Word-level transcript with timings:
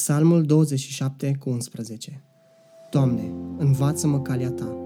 Psalmul 0.00 0.42
27 0.42 1.36
cu 1.38 1.50
11 1.50 2.22
Doamne, 2.90 3.32
învață-mă 3.58 4.20
calea 4.20 4.50
Ta, 4.50 4.76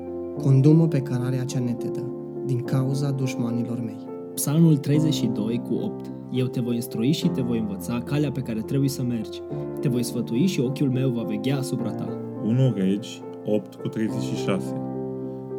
condumă 0.42 0.88
pe 0.88 1.00
cărarea 1.00 1.44
cea 1.44 1.58
netedă, 1.58 2.12
din 2.46 2.62
cauza 2.62 3.10
dușmanilor 3.10 3.80
mei. 3.80 4.06
Psalmul 4.34 4.76
32 4.76 5.62
cu 5.68 5.74
8 5.74 6.12
Eu 6.32 6.46
te 6.46 6.60
voi 6.60 6.74
instrui 6.74 7.12
și 7.12 7.28
te 7.28 7.42
voi 7.42 7.58
învăța 7.58 7.98
calea 7.98 8.30
pe 8.30 8.40
care 8.40 8.60
trebuie 8.60 8.88
să 8.88 9.02
mergi. 9.02 9.40
Te 9.80 9.88
voi 9.88 10.02
sfătui 10.02 10.46
și 10.46 10.60
ochiul 10.60 10.90
meu 10.90 11.10
va 11.10 11.22
veghea 11.22 11.58
asupra 11.58 11.90
ta. 11.90 12.08
1 12.44 12.72
Regi 12.76 13.22
8 13.44 13.74
cu 13.74 13.88
36 13.88 14.64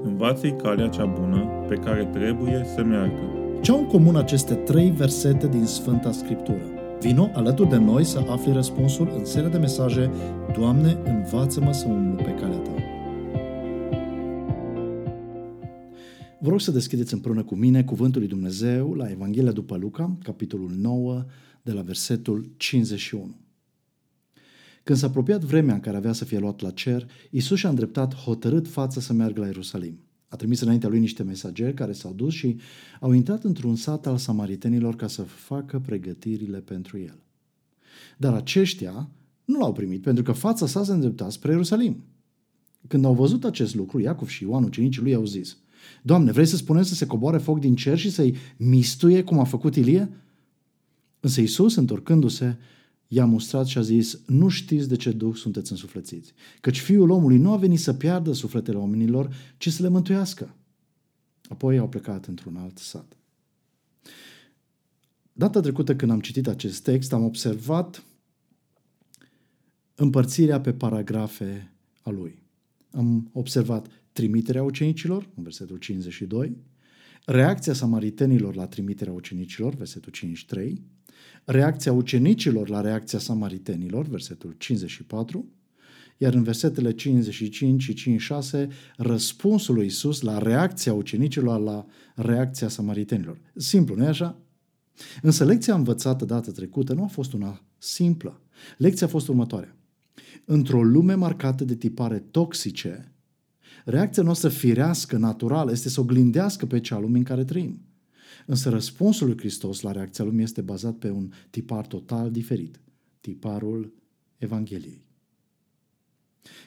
Învață-i 0.03 0.55
calea 0.55 0.87
cea 0.87 1.05
bună 1.05 1.45
pe 1.67 1.75
care 1.75 2.05
trebuie 2.05 2.65
să 2.75 2.83
meargă. 2.83 3.19
Ce 3.61 3.71
au 3.71 3.79
în 3.79 3.87
comun 3.87 4.15
aceste 4.15 4.53
trei 4.53 4.89
versete 4.89 5.47
din 5.47 5.65
Sfânta 5.65 6.11
Scriptură? 6.11 6.74
Vino 6.99 7.29
alături 7.33 7.69
de 7.69 7.77
noi 7.77 8.03
să 8.03 8.25
afli 8.29 8.51
răspunsul 8.51 9.13
în 9.17 9.25
seria 9.25 9.49
de 9.49 9.57
mesaje 9.57 10.11
Doamne, 10.57 11.01
învață-mă 11.05 11.71
să 11.73 11.87
umblu 11.87 12.23
pe 12.23 12.33
calea 12.33 12.57
Ta. 12.57 12.71
Vă 16.39 16.49
rog 16.49 16.61
să 16.61 16.71
deschideți 16.71 17.13
împreună 17.13 17.43
cu 17.43 17.55
mine 17.55 17.83
Cuvântul 17.83 18.19
lui 18.19 18.29
Dumnezeu 18.29 18.93
la 18.93 19.09
Evanghelia 19.09 19.51
după 19.51 19.77
Luca, 19.77 20.17
capitolul 20.23 20.71
9, 20.71 21.25
de 21.61 21.71
la 21.71 21.81
versetul 21.81 22.51
51. 22.57 23.35
Când 24.83 24.97
s-a 24.97 25.07
apropiat 25.07 25.43
vremea 25.43 25.73
în 25.73 25.79
care 25.79 25.97
avea 25.97 26.13
să 26.13 26.25
fie 26.25 26.39
luat 26.39 26.61
la 26.61 26.71
cer, 26.71 27.07
Isus 27.29 27.57
și-a 27.57 27.69
îndreptat 27.69 28.15
hotărât 28.15 28.67
față 28.67 28.99
să 28.99 29.13
meargă 29.13 29.39
la 29.39 29.45
Ierusalim. 29.45 30.04
A 30.35 30.37
trimis 30.37 30.59
înaintea 30.59 30.89
lui 30.89 30.99
niște 30.99 31.23
mesageri 31.23 31.73
care 31.73 31.91
s-au 31.91 32.13
dus 32.13 32.33
și 32.33 32.57
au 32.99 33.11
intrat 33.11 33.43
într-un 33.43 33.75
sat 33.75 34.07
al 34.07 34.17
samaritenilor 34.17 34.95
ca 34.95 35.07
să 35.07 35.21
facă 35.21 35.79
pregătirile 35.79 36.57
pentru 36.57 36.97
el. 36.97 37.19
Dar 38.17 38.33
aceștia 38.33 39.09
nu 39.45 39.59
l-au 39.59 39.73
primit 39.73 40.01
pentru 40.01 40.23
că 40.23 40.31
fața 40.31 40.67
sa 40.67 40.83
se 40.83 40.91
îndrepta 40.91 41.29
spre 41.29 41.51
Ierusalim. 41.51 42.03
Când 42.87 43.05
au 43.05 43.13
văzut 43.13 43.43
acest 43.43 43.75
lucru, 43.75 43.99
Iacov 43.99 44.27
și 44.27 44.43
Ioan, 44.43 44.63
ucenicii 44.63 45.01
lui, 45.01 45.13
au 45.13 45.25
zis, 45.25 45.57
Doamne, 46.01 46.31
vrei 46.31 46.45
să 46.45 46.55
spunem 46.55 46.83
să 46.83 46.93
se 46.93 47.05
coboare 47.05 47.37
foc 47.37 47.59
din 47.59 47.75
cer 47.75 47.97
și 47.97 48.09
să-i 48.09 48.35
mistuie 48.57 49.23
cum 49.23 49.39
a 49.39 49.43
făcut 49.43 49.75
Ilie? 49.75 50.09
Însă 51.19 51.41
Iisus, 51.41 51.75
întorcându-se, 51.75 52.57
i-a 53.07 53.25
mustrat 53.25 53.65
și 53.65 53.77
a 53.77 53.81
zis, 53.81 54.19
nu 54.27 54.47
știți 54.47 54.87
de 54.87 54.95
ce 54.95 55.11
duh 55.11 55.35
sunteți 55.35 55.71
însuflețiți, 55.71 56.33
căci 56.61 56.79
fiul 56.79 57.09
omului 57.09 57.37
nu 57.37 57.51
a 57.51 57.57
venit 57.57 57.79
să 57.79 57.93
piardă 57.93 58.33
sufletele 58.33 58.77
oamenilor, 58.77 59.35
ci 59.57 59.69
să 59.69 59.81
le 59.81 59.89
mântuiască. 59.89 60.55
Apoi 61.49 61.77
au 61.77 61.89
plecat 61.89 62.25
într-un 62.25 62.55
alt 62.55 62.77
sat. 62.77 63.17
Data 65.33 65.59
trecută 65.59 65.95
când 65.95 66.11
am 66.11 66.19
citit 66.19 66.47
acest 66.47 66.83
text, 66.83 67.13
am 67.13 67.23
observat 67.23 68.03
împărțirea 69.95 70.61
pe 70.61 70.73
paragrafe 70.73 71.71
a 72.01 72.09
lui. 72.09 72.43
Am 72.91 73.29
observat 73.33 73.87
trimiterea 74.11 74.63
ucenicilor, 74.63 75.29
în 75.35 75.43
versetul 75.43 75.77
52, 75.77 76.57
reacția 77.25 77.73
samaritenilor 77.73 78.55
la 78.55 78.67
trimiterea 78.67 79.13
ucenicilor, 79.13 79.75
versetul 79.75 80.11
53, 80.11 80.81
reacția 81.45 81.91
ucenicilor 81.93 82.69
la 82.69 82.81
reacția 82.81 83.19
samaritenilor, 83.19 84.07
versetul 84.07 84.55
54, 84.57 85.45
iar 86.17 86.33
în 86.33 86.43
versetele 86.43 86.93
55 86.93 87.81
și 87.81 87.93
56, 87.93 88.67
răspunsul 88.97 89.75
lui 89.75 89.85
Isus 89.85 90.21
la 90.21 90.37
reacția 90.37 90.93
ucenicilor 90.93 91.59
la 91.59 91.85
reacția 92.15 92.67
samaritenilor. 92.67 93.39
Simplu, 93.55 93.95
nu-i 93.95 94.07
așa? 94.07 94.39
Însă 95.21 95.45
lecția 95.45 95.75
învățată 95.75 96.25
data 96.25 96.51
trecută 96.51 96.93
nu 96.93 97.03
a 97.03 97.07
fost 97.07 97.33
una 97.33 97.63
simplă. 97.77 98.41
Lecția 98.77 99.07
a 99.07 99.09
fost 99.09 99.27
următoarea. 99.27 99.75
Într-o 100.45 100.83
lume 100.83 101.13
marcată 101.13 101.63
de 101.63 101.75
tipare 101.75 102.19
toxice, 102.31 103.11
reacția 103.85 104.23
noastră 104.23 104.49
firească, 104.49 105.17
naturală, 105.17 105.71
este 105.71 105.89
să 105.89 105.99
oglindească 105.99 106.65
pe 106.65 106.79
cea 106.79 106.99
lume 106.99 107.17
în 107.17 107.23
care 107.23 107.43
trăim. 107.43 107.81
Însă 108.45 108.69
răspunsul 108.69 109.27
lui 109.27 109.37
Hristos 109.37 109.81
la 109.81 109.91
reacția 109.91 110.23
lumii 110.23 110.43
este 110.43 110.61
bazat 110.61 110.95
pe 110.95 111.09
un 111.09 111.31
tipar 111.49 111.87
total 111.87 112.31
diferit, 112.31 112.79
tiparul 113.21 113.93
Evangheliei. 114.37 115.03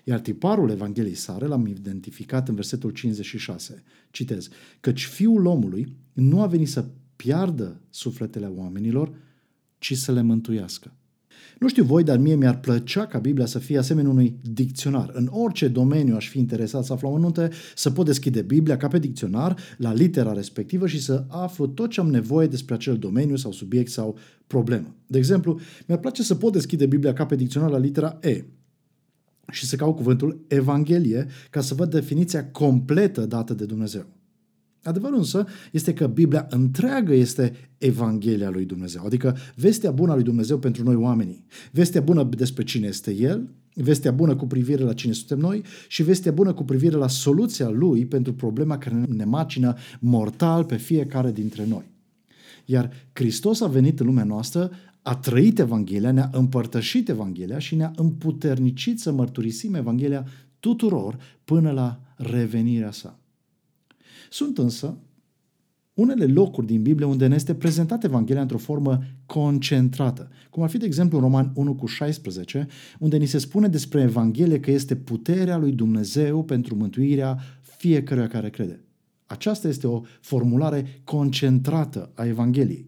Iar 0.05 0.21
tiparul 0.21 0.71
Evangheliei 0.71 1.15
sare 1.15 1.47
l-am 1.47 1.67
identificat 1.67 2.49
în 2.49 2.55
versetul 2.55 2.91
56. 2.91 3.83
Citez, 4.11 4.49
căci 4.81 5.05
fiul 5.05 5.47
omului 5.47 5.97
nu 6.13 6.41
a 6.41 6.47
venit 6.47 6.69
să 6.69 6.89
piardă 7.17 7.81
sufletele 7.91 8.47
oamenilor, 8.47 9.15
ci 9.79 9.97
să 9.97 10.13
le 10.13 10.23
mântuiască. 10.23 10.98
Nu 11.59 11.69
știu 11.69 11.85
voi, 11.85 12.03
dar 12.03 12.19
mie 12.19 12.35
mi-ar 12.35 12.61
plăcea 12.61 13.07
ca 13.07 13.19
Biblia 13.19 13.47
să 13.47 13.59
fie 13.59 13.79
asemenea 13.79 14.11
unui 14.11 14.39
dicționar. 14.43 15.11
În 15.13 15.29
orice 15.31 15.69
domeniu 15.69 16.15
aș 16.15 16.29
fi 16.29 16.39
interesat 16.39 16.85
să 16.85 16.93
aflu 16.93 17.09
amănunte, 17.09 17.51
să 17.75 17.91
pot 17.91 18.07
deschide 18.07 18.43
Biblia 18.43 18.77
ca 18.77 18.89
pe 18.89 18.99
dicționar 18.99 19.57
la 19.77 19.93
litera 19.93 20.33
respectivă 20.33 20.87
și 20.87 21.01
să 21.01 21.25
aflu 21.29 21.67
tot 21.67 21.91
ce 21.91 22.01
am 22.01 22.11
nevoie 22.11 22.47
despre 22.47 22.75
acel 22.75 22.99
domeniu 22.99 23.37
sau 23.37 23.53
subiect 23.53 23.91
sau 23.91 24.19
problemă. 24.47 24.95
De 25.07 25.19
exemplu, 25.19 25.61
mi-ar 25.87 26.01
place 26.01 26.23
să 26.23 26.35
pot 26.35 26.53
deschide 26.53 26.87
Biblia 26.87 27.13
ca 27.13 27.27
pe 27.27 27.37
dicționar 27.37 27.71
la 27.71 27.79
litera 27.79 28.19
E 28.23 28.45
și 29.53 29.67
să 29.67 29.77
caut 29.77 29.97
cuvântul 29.97 30.45
Evanghelie 30.49 31.27
ca 31.51 31.61
să 31.61 31.75
văd 31.75 31.91
definiția 31.91 32.51
completă 32.51 33.27
dată 33.27 33.55
de 33.55 33.65
Dumnezeu. 33.65 34.18
Adevărul 34.83 35.17
însă 35.19 35.47
este 35.73 35.93
că 35.93 36.07
Biblia 36.07 36.47
întreagă 36.51 37.15
este 37.15 37.53
Evanghelia 37.79 38.51
lui 38.51 38.65
Dumnezeu, 38.65 39.05
adică 39.05 39.37
vestea 39.55 39.91
bună 39.91 40.13
a 40.13 40.15
lui 40.15 40.25
Dumnezeu 40.25 40.59
pentru 40.59 40.83
noi 40.83 40.95
oamenii. 40.95 41.45
Vestea 41.73 42.01
bună 42.01 42.29
despre 42.37 42.65
cine 42.65 42.87
este 42.87 43.15
El, 43.15 43.49
vestea 43.75 44.11
bună 44.11 44.37
cu 44.37 44.47
privire 44.47 44.83
la 44.83 44.93
cine 44.93 45.13
suntem 45.13 45.39
noi 45.39 45.63
și 45.89 46.03
vestea 46.03 46.33
bună 46.33 46.53
cu 46.53 46.65
privire 46.65 46.97
la 46.97 47.09
soluția 47.09 47.69
Lui 47.69 48.07
pentru 48.07 48.35
problema 48.35 48.79
care 48.79 49.05
ne 49.09 49.25
macină 49.25 49.75
mortal 50.01 50.65
pe 50.65 50.77
fiecare 50.77 51.33
dintre 51.33 51.67
noi. 51.67 51.85
Iar 52.65 52.91
Hristos 53.13 53.61
a 53.61 53.67
venit 53.67 54.01
în 54.01 54.07
lumea 54.07 54.25
noastră, 54.25 54.71
a 55.03 55.17
trăit 55.17 55.59
Evanghelia, 55.59 56.11
ne-a 56.11 56.31
împărtășit 56.33 57.09
Evanghelia 57.09 57.59
și 57.59 57.75
ne-a 57.75 57.93
împuternicit 57.97 59.01
să 59.01 59.13
mărturisim 59.13 59.75
Evanghelia 59.75 60.27
tuturor 60.61 61.19
până 61.45 61.71
la 61.71 62.01
revenirea 62.17 62.91
sa. 62.91 63.19
Sunt 64.31 64.59
însă 64.59 64.97
unele 65.95 66.27
locuri 66.27 66.67
din 66.67 66.83
Biblie 66.83 67.07
unde 67.07 67.27
ne 67.27 67.35
este 67.35 67.55
prezentată 67.55 68.07
Evanghelia 68.07 68.43
într-o 68.43 68.59
formă 68.59 69.03
concentrată, 69.27 70.29
cum 70.51 70.63
ar 70.63 70.69
fi, 70.69 70.79
de 70.79 70.87
exemplu, 70.87 71.17
în 71.19 71.25
Roman 71.25 71.53
1 71.55 71.75
cu 71.75 71.87
16, 71.87 72.67
unde 72.99 73.17
ni 73.17 73.27
se 73.27 73.39
spune 73.39 73.69
despre 73.69 74.01
Evanghelie 74.01 74.61
că 74.61 74.71
este 74.71 74.97
puterea 74.97 75.57
lui 75.57 75.73
Dumnezeu 75.73 76.45
pentru 76.45 76.75
mântuirea 76.75 77.39
fiecăruia 77.61 78.29
care 78.29 78.51
crede. 78.51 78.81
Aceasta 79.27 79.69
este 79.69 79.87
o 79.87 80.03
formulare 80.21 81.01
concentrată 81.05 82.11
a 82.15 82.25
Evangheliei. 82.27 82.88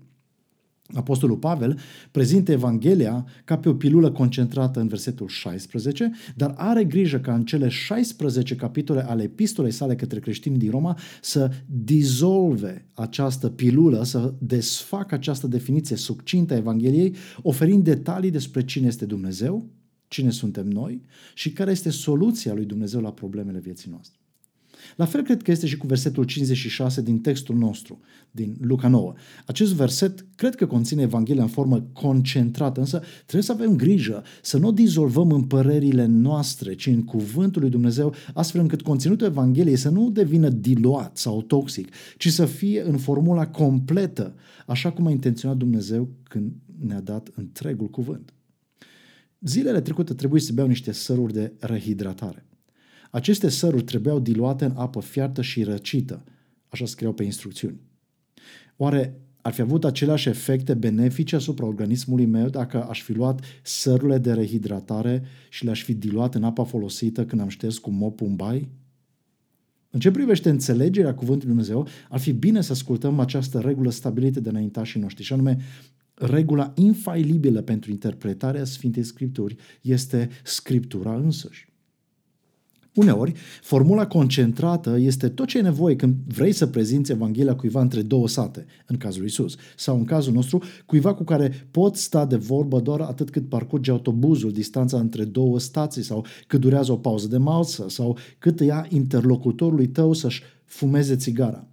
Apostolul 0.94 1.36
Pavel 1.36 1.78
prezintă 2.10 2.52
Evanghelia 2.52 3.26
ca 3.44 3.58
pe 3.58 3.68
o 3.68 3.74
pilulă 3.74 4.10
concentrată 4.10 4.80
în 4.80 4.88
versetul 4.88 5.28
16, 5.28 6.10
dar 6.36 6.54
are 6.56 6.84
grijă 6.84 7.18
ca 7.18 7.34
în 7.34 7.44
cele 7.44 7.68
16 7.68 8.54
capitole 8.56 9.08
ale 9.08 9.22
epistolei 9.22 9.70
sale 9.70 9.94
către 9.94 10.18
creștini 10.18 10.58
din 10.58 10.70
Roma 10.70 10.98
să 11.22 11.50
dizolve 11.66 12.86
această 12.94 13.48
pilulă, 13.48 14.04
să 14.04 14.34
desfacă 14.38 15.14
această 15.14 15.46
definiție 15.46 15.96
succintă 15.96 16.54
a 16.54 16.56
Evangheliei, 16.56 17.14
oferind 17.42 17.84
detalii 17.84 18.30
despre 18.30 18.64
cine 18.64 18.86
este 18.86 19.06
Dumnezeu, 19.06 19.68
cine 20.08 20.30
suntem 20.30 20.66
noi 20.66 21.02
și 21.34 21.52
care 21.52 21.70
este 21.70 21.90
soluția 21.90 22.54
lui 22.54 22.64
Dumnezeu 22.64 23.00
la 23.00 23.12
problemele 23.12 23.58
vieții 23.58 23.90
noastre. 23.90 24.19
La 24.96 25.04
fel 25.04 25.22
cred 25.22 25.42
că 25.42 25.50
este 25.50 25.66
și 25.66 25.76
cu 25.76 25.86
versetul 25.86 26.24
56 26.24 27.02
din 27.02 27.18
textul 27.18 27.56
nostru, 27.56 28.00
din 28.30 28.56
Luca 28.60 28.88
9. 28.88 29.12
Acest 29.46 29.72
verset 29.72 30.26
cred 30.34 30.54
că 30.54 30.66
conține 30.66 31.02
Evanghelia 31.02 31.42
în 31.42 31.48
formă 31.48 31.86
concentrată, 31.92 32.80
însă 32.80 33.02
trebuie 33.20 33.42
să 33.42 33.52
avem 33.52 33.76
grijă 33.76 34.22
să 34.42 34.58
nu 34.58 34.72
dizolvăm 34.72 35.30
în 35.30 35.42
părerile 35.42 36.06
noastre, 36.06 36.74
ci 36.74 36.86
în 36.86 37.04
cuvântul 37.04 37.60
lui 37.60 37.70
Dumnezeu, 37.70 38.14
astfel 38.34 38.60
încât 38.60 38.82
conținutul 38.82 39.26
Evangheliei 39.26 39.76
să 39.76 39.88
nu 39.88 40.10
devină 40.10 40.48
diluat 40.48 41.16
sau 41.16 41.42
toxic, 41.42 41.88
ci 42.16 42.28
să 42.28 42.44
fie 42.44 42.82
în 42.88 42.98
formula 42.98 43.46
completă, 43.46 44.34
așa 44.66 44.92
cum 44.92 45.06
a 45.06 45.10
intenționat 45.10 45.56
Dumnezeu 45.56 46.08
când 46.22 46.52
ne-a 46.86 47.00
dat 47.00 47.30
întregul 47.34 47.88
cuvânt. 47.88 48.34
Zilele 49.40 49.80
trecute 49.80 50.14
trebuie 50.14 50.40
să 50.40 50.52
beau 50.52 50.66
niște 50.66 50.92
săruri 50.92 51.32
de 51.32 51.52
rehidratare. 51.58 52.44
Aceste 53.10 53.48
săruri 53.48 53.82
trebuiau 53.82 54.20
diluate 54.20 54.64
în 54.64 54.72
apă 54.76 55.00
fiartă 55.00 55.42
și 55.42 55.62
răcită, 55.62 56.24
așa 56.68 56.86
scriau 56.86 57.12
pe 57.12 57.24
instrucțiuni. 57.24 57.80
Oare 58.76 59.20
ar 59.42 59.52
fi 59.52 59.60
avut 59.60 59.84
aceleași 59.84 60.28
efecte 60.28 60.74
benefice 60.74 61.36
asupra 61.36 61.66
organismului 61.66 62.26
meu 62.26 62.48
dacă 62.48 62.84
aș 62.84 63.02
fi 63.02 63.12
luat 63.12 63.44
sărurile 63.62 64.18
de 64.18 64.32
rehidratare 64.32 65.22
și 65.48 65.64
le-aș 65.64 65.82
fi 65.82 65.94
diluat 65.94 66.34
în 66.34 66.44
apa 66.44 66.64
folosită 66.64 67.24
când 67.24 67.40
am 67.40 67.48
șters 67.48 67.78
cu 67.78 67.90
mopul 67.90 68.26
un 68.26 68.36
bai? 68.36 68.68
În 69.90 70.00
ce 70.00 70.10
privește 70.10 70.50
înțelegerea 70.50 71.14
cuvântului 71.14 71.54
Dumnezeu, 71.54 71.86
ar 72.08 72.20
fi 72.20 72.32
bine 72.32 72.60
să 72.60 72.72
ascultăm 72.72 73.20
această 73.20 73.58
regulă 73.58 73.90
stabilită 73.90 74.40
de 74.40 74.48
înaintașii 74.48 75.00
noștri, 75.00 75.24
și 75.24 75.32
anume 75.32 75.58
regula 76.14 76.72
infailibilă 76.76 77.62
pentru 77.62 77.90
interpretarea 77.90 78.64
Sfintei 78.64 79.02
Scripturi 79.02 79.56
este 79.82 80.28
Scriptura 80.44 81.14
însăși. 81.16 81.69
Uneori, 83.00 83.32
formula 83.62 84.06
concentrată 84.06 84.96
este 84.98 85.28
tot 85.28 85.46
ce 85.46 85.58
e 85.58 85.62
nevoie 85.62 85.96
când 85.96 86.14
vrei 86.26 86.52
să 86.52 86.66
prezinți 86.66 87.12
Evanghelia 87.12 87.54
cuiva 87.54 87.80
între 87.80 88.02
două 88.02 88.28
sate, 88.28 88.66
în 88.86 88.96
cazul 88.96 89.24
Isus, 89.24 89.56
sau 89.76 89.96
în 89.96 90.04
cazul 90.04 90.32
nostru, 90.32 90.62
cuiva 90.86 91.14
cu 91.14 91.24
care 91.24 91.68
poți 91.70 92.02
sta 92.02 92.26
de 92.26 92.36
vorbă 92.36 92.80
doar 92.80 93.00
atât 93.00 93.30
cât 93.30 93.48
parcurge 93.48 93.90
autobuzul, 93.90 94.52
distanța 94.52 94.98
între 94.98 95.24
două 95.24 95.58
stații, 95.58 96.02
sau 96.02 96.24
cât 96.46 96.60
durează 96.60 96.92
o 96.92 96.96
pauză 96.96 97.28
de 97.28 97.36
masă, 97.36 97.84
sau 97.88 98.16
cât 98.38 98.60
ia 98.60 98.86
interlocutorului 98.88 99.88
tău 99.88 100.12
să-și 100.12 100.42
fumeze 100.64 101.16
țigara. 101.16 101.66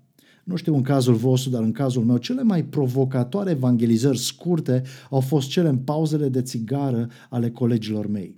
Nu 0.44 0.56
știu 0.56 0.75
în 0.75 0.81
cazul 0.81 1.13
vostru, 1.13 1.50
dar 1.50 1.63
în 1.63 1.71
cazul 1.71 2.03
meu, 2.03 2.18
cele 2.18 2.44
mai 2.44 2.63
provocatoare 2.63 3.51
evangelizări 3.51 4.18
scurte 4.18 4.83
au 5.09 5.19
fost 5.19 5.50
cele 5.50 5.68
în 5.68 5.77
pauzele 5.77 6.29
de 6.29 6.41
țigară 6.41 7.09
ale 7.29 7.50
colegilor 7.50 8.07
mei. 8.07 8.35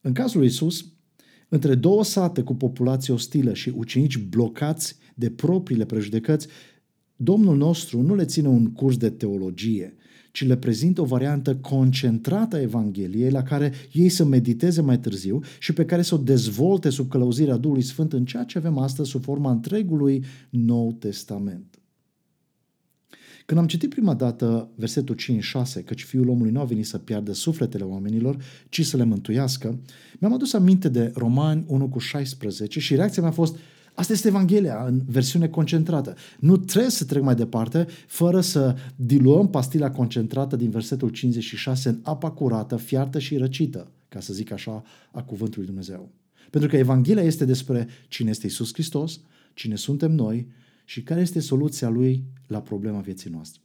În 0.00 0.12
cazul 0.12 0.38
lui 0.38 0.48
Isus, 0.48 0.84
între 1.50 1.74
două 1.74 2.04
sate 2.04 2.42
cu 2.42 2.54
populație 2.54 3.12
ostilă 3.12 3.54
și 3.54 3.72
ucenici 3.76 4.18
blocați 4.18 4.96
de 5.14 5.30
propriile 5.30 5.84
prejudecăți, 5.84 6.48
Domnul 7.22 7.56
nostru 7.56 8.02
nu 8.02 8.14
le 8.14 8.24
ține 8.24 8.48
un 8.48 8.72
curs 8.72 8.96
de 8.96 9.10
teologie, 9.10 9.94
ci 10.32 10.46
le 10.46 10.56
prezintă 10.56 11.00
o 11.00 11.04
variantă 11.04 11.56
concentrată 11.56 12.56
a 12.56 12.60
Evangheliei 12.60 13.30
la 13.30 13.42
care 13.42 13.72
ei 13.92 14.08
să 14.08 14.24
mediteze 14.24 14.80
mai 14.80 14.98
târziu 14.98 15.40
și 15.58 15.72
pe 15.72 15.84
care 15.84 16.02
să 16.02 16.14
o 16.14 16.18
dezvolte 16.18 16.90
sub 16.90 17.08
călăuzirea 17.08 17.56
Duhului 17.56 17.82
Sfânt 17.82 18.12
în 18.12 18.24
ceea 18.24 18.44
ce 18.44 18.58
avem 18.58 18.78
astăzi 18.78 19.10
sub 19.10 19.22
forma 19.22 19.50
întregului 19.50 20.24
Nou 20.50 20.92
Testament. 20.92 21.69
Când 23.50 23.62
am 23.62 23.68
citit 23.68 23.90
prima 23.90 24.14
dată 24.14 24.68
versetul 24.74 25.16
5-6, 25.80 25.84
căci 25.84 26.04
Fiul 26.04 26.28
omului 26.28 26.52
nu 26.52 26.60
a 26.60 26.64
venit 26.64 26.86
să 26.86 26.98
piardă 26.98 27.32
sufletele 27.32 27.84
oamenilor, 27.84 28.36
ci 28.68 28.86
să 28.86 28.96
le 28.96 29.04
mântuiască, 29.04 29.78
mi-am 30.18 30.32
adus 30.32 30.52
aminte 30.52 30.88
de 30.88 31.12
Romani 31.14 31.64
1 31.66 31.88
cu 31.88 31.98
16 31.98 32.80
și 32.80 32.94
reacția 32.94 33.22
mea 33.22 33.30
a 33.30 33.34
fost 33.34 33.56
Asta 33.94 34.12
este 34.12 34.28
Evanghelia 34.28 34.84
în 34.86 35.00
versiune 35.06 35.48
concentrată. 35.48 36.14
Nu 36.38 36.56
trebuie 36.56 36.90
să 36.90 37.04
trec 37.04 37.22
mai 37.22 37.34
departe 37.34 37.86
fără 38.06 38.40
să 38.40 38.76
diluăm 38.96 39.48
pastila 39.48 39.90
concentrată 39.90 40.56
din 40.56 40.70
versetul 40.70 41.08
56 41.08 41.88
în 41.88 41.98
apa 42.02 42.30
curată, 42.30 42.76
fiartă 42.76 43.18
și 43.18 43.36
răcită, 43.36 43.90
ca 44.08 44.20
să 44.20 44.32
zic 44.32 44.52
așa, 44.52 44.82
a 45.12 45.22
cuvântului 45.22 45.66
Dumnezeu. 45.66 46.10
Pentru 46.50 46.70
că 46.70 46.76
Evanghelia 46.76 47.22
este 47.22 47.44
despre 47.44 47.88
cine 48.08 48.30
este 48.30 48.46
Isus 48.46 48.72
Hristos, 48.72 49.20
cine 49.54 49.76
suntem 49.76 50.12
noi 50.12 50.46
și 50.90 51.02
care 51.02 51.20
este 51.20 51.40
soluția 51.40 51.88
lui 51.88 52.24
la 52.46 52.60
problema 52.60 53.00
vieții 53.00 53.30
noastre. 53.30 53.62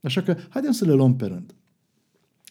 Așa 0.00 0.22
că 0.22 0.36
haideți 0.48 0.76
să 0.76 0.84
le 0.84 0.92
luăm 0.92 1.16
pe 1.16 1.26
rând. 1.26 1.54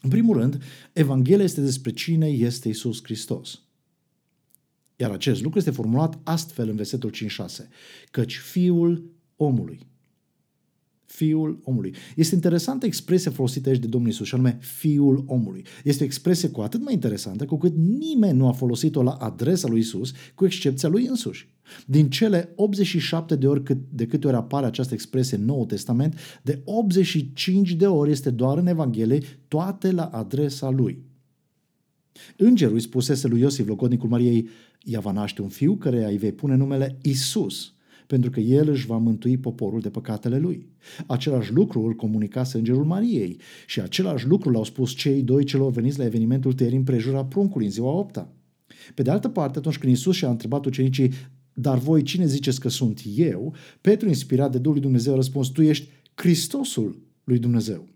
În 0.01 0.10
primul 0.10 0.38
rând, 0.38 0.63
Evanghelia 0.94 1.44
este 1.44 1.62
despre 1.62 1.92
cine 1.92 2.27
este 2.27 2.69
Isus 2.69 3.04
Hristos. 3.04 3.62
Iar 4.95 5.12
acest 5.12 5.42
lucru 5.42 5.57
este 5.57 5.72
formulat 5.72 6.19
astfel 6.24 6.69
în 6.69 6.75
versetul 6.75 7.12
5-6. 7.12 7.68
Căci 8.12 8.38
Fiul 8.38 9.12
omului 9.36 9.80
Fiul 11.06 11.60
omului. 11.63 11.96
Este 12.16 12.36
interesantă 12.36 12.86
expresia 12.86 13.31
folosită 13.31 13.69
aici 13.69 13.80
de 13.80 13.88
Domnul 13.88 14.10
Isus, 14.10 14.28
și 14.28 14.34
anume 14.34 14.57
Fiul 14.62 15.24
omului. 15.28 15.66
Este 15.84 16.04
o 16.04 16.06
expresie 16.06 16.50
cu 16.50 16.62
atât 16.62 16.84
mai 16.84 16.94
interesantă 16.94 17.46
cu 17.46 17.57
cât 17.57 17.74
nimeni 17.75 18.38
nu 18.38 18.48
a 18.48 18.52
folosit-o 18.52 19.04
la 19.04 19.12
adresa 19.12 19.68
lui 19.68 19.80
Isus, 19.80 20.12
cu 20.36 20.46
excepția 20.46 20.90
lui 20.90 21.06
însuși. 21.06 21.48
Din 21.86 22.10
cele 22.10 22.54
87 22.56 23.36
de 23.36 23.48
ori 23.48 23.63
cât, 23.63 23.78
de 23.90 24.06
câte 24.06 24.28
ori 24.28 24.36
apare 24.36 24.66
această 24.66 24.94
expresie 24.94 25.38
în 25.38 25.46
Noul 25.46 25.66
Testament, 25.66 26.18
de 26.42 26.62
85 26.66 27.72
de 27.72 27.88
ori 27.88 28.12
este 28.12 28.30
doar 28.30 28.57
în 28.57 28.68
Evanghelie, 28.68 29.22
toate 29.48 29.92
la 29.92 30.06
adresa 30.06 30.69
lui. 30.69 31.04
Îngerul 32.38 32.74
îi 32.74 32.81
spusese 32.81 33.28
lui 33.28 33.40
Iosif, 33.40 33.68
logodnicul 33.68 34.10
Mariei, 34.10 34.50
ea 34.84 35.00
va 35.00 35.12
naște 35.12 35.42
un 35.42 35.50
fiu 35.50 35.75
care 35.75 36.06
îi 36.06 36.18
vei 36.18 36.31
pune 36.31 36.56
numele 36.56 36.98
Isus 37.02 37.75
pentru 38.07 38.30
că 38.30 38.40
el 38.40 38.69
își 38.69 38.86
va 38.86 38.98
mântui 38.98 39.38
poporul 39.38 39.80
de 39.80 39.90
păcatele 39.90 40.38
lui. 40.38 40.68
Același 41.07 41.54
lucru 41.54 41.81
îl 41.81 41.94
comunicase 41.94 42.57
îngerul 42.57 42.86
Mariei 42.86 43.40
și 43.68 43.81
același 43.81 44.28
lucru 44.28 44.50
l-au 44.50 44.63
spus 44.63 44.92
cei 44.92 45.22
doi 45.22 45.44
celor 45.44 45.72
veniți 45.72 45.98
la 45.98 46.06
evenimentul 46.06 46.54
tăierii 46.54 46.78
împrejura 46.78 47.25
pruncului 47.25 47.66
în 47.66 47.72
ziua 47.72 47.92
opta. 47.92 48.34
Pe 48.94 49.02
de 49.02 49.12
altă 49.12 49.30
parte, 49.30 49.57
atunci 49.57 49.78
când 49.78 49.94
Isus 49.94 50.16
și-a 50.16 50.30
întrebat 50.30 50.66
ucenicii, 50.66 51.12
dar 51.54 51.78
voi 51.78 52.02
cine 52.02 52.25
ziceți 52.25 52.60
că 52.60 52.69
sunt 52.69 53.02
eu? 53.16 53.54
Petru, 53.81 54.07
inspirat 54.07 54.52
de 54.52 54.57
Duhul 54.57 54.74
lui 54.74 54.81
Dumnezeu, 54.81 55.13
a 55.13 55.16
răspuns, 55.16 55.48
tu 55.48 55.62
ești 55.62 55.88
Hristosul 56.16 57.02
lui 57.24 57.40
Dumnezeu. 57.40 57.88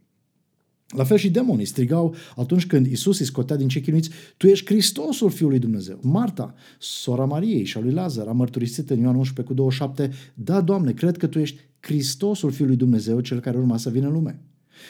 La 0.96 1.04
fel 1.04 1.18
și 1.18 1.30
demonii 1.30 1.66
strigau 1.66 2.16
atunci 2.36 2.66
când 2.68 2.86
Isus 2.86 3.20
îi 3.20 3.26
scotea 3.26 3.56
din 3.56 3.68
cei 3.68 3.82
chinuiți, 3.82 4.10
Tu 4.38 4.48
ești 4.48 4.66
Hristosul 4.66 5.30
Fiului 5.30 5.60
Dumnezeu. 5.60 6.00
Marta, 6.02 6.54
sora 6.80 7.26
Mariei 7.26 7.66
și 7.66 7.78
a 7.78 7.80
lui 7.80 7.92
Lazar, 7.92 8.28
a 8.28 8.32
mărturisit 8.32 8.90
în 8.90 9.00
Ioan 9.00 9.16
11 9.16 9.54
cu 9.54 9.54
27, 9.54 10.12
Da, 10.34 10.62
Doamne, 10.62 10.92
cred 10.92 11.18
că 11.18 11.28
Tu 11.28 11.40
ești 11.40 11.60
Hristosul 11.80 12.52
Fiului 12.52 12.76
Dumnezeu, 12.76 13.20
cel 13.20 13.40
care 13.40 13.58
urma 13.58 13.78
să 13.78 13.90
vină 13.90 14.08
în 14.08 14.14
lume. 14.14 14.42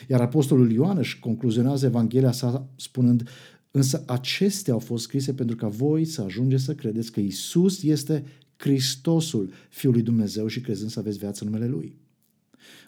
Iar 0.07 0.21
apostolul 0.21 0.71
Ioan 0.71 0.97
își 0.97 1.19
concluzionează 1.19 1.85
Evanghelia 1.85 2.31
sa 2.31 2.69
spunând, 2.75 3.29
Însă 3.71 4.03
acestea 4.07 4.73
au 4.73 4.79
fost 4.79 5.03
scrise 5.03 5.33
pentru 5.33 5.55
ca 5.55 5.67
voi 5.67 6.05
să 6.05 6.21
ajungeți 6.21 6.63
să 6.63 6.75
credeți 6.75 7.11
că 7.11 7.19
Isus 7.19 7.83
este 7.83 8.23
Hristosul 8.55 9.51
Fiului 9.69 10.01
Dumnezeu 10.01 10.47
și 10.47 10.61
crezând 10.61 10.89
să 10.89 10.99
aveți 10.99 11.17
viață 11.17 11.43
în 11.43 11.51
numele 11.51 11.71
Lui. 11.71 11.97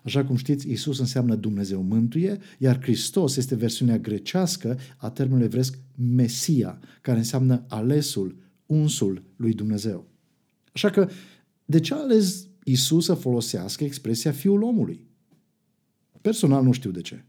Așa 0.01 0.25
cum 0.25 0.36
știți, 0.36 0.71
Isus 0.71 1.00
înseamnă 1.00 1.36
Dumnezeu 1.36 1.81
mântuie, 1.81 2.38
iar 2.57 2.81
Hristos 2.81 3.36
este 3.36 3.56
versiunea 3.56 3.98
grecească 3.98 4.80
a 4.98 5.09
termenului 5.09 5.45
evresc 5.45 5.77
Mesia, 5.95 6.80
care 7.01 7.18
înseamnă 7.18 7.65
alesul, 7.68 8.36
unsul 8.65 9.24
lui 9.36 9.53
Dumnezeu. 9.53 10.07
Așa 10.74 10.89
că, 10.89 11.09
de 11.65 11.80
ce 11.80 11.94
a 11.94 11.98
ales 11.98 12.48
Isus 12.63 13.06
să 13.06 13.13
folosească 13.13 13.83
expresia 13.83 14.31
Fiul 14.31 14.62
omului? 14.62 15.07
Personal 16.21 16.63
nu 16.63 16.71
știu 16.71 16.92
de 16.92 17.01
ce. 17.01 17.25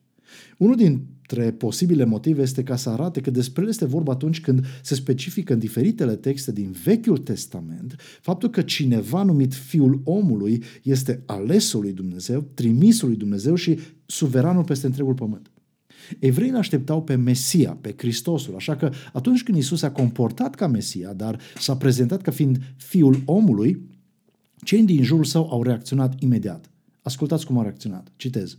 Unul 0.58 0.76
dintre 0.76 1.52
posibile 1.52 2.05
motive 2.05 2.43
este 2.43 2.62
ca 2.62 2.76
să 2.76 2.90
arate 2.90 3.20
că 3.20 3.31
despre 3.31 3.62
el 3.62 3.69
este 3.69 3.84
vorba 3.84 4.12
atunci 4.12 4.40
când 4.40 4.67
se 4.82 4.94
specifică 4.94 5.52
în 5.52 5.58
diferitele 5.58 6.17
texte 6.17 6.52
din 6.52 6.70
Vechiul 6.84 7.19
Testament 7.19 7.96
faptul 8.20 8.50
că 8.50 8.62
cineva 8.62 9.23
numit 9.23 9.55
Fiul 9.55 10.00
omului 10.05 10.62
este 10.82 11.23
alesul 11.26 11.81
lui 11.81 11.93
Dumnezeu, 11.93 12.40
trimisul 12.55 13.08
lui 13.08 13.17
Dumnezeu 13.17 13.55
și 13.55 13.79
suveranul 14.06 14.64
peste 14.64 14.87
întregul 14.87 15.14
pământ. 15.14 15.50
Evreii 16.19 16.50
îl 16.50 16.56
așteptau 16.56 17.02
pe 17.02 17.14
Mesia, 17.14 17.78
pe 17.81 17.94
Hristosul, 17.96 18.55
așa 18.55 18.76
că 18.76 18.90
atunci 19.12 19.43
când 19.43 19.58
Isus 19.58 19.82
a 19.82 19.90
comportat 19.90 20.54
ca 20.54 20.66
Mesia, 20.66 21.12
dar 21.12 21.40
s-a 21.59 21.76
prezentat 21.76 22.23
ca 22.23 22.30
fiind 22.30 22.59
Fiul 22.76 23.23
omului, 23.25 23.88
cei 24.64 24.83
din 24.83 25.02
jurul 25.02 25.25
său 25.25 25.50
au 25.50 25.62
reacționat 25.62 26.21
imediat. 26.21 26.71
Ascultați 27.02 27.47
cum 27.47 27.56
au 27.56 27.62
reacționat. 27.62 28.12
Citez. 28.16 28.59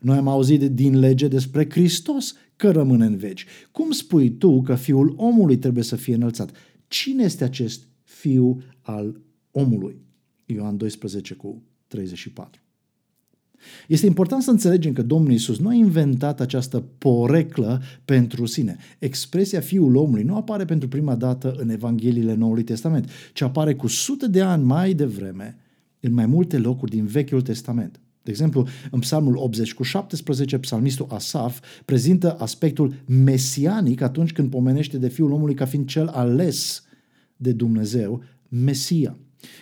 Noi 0.00 0.16
am 0.16 0.28
auzit 0.28 0.60
din 0.60 0.98
lege 0.98 1.28
despre 1.28 1.70
Hristos 1.70 2.34
că 2.56 2.70
rămâne 2.70 3.04
în 3.04 3.16
veci. 3.16 3.46
Cum 3.70 3.90
spui 3.90 4.30
tu 4.30 4.62
că 4.62 4.74
fiul 4.74 5.14
omului 5.16 5.58
trebuie 5.58 5.84
să 5.84 5.96
fie 5.96 6.14
înălțat? 6.14 6.50
Cine 6.88 7.22
este 7.22 7.44
acest 7.44 7.82
fiu 8.02 8.62
al 8.80 9.20
omului? 9.50 10.00
Ioan 10.46 10.76
12 10.76 11.34
cu 11.34 11.62
34. 11.86 12.60
Este 13.88 14.06
important 14.06 14.42
să 14.42 14.50
înțelegem 14.50 14.92
că 14.92 15.02
Domnul 15.02 15.32
Isus 15.32 15.58
nu 15.58 15.68
a 15.68 15.72
inventat 15.72 16.40
această 16.40 16.80
poreclă 16.98 17.82
pentru 18.04 18.46
sine. 18.46 18.76
Expresia 18.98 19.60
Fiul 19.60 19.96
omului 19.96 20.22
nu 20.22 20.36
apare 20.36 20.64
pentru 20.64 20.88
prima 20.88 21.14
dată 21.14 21.54
în 21.58 21.68
Evangheliile 21.68 22.34
Noului 22.34 22.62
Testament, 22.62 23.10
ci 23.32 23.40
apare 23.40 23.74
cu 23.74 23.86
sute 23.86 24.28
de 24.28 24.42
ani 24.42 24.64
mai 24.64 24.94
devreme 24.94 25.56
în 26.00 26.12
mai 26.12 26.26
multe 26.26 26.58
locuri 26.58 26.90
din 26.90 27.06
Vechiul 27.06 27.42
Testament. 27.42 28.00
De 28.22 28.30
exemplu, 28.30 28.66
în 28.90 28.98
Psalmul 28.98 29.36
80 29.36 29.74
cu 29.74 29.82
17, 29.82 30.58
psalmistul 30.58 31.06
Asaf 31.08 31.60
prezintă 31.84 32.36
aspectul 32.38 32.94
mesianic 33.06 34.00
atunci 34.00 34.32
când 34.32 34.50
pomenește 34.50 34.98
de 34.98 35.08
Fiul 35.08 35.32
omului 35.32 35.54
ca 35.54 35.64
fiind 35.64 35.86
cel 35.86 36.06
ales 36.08 36.84
de 37.36 37.52
Dumnezeu, 37.52 38.22
Mesia. 38.48 39.16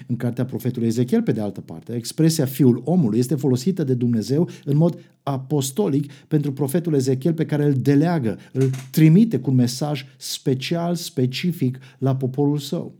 În 0.06 0.16
cartea 0.16 0.44
profetului 0.44 0.88
Ezechiel, 0.88 1.22
pe 1.22 1.32
de 1.32 1.40
altă 1.40 1.60
parte, 1.60 1.94
expresia 1.94 2.44
Fiul 2.44 2.82
omului 2.84 3.18
este 3.18 3.34
folosită 3.34 3.84
de 3.84 3.94
Dumnezeu 3.94 4.48
în 4.64 4.76
mod 4.76 5.00
apostolic 5.22 6.12
pentru 6.12 6.52
profetul 6.52 6.94
Ezechiel 6.94 7.34
pe 7.34 7.46
care 7.46 7.64
îl 7.64 7.72
deleagă, 7.72 8.38
îl 8.52 8.70
trimite 8.90 9.38
cu 9.38 9.50
un 9.50 9.56
mesaj 9.56 10.04
special, 10.16 10.94
specific 10.94 11.78
la 11.98 12.16
poporul 12.16 12.58
său. 12.58 12.94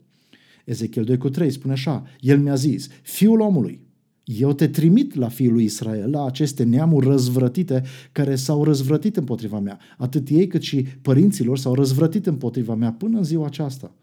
Ezechiel 0.65 1.05
2 1.05 1.17
cu 1.17 1.29
3 1.29 1.51
spune 1.51 1.73
așa, 1.73 2.07
El 2.21 2.39
mi-a 2.39 2.55
zis, 2.55 2.89
Fiul 3.03 3.41
omului, 3.41 3.81
eu 4.37 4.53
te 4.53 4.69
trimit 4.69 5.15
la 5.15 5.29
fiul 5.29 5.53
lui 5.53 5.65
Israel, 5.65 6.11
la 6.11 6.25
aceste 6.25 6.63
neamuri 6.63 7.07
răzvrătite 7.07 7.83
care 8.13 8.37
s-au 8.37 8.65
răzvrătit 8.65 9.17
împotriva 9.17 9.59
mea. 9.59 9.79
Atât 9.99 10.29
ei 10.29 10.47
cât 10.47 10.63
și 10.63 10.87
părinților 11.03 11.59
s-au 11.59 11.75
răzvrătit 11.75 12.27
împotriva 12.27 12.75
mea 12.75 12.93
până 12.93 13.19
în 13.19 13.25
ziua 13.25 13.47
aceasta. 13.47 13.95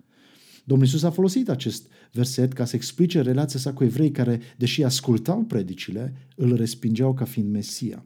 Domnul 0.63 0.85
Iisus 0.85 1.03
a 1.03 1.09
folosit 1.09 1.49
acest 1.49 1.87
verset 2.11 2.53
ca 2.53 2.65
să 2.65 2.75
explice 2.75 3.21
relația 3.21 3.59
sa 3.59 3.73
cu 3.73 3.83
evrei 3.83 4.11
care, 4.11 4.39
deși 4.57 4.83
ascultau 4.83 5.43
predicile, 5.43 6.13
îl 6.35 6.55
respingeau 6.55 7.13
ca 7.13 7.25
fiind 7.25 7.51
Mesia. 7.51 8.05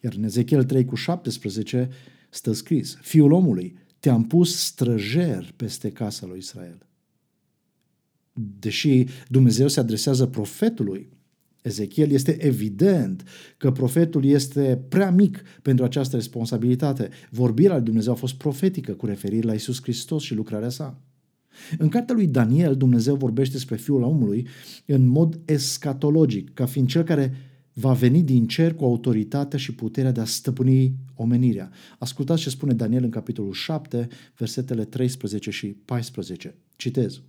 Iar 0.00 0.14
în 0.16 0.24
Ezechiel 0.24 0.64
3 0.64 0.84
cu 0.84 0.94
17 0.94 1.88
stă 2.30 2.52
scris, 2.52 2.98
Fiul 3.00 3.32
omului, 3.32 3.76
te-am 4.00 4.24
pus 4.24 4.64
străjer 4.64 5.52
peste 5.56 5.90
casa 5.90 6.26
lui 6.26 6.38
Israel. 6.38 6.86
Deși 8.32 9.04
Dumnezeu 9.28 9.68
se 9.68 9.80
adresează 9.80 10.26
profetului, 10.26 11.10
Ezechiel 11.62 12.10
este 12.10 12.44
evident 12.44 13.24
că 13.56 13.72
profetul 13.72 14.24
este 14.24 14.84
prea 14.88 15.10
mic 15.10 15.42
pentru 15.62 15.84
această 15.84 16.16
responsabilitate. 16.16 17.08
Vorbirea 17.30 17.74
lui 17.74 17.84
Dumnezeu 17.84 18.12
a 18.12 18.16
fost 18.16 18.34
profetică 18.34 18.92
cu 18.92 19.06
referire 19.06 19.46
la 19.46 19.54
Isus 19.54 19.82
Hristos 19.82 20.22
și 20.22 20.34
lucrarea 20.34 20.68
sa. 20.68 21.00
În 21.78 21.88
cartea 21.88 22.14
lui 22.14 22.26
Daniel, 22.26 22.76
Dumnezeu 22.76 23.16
vorbește 23.16 23.52
despre 23.52 23.76
Fiul 23.76 24.02
omului 24.02 24.46
în 24.86 25.06
mod 25.06 25.40
escatologic, 25.44 26.54
ca 26.54 26.66
fiind 26.66 26.88
cel 26.88 27.02
care 27.02 27.34
va 27.72 27.92
veni 27.92 28.22
din 28.22 28.46
cer 28.46 28.74
cu 28.74 28.84
autoritatea 28.84 29.58
și 29.58 29.74
puterea 29.74 30.12
de 30.12 30.20
a 30.20 30.24
stăpâni 30.24 30.94
omenirea. 31.14 31.70
Ascultați 31.98 32.42
ce 32.42 32.50
spune 32.50 32.72
Daniel 32.72 33.04
în 33.04 33.10
capitolul 33.10 33.52
7, 33.52 34.08
versetele 34.36 34.84
13 34.84 35.50
și 35.50 35.66
14. 35.66 36.54
Citez. 36.76 37.22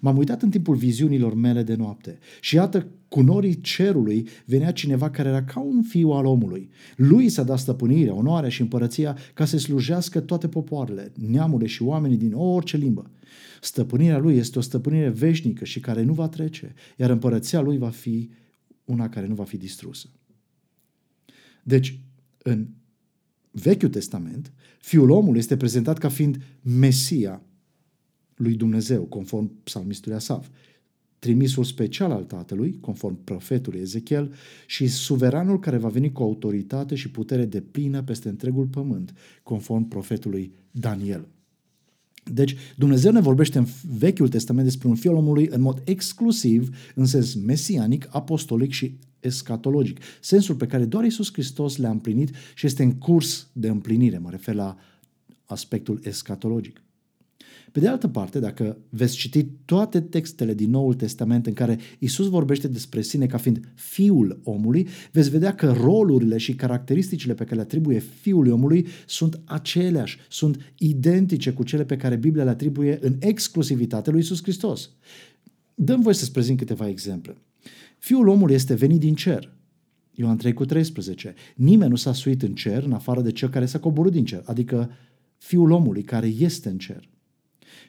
M-am 0.00 0.16
uitat 0.16 0.42
în 0.42 0.50
timpul 0.50 0.74
viziunilor 0.74 1.34
mele 1.34 1.62
de 1.62 1.74
noapte 1.74 2.18
și 2.40 2.54
iată, 2.54 2.86
cu 3.08 3.20
norii 3.20 3.60
cerului 3.60 4.28
venea 4.44 4.72
cineva 4.72 5.10
care 5.10 5.28
era 5.28 5.44
ca 5.44 5.60
un 5.60 5.82
fiu 5.82 6.10
al 6.10 6.24
omului. 6.24 6.70
Lui 6.96 7.28
s-a 7.28 7.42
dat 7.42 7.58
stăpânirea, 7.58 8.14
onoarea 8.14 8.48
și 8.48 8.60
împărăția 8.60 9.16
ca 9.34 9.44
să 9.44 9.58
slujească 9.58 10.20
toate 10.20 10.48
popoarele, 10.48 11.12
neamurile 11.14 11.68
și 11.68 11.82
oamenii 11.82 12.16
din 12.16 12.32
orice 12.32 12.76
limbă. 12.76 13.10
Stăpânirea 13.60 14.18
lui 14.18 14.36
este 14.36 14.58
o 14.58 14.60
stăpânire 14.60 15.08
veșnică 15.08 15.64
și 15.64 15.80
care 15.80 16.02
nu 16.02 16.12
va 16.12 16.28
trece, 16.28 16.74
iar 16.96 17.10
împărăția 17.10 17.60
lui 17.60 17.78
va 17.78 17.90
fi 17.90 18.30
una 18.84 19.08
care 19.08 19.26
nu 19.26 19.34
va 19.34 19.44
fi 19.44 19.56
distrusă. 19.56 20.08
Deci, 21.62 22.00
în 22.42 22.66
Vechiul 23.50 23.88
Testament, 23.88 24.52
Fiul 24.86 25.10
omului 25.10 25.38
este 25.38 25.56
prezentat 25.56 25.98
ca 25.98 26.08
fiind 26.08 26.42
Mesia 26.62 27.42
lui 28.36 28.54
Dumnezeu, 28.54 29.02
conform 29.02 29.62
psalmistului 29.62 30.16
Asaf, 30.16 30.48
trimisul 31.18 31.64
special 31.64 32.10
al 32.10 32.24
Tatălui, 32.24 32.78
conform 32.80 33.24
profetului 33.24 33.80
Ezechiel, 33.80 34.32
și 34.66 34.86
suveranul 34.86 35.58
care 35.58 35.76
va 35.76 35.88
veni 35.88 36.12
cu 36.12 36.22
autoritate 36.22 36.94
și 36.94 37.10
putere 37.10 37.44
de 37.44 37.60
plină 37.60 38.02
peste 38.02 38.28
întregul 38.28 38.66
pământ, 38.66 39.14
conform 39.42 39.88
profetului 39.88 40.52
Daniel. 40.70 41.28
Deci 42.32 42.56
Dumnezeu 42.76 43.12
ne 43.12 43.20
vorbește 43.20 43.58
în 43.58 43.66
Vechiul 43.98 44.28
Testament 44.28 44.66
despre 44.66 44.88
un 44.88 44.94
fiul 44.94 45.14
omului 45.14 45.48
în 45.50 45.60
mod 45.60 45.82
exclusiv, 45.84 46.76
în 46.94 47.06
sens 47.06 47.34
mesianic, 47.34 48.08
apostolic 48.10 48.72
și 48.72 48.98
escatologic. 49.20 49.98
Sensul 50.20 50.54
pe 50.54 50.66
care 50.66 50.84
doar 50.84 51.04
Isus 51.04 51.32
Hristos 51.32 51.76
le-a 51.76 51.90
împlinit 51.90 52.30
și 52.54 52.66
este 52.66 52.82
în 52.82 52.92
curs 52.92 53.48
de 53.52 53.68
împlinire. 53.68 54.18
Mă 54.18 54.30
refer 54.30 54.54
la 54.54 54.76
aspectul 55.44 56.00
escatologic. 56.02 56.82
Pe 57.76 57.82
de 57.82 57.88
altă 57.88 58.08
parte, 58.08 58.38
dacă 58.38 58.78
veți 58.88 59.16
citi 59.16 59.44
toate 59.64 60.00
textele 60.00 60.54
din 60.54 60.70
Noul 60.70 60.94
Testament 60.94 61.46
în 61.46 61.52
care 61.52 61.78
Isus 61.98 62.28
vorbește 62.28 62.68
despre 62.68 63.00
sine 63.00 63.26
ca 63.26 63.36
fiind 63.36 63.60
fiul 63.74 64.40
omului, 64.44 64.88
veți 65.12 65.30
vedea 65.30 65.54
că 65.54 65.72
rolurile 65.72 66.36
și 66.36 66.54
caracteristicile 66.54 67.34
pe 67.34 67.44
care 67.44 67.54
le 67.54 67.60
atribuie 67.60 67.98
fiul 67.98 68.50
omului 68.50 68.86
sunt 69.06 69.40
aceleași, 69.44 70.18
sunt 70.28 70.72
identice 70.78 71.52
cu 71.52 71.62
cele 71.62 71.84
pe 71.84 71.96
care 71.96 72.16
Biblia 72.16 72.44
le 72.44 72.50
atribuie 72.50 72.98
în 73.00 73.16
exclusivitate 73.18 74.10
lui 74.10 74.20
Isus 74.20 74.42
Hristos. 74.42 74.90
Dăm 75.74 76.00
voi 76.00 76.14
să-ți 76.14 76.32
prezint 76.32 76.58
câteva 76.58 76.88
exemple. 76.88 77.36
Fiul 77.98 78.28
omului 78.28 78.54
este 78.54 78.74
venit 78.74 79.00
din 79.00 79.14
cer. 79.14 79.52
Ioan 80.12 80.36
3 80.36 80.52
cu 80.52 80.64
13. 80.64 81.34
Nimeni 81.56 81.90
nu 81.90 81.96
s-a 81.96 82.12
suit 82.12 82.42
în 82.42 82.54
cer 82.54 82.82
în 82.82 82.92
afară 82.92 83.20
de 83.20 83.32
cel 83.32 83.48
care 83.48 83.66
s-a 83.66 83.78
coborât 83.78 84.12
din 84.12 84.24
cer, 84.24 84.42
adică 84.44 84.90
Fiul 85.38 85.70
omului 85.70 86.02
care 86.02 86.26
este 86.26 86.68
în 86.68 86.78
cer. 86.78 87.08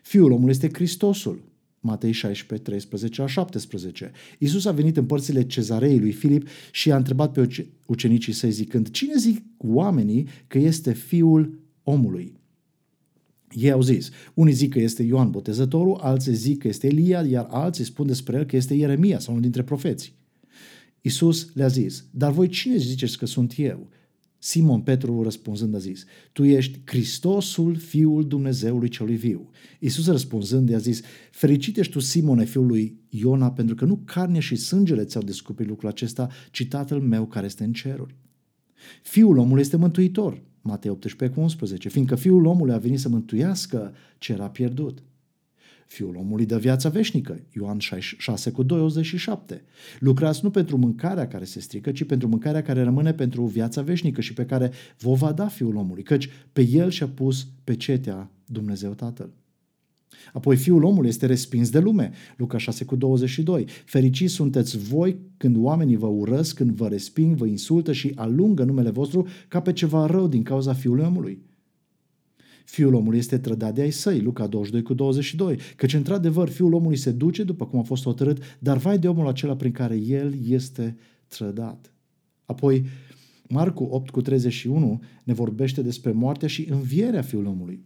Fiul 0.07 0.31
omului 0.31 0.51
este 0.51 0.69
Hristosul. 0.73 1.43
Matei 1.79 2.11
16, 2.11 2.69
13 2.69 3.21
la 3.21 3.27
17. 3.27 4.11
Iisus 4.39 4.65
a 4.65 4.71
venit 4.71 4.97
în 4.97 5.05
părțile 5.05 5.45
cezarei 5.45 5.99
lui 5.99 6.11
Filip 6.11 6.47
și 6.71 6.91
a 6.91 6.95
întrebat 6.95 7.31
pe 7.31 7.69
ucenicii 7.85 8.33
săi 8.33 8.51
zicând, 8.51 8.89
cine 8.89 9.13
zic 9.17 9.43
oamenii 9.57 10.27
că 10.47 10.57
este 10.57 10.93
fiul 10.93 11.59
omului? 11.83 12.33
Ei 13.51 13.71
au 13.71 13.81
zis, 13.81 14.09
unii 14.33 14.53
zic 14.53 14.71
că 14.71 14.79
este 14.79 15.03
Ioan 15.03 15.31
Botezătorul, 15.31 15.97
alții 16.01 16.33
zic 16.33 16.61
că 16.61 16.67
este 16.67 16.87
Elia, 16.87 17.21
iar 17.21 17.47
alții 17.49 17.83
spun 17.83 18.07
despre 18.07 18.37
el 18.37 18.45
că 18.45 18.55
este 18.55 18.73
Ieremia 18.73 19.19
sau 19.19 19.29
unul 19.29 19.43
dintre 19.43 19.63
profeți. 19.63 20.13
Iisus 21.01 21.49
le-a 21.53 21.67
zis, 21.67 22.05
dar 22.11 22.31
voi 22.31 22.47
cine 22.47 22.77
ziceți 22.77 23.17
că 23.17 23.25
sunt 23.25 23.53
eu? 23.57 23.89
Simon 24.47 24.81
Petru 24.81 25.23
răspunzând 25.23 25.75
a 25.75 25.77
zis, 25.77 26.05
Tu 26.31 26.43
ești 26.43 26.79
Hristosul, 26.85 27.75
Fiul 27.75 28.27
Dumnezeului 28.27 28.89
celui 28.89 29.15
viu. 29.15 29.49
Iisus 29.79 30.07
răspunzând 30.07 30.69
i-a 30.69 30.77
zis, 30.77 31.01
Fericit 31.31 31.77
ești 31.77 31.91
tu, 31.91 31.99
Simone, 31.99 32.45
fiul 32.45 32.65
lui 32.65 32.99
Iona, 33.09 33.51
pentru 33.51 33.75
că 33.75 33.85
nu 33.85 34.01
carnea 34.05 34.39
și 34.39 34.55
sângele 34.55 35.03
ți-au 35.03 35.23
descoperit 35.23 35.69
lucrul 35.69 35.89
acesta, 35.89 36.29
ci 36.51 36.67
Tatăl 36.67 36.99
meu 36.99 37.25
care 37.25 37.45
este 37.45 37.63
în 37.63 37.73
ceruri. 37.73 38.15
Fiul 39.03 39.37
omului 39.37 39.61
este 39.61 39.77
mântuitor, 39.77 40.43
Matei 40.61 40.91
18 40.91 41.37
cu 41.37 41.43
11, 41.43 41.89
fiindcă 41.89 42.15
Fiul 42.15 42.45
omului 42.45 42.73
a 42.73 42.77
venit 42.77 42.99
să 42.99 43.09
mântuiască 43.09 43.93
ce 44.17 44.31
era 44.31 44.49
pierdut. 44.49 45.03
Fiul 45.87 46.15
omului 46.15 46.45
dă 46.45 46.57
viața 46.57 46.89
veșnică. 46.89 47.39
Ioan 47.51 47.77
6 48.17 48.51
cu 48.51 48.63
27. 48.63 49.63
Lucrați 49.99 50.39
nu 50.43 50.49
pentru 50.49 50.77
mâncarea 50.77 51.27
care 51.27 51.43
se 51.43 51.59
strică, 51.59 51.91
ci 51.91 52.03
pentru 52.03 52.27
mâncarea 52.27 52.61
care 52.61 52.83
rămâne 52.83 53.13
pentru 53.13 53.45
viața 53.45 53.81
veșnică 53.81 54.21
și 54.21 54.33
pe 54.33 54.45
care 54.45 54.71
vă 54.99 55.13
va 55.13 55.31
da 55.31 55.47
Fiul 55.47 55.75
omului, 55.75 56.03
căci 56.03 56.29
pe 56.53 56.67
El 56.67 56.89
și-a 56.89 57.07
pus 57.07 57.47
pe 57.63 57.75
cetea 57.75 58.31
Dumnezeu 58.45 58.93
Tatăl. 58.93 59.29
Apoi 60.33 60.55
Fiul 60.55 60.83
omului 60.83 61.09
este 61.09 61.25
respins 61.25 61.69
de 61.69 61.79
lume. 61.79 62.11
Luca 62.37 62.57
6 62.57 62.85
cu 62.85 62.95
22. 62.95 63.65
Fericiți 63.85 64.33
sunteți 64.33 64.77
voi 64.77 65.19
când 65.37 65.55
oamenii 65.57 65.95
vă 65.95 66.07
urăsc, 66.07 66.55
când 66.55 66.71
vă 66.71 66.87
resping, 66.87 67.35
vă 67.35 67.45
insultă 67.45 67.91
și 67.91 68.11
alungă 68.15 68.63
numele 68.63 68.89
vostru 68.89 69.27
ca 69.47 69.61
pe 69.61 69.73
ceva 69.73 70.05
rău 70.05 70.27
din 70.27 70.43
cauza 70.43 70.73
Fiului 70.73 71.05
omului. 71.05 71.41
Fiul 72.67 72.93
omului 72.93 73.17
este 73.17 73.37
trădat 73.37 73.73
de 73.73 73.81
ai 73.81 73.91
săi, 73.91 74.19
Luca 74.19 74.47
22 74.47 74.81
cu 74.81 74.93
22, 74.93 75.57
căci 75.75 75.93
într-adevăr 75.93 76.49
Fiul 76.49 76.73
omului 76.73 76.97
se 76.97 77.11
duce 77.11 77.43
după 77.43 77.65
cum 77.65 77.79
a 77.79 77.81
fost 77.81 78.03
hotărât, 78.03 78.57
dar 78.59 78.77
vai 78.77 78.99
de 78.99 79.07
omul 79.07 79.27
acela 79.27 79.55
prin 79.55 79.71
care 79.71 79.95
el 79.95 80.33
este 80.47 80.97
trădat. 81.27 81.93
Apoi, 82.45 82.85
Marcu 83.49 83.83
8 83.83 84.09
cu 84.09 84.21
31 84.21 85.01
ne 85.23 85.33
vorbește 85.33 85.81
despre 85.81 86.11
moartea 86.11 86.47
și 86.47 86.67
învierea 86.69 87.21
Fiului 87.21 87.49
omului. 87.49 87.85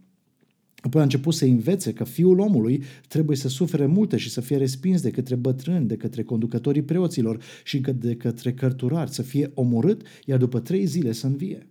Apoi 0.76 1.02
a 1.02 1.04
început 1.04 1.34
să 1.34 1.46
învețe 1.46 1.94
că 1.94 2.04
fiul 2.04 2.40
omului 2.40 2.84
trebuie 3.08 3.38
să 3.38 3.48
sufere 3.48 3.86
multe 3.86 4.18
și 4.18 4.30
să 4.30 4.42
fie 4.42 4.58
respins 4.58 5.02
de 5.02 5.10
către 5.10 5.36
bătrâni, 5.36 5.88
de 5.88 5.96
către 5.96 6.24
conducătorii 6.24 6.84
preoților 6.84 7.44
și 7.64 7.80
de 7.80 8.16
către 8.16 8.54
cărturari, 8.54 9.12
să 9.12 9.22
fie 9.22 9.52
omorât, 9.54 10.02
iar 10.26 10.38
după 10.38 10.60
trei 10.60 10.86
zile 10.86 11.12
să 11.12 11.28
învie. 11.28 11.68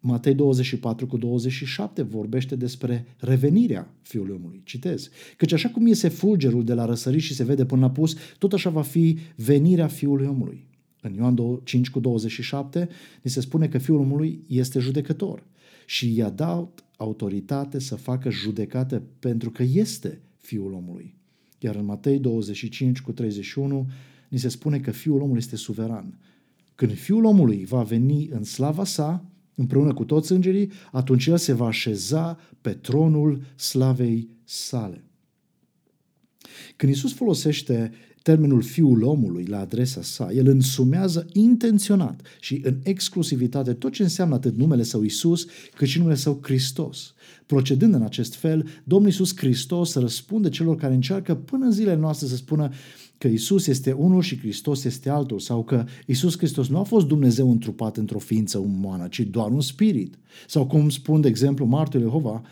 Matei 0.00 0.34
24 0.34 1.06
cu 1.06 1.16
27 1.16 2.02
vorbește 2.02 2.56
despre 2.56 3.06
revenirea 3.18 3.94
Fiului 4.02 4.34
Omului. 4.34 4.60
Citez. 4.64 5.10
Căci 5.36 5.52
așa 5.52 5.68
cum 5.68 5.86
iese 5.86 6.08
fulgerul 6.08 6.64
de 6.64 6.74
la 6.74 6.84
răsărit 6.84 7.20
și 7.20 7.34
se 7.34 7.44
vede 7.44 7.64
până 7.64 7.80
la 7.80 7.90
pus, 7.90 8.16
tot 8.38 8.52
așa 8.52 8.70
va 8.70 8.82
fi 8.82 9.18
venirea 9.36 9.86
Fiului 9.86 10.26
Omului. 10.26 10.66
În 11.00 11.14
Ioan 11.14 11.60
5 11.64 11.90
cu 11.90 12.00
27 12.00 12.88
ni 13.22 13.30
se 13.30 13.40
spune 13.40 13.68
că 13.68 13.78
Fiul 13.78 13.98
Omului 13.98 14.44
este 14.46 14.78
judecător 14.78 15.46
și 15.86 16.14
i-a 16.14 16.30
dat 16.30 16.84
autoritate 16.96 17.78
să 17.78 17.94
facă 17.94 18.30
judecată 18.30 19.02
pentru 19.18 19.50
că 19.50 19.62
este 19.62 20.20
Fiul 20.36 20.72
Omului. 20.72 21.14
Iar 21.58 21.74
în 21.74 21.84
Matei 21.84 22.18
25 22.18 23.00
cu 23.00 23.12
31 23.12 23.86
ni 24.28 24.38
se 24.38 24.48
spune 24.48 24.78
că 24.78 24.90
Fiul 24.90 25.20
Omului 25.20 25.38
este 25.38 25.56
suveran. 25.56 26.18
Când 26.74 26.94
Fiul 26.94 27.24
Omului 27.24 27.64
va 27.64 27.82
veni 27.82 28.28
în 28.30 28.44
slava 28.44 28.84
sa, 28.84 29.24
împreună 29.58 29.94
cu 29.94 30.04
toți 30.04 30.32
îngerii, 30.32 30.70
atunci 30.92 31.26
el 31.26 31.36
se 31.36 31.52
va 31.52 31.66
așeza 31.66 32.38
pe 32.60 32.70
tronul 32.70 33.42
slavei 33.56 34.28
sale. 34.44 35.04
Când 36.76 36.92
Isus 36.92 37.14
folosește 37.14 37.92
termenul 38.22 38.62
fiul 38.62 39.02
omului 39.02 39.44
la 39.44 39.58
adresa 39.58 40.02
sa, 40.02 40.32
el 40.32 40.46
însumează 40.46 41.26
intenționat 41.32 42.20
și 42.40 42.60
în 42.64 42.78
exclusivitate 42.82 43.72
tot 43.72 43.92
ce 43.92 44.02
înseamnă 44.02 44.34
atât 44.34 44.56
numele 44.56 44.82
său 44.82 45.02
Isus, 45.02 45.46
cât 45.74 45.88
și 45.88 45.98
numele 45.98 46.16
său 46.16 46.38
Hristos. 46.42 47.14
Procedând 47.46 47.94
în 47.94 48.02
acest 48.02 48.34
fel, 48.34 48.68
Domnul 48.84 49.10
Isus 49.10 49.36
Hristos 49.36 49.94
răspunde 49.94 50.48
celor 50.48 50.76
care 50.76 50.94
încearcă 50.94 51.34
până 51.34 51.64
în 51.64 51.72
zilele 51.72 51.96
noastre 51.96 52.26
să 52.26 52.36
spună 52.36 52.70
că 53.18 53.28
Isus 53.28 53.66
este 53.66 53.92
unul 53.92 54.22
și 54.22 54.38
Hristos 54.38 54.84
este 54.84 55.10
altul 55.10 55.38
sau 55.38 55.64
că 55.64 55.84
Isus 56.06 56.36
Hristos 56.36 56.68
nu 56.68 56.78
a 56.78 56.82
fost 56.82 57.06
Dumnezeu 57.06 57.50
întrupat 57.50 57.96
într-o 57.96 58.18
ființă 58.18 58.58
umană, 58.58 59.08
ci 59.08 59.20
doar 59.20 59.50
un 59.50 59.60
spirit. 59.60 60.18
Sau 60.46 60.66
cum 60.66 60.88
spun, 60.88 61.20
de 61.20 61.28
exemplu, 61.28 61.64
martul 61.64 62.00
Jehova, 62.00 62.42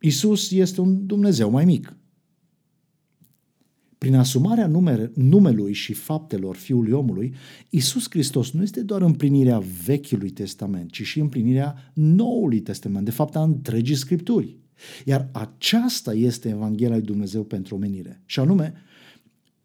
Isus 0.00 0.50
este 0.50 0.80
un 0.80 1.06
Dumnezeu 1.06 1.50
mai 1.50 1.64
mic. 1.64 1.96
Prin 3.98 4.14
asumarea 4.14 4.66
numere, 4.66 5.10
numelui 5.14 5.72
și 5.72 5.92
faptelor 5.92 6.56
Fiului 6.56 6.92
omului, 6.92 7.34
Isus 7.70 8.06
Hristos 8.10 8.50
nu 8.50 8.62
este 8.62 8.82
doar 8.82 9.02
împlinirea 9.02 9.62
Vechiului 9.84 10.30
Testament, 10.30 10.90
ci 10.90 11.02
și 11.02 11.20
împlinirea 11.20 11.90
Noului 11.94 12.60
Testament, 12.60 13.04
de 13.04 13.10
fapt 13.10 13.36
a 13.36 13.42
întregii 13.42 13.94
Scripturi. 13.94 14.56
Iar 15.04 15.28
aceasta 15.32 16.14
este 16.14 16.48
Evanghelia 16.48 16.96
lui 16.96 17.04
Dumnezeu 17.04 17.44
pentru 17.44 17.74
omenire. 17.74 18.22
Și 18.26 18.40
anume, 18.40 18.74